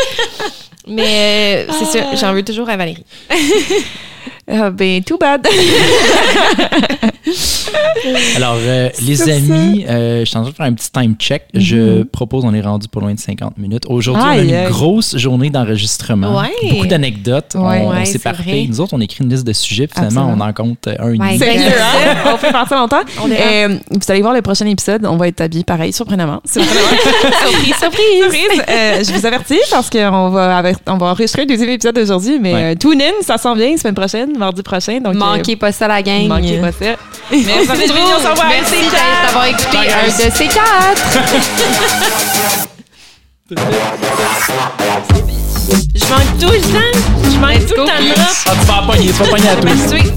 Mais 0.87 1.66
euh, 1.68 1.72
c'est 1.78 1.99
ça, 1.99 2.14
j'en 2.16 2.32
veux 2.35 2.43
toujours 2.45 2.68
à 2.68 2.76
Valérie. 2.76 3.05
Ah, 4.47 4.70
ben, 4.70 5.03
too 5.03 5.16
bad. 5.18 5.47
Alors, 8.37 8.57
euh, 8.59 8.91
les 9.03 9.22
amis, 9.31 9.85
euh, 9.89 10.20
je 10.20 10.25
suis 10.27 10.37
en 10.37 10.43
train 10.43 10.51
de 10.51 10.57
faire 10.57 10.66
un 10.66 10.72
petit 10.75 10.91
time 10.91 11.14
check. 11.18 11.45
Je 11.55 12.03
propose, 12.05 12.45
on 12.45 12.53
est 12.55 12.61
rendu 12.61 12.89
pas 12.89 13.01
loin 13.01 13.14
de 13.14 13.18
50 13.18 13.57
minutes. 13.59 13.85
Aujourd'hui, 13.89 14.22
on 14.25 14.29
a 14.29 14.39
une 14.39 14.68
grosse 14.68 15.16
journée 15.16 15.51
d'enregistrement. 15.51 16.39
Ouais. 16.41 16.51
Beaucoup 16.70 16.87
d'anecdotes. 16.87 17.55
Ouais. 17.55 17.61
on 17.83 17.91
Ouais, 17.91 17.97
on 18.01 18.05
c'est 18.05 18.12
s'éparpille. 18.12 18.45
vrai. 18.45 18.66
Nous 18.68 18.81
autres, 18.81 18.95
on 18.95 19.01
écrit 19.01 19.25
une 19.25 19.31
liste 19.31 19.47
de 19.47 19.53
sujets, 19.53 19.87
puis 19.87 19.95
finalement, 19.95 20.22
Absolument. 20.33 20.45
on 20.45 20.49
en 20.49 20.53
compte 20.53 20.89
un 20.99 21.12
et. 21.31 21.39
Sérieux, 21.39 21.62
hein? 21.81 22.33
On 22.35 22.37
fait 22.37 22.53
partir 22.53 22.77
longtemps. 22.79 23.01
On. 23.22 23.31
Euh, 23.31 23.79
vous 23.91 23.99
allez 24.09 24.20
voir 24.22 24.35
le 24.35 24.43
prochain 24.43 24.66
épisode. 24.66 25.07
On 25.07 25.16
va 25.16 25.29
être 25.29 25.41
habillés 25.41 25.64
pareil, 25.64 25.93
surprenamment. 25.93 26.41
Surprenamment. 26.45 26.89
surprise, 27.47 27.75
surprise. 27.79 28.22
Surprise. 28.22 28.62
Euh, 28.68 29.05
je 29.05 29.12
vous 29.12 29.27
avertis 29.27 29.59
parce 29.70 29.89
qu'on 29.91 30.29
va, 30.31 30.62
on 30.87 30.97
va 30.99 31.07
enregistrer 31.07 31.43
le 31.43 31.49
deuxième 31.49 31.70
épisode 31.70 31.97
aujourd'hui, 31.99 32.39
mais 32.41 32.55
Ouais. 32.55 32.62
euh, 32.72 32.75
tune 32.79 33.01
in, 33.03 33.22
ça 33.22 33.39
s'en 33.39 33.55
vient, 33.55 33.77
semaine 33.77 33.95
prochaine, 33.95 34.37
mardi 34.39 34.62
prochain. 34.62 35.01
Donc, 35.01 35.14
Manquez 35.14 35.57
pas 35.57 35.72
ça, 35.72 35.89
la 35.89 35.99
euh, 35.99 36.03
gang. 36.03 36.29
manquez 36.29 36.59
pas 36.59 36.72
ça. 36.72 36.95
Merci, 37.31 37.71
on 37.71 38.23
se 38.23 38.29
revoit. 38.29 38.45
Merci 38.49 38.77
d'avoir 39.25 39.47
écouté 39.47 39.77
Bye, 39.77 39.89
un 39.93 40.07
guys. 40.09 40.25
de 40.27 40.37
ces 40.37 40.47
quatre. 40.49 41.03
Je 45.95 46.05
manque 46.11 46.39
tout 46.41 46.51
le 46.51 46.61
temps. 46.61 46.99
Je 47.25 47.39
manque 47.39 47.67
tout 47.67 47.75
le 47.77 47.87
temps 47.87 48.01
de 48.01 48.15
drop. 48.15 48.29
Ah, 48.47 48.53
tu 48.61 48.67
vas 48.67 48.75
pas 48.75 48.83
pogner, 48.93 49.07
tu 49.07 49.12
vas 49.12 49.27
pogner 49.27 49.49
à 49.49 49.57
tous. 49.57 49.65
Merci. 49.65 50.12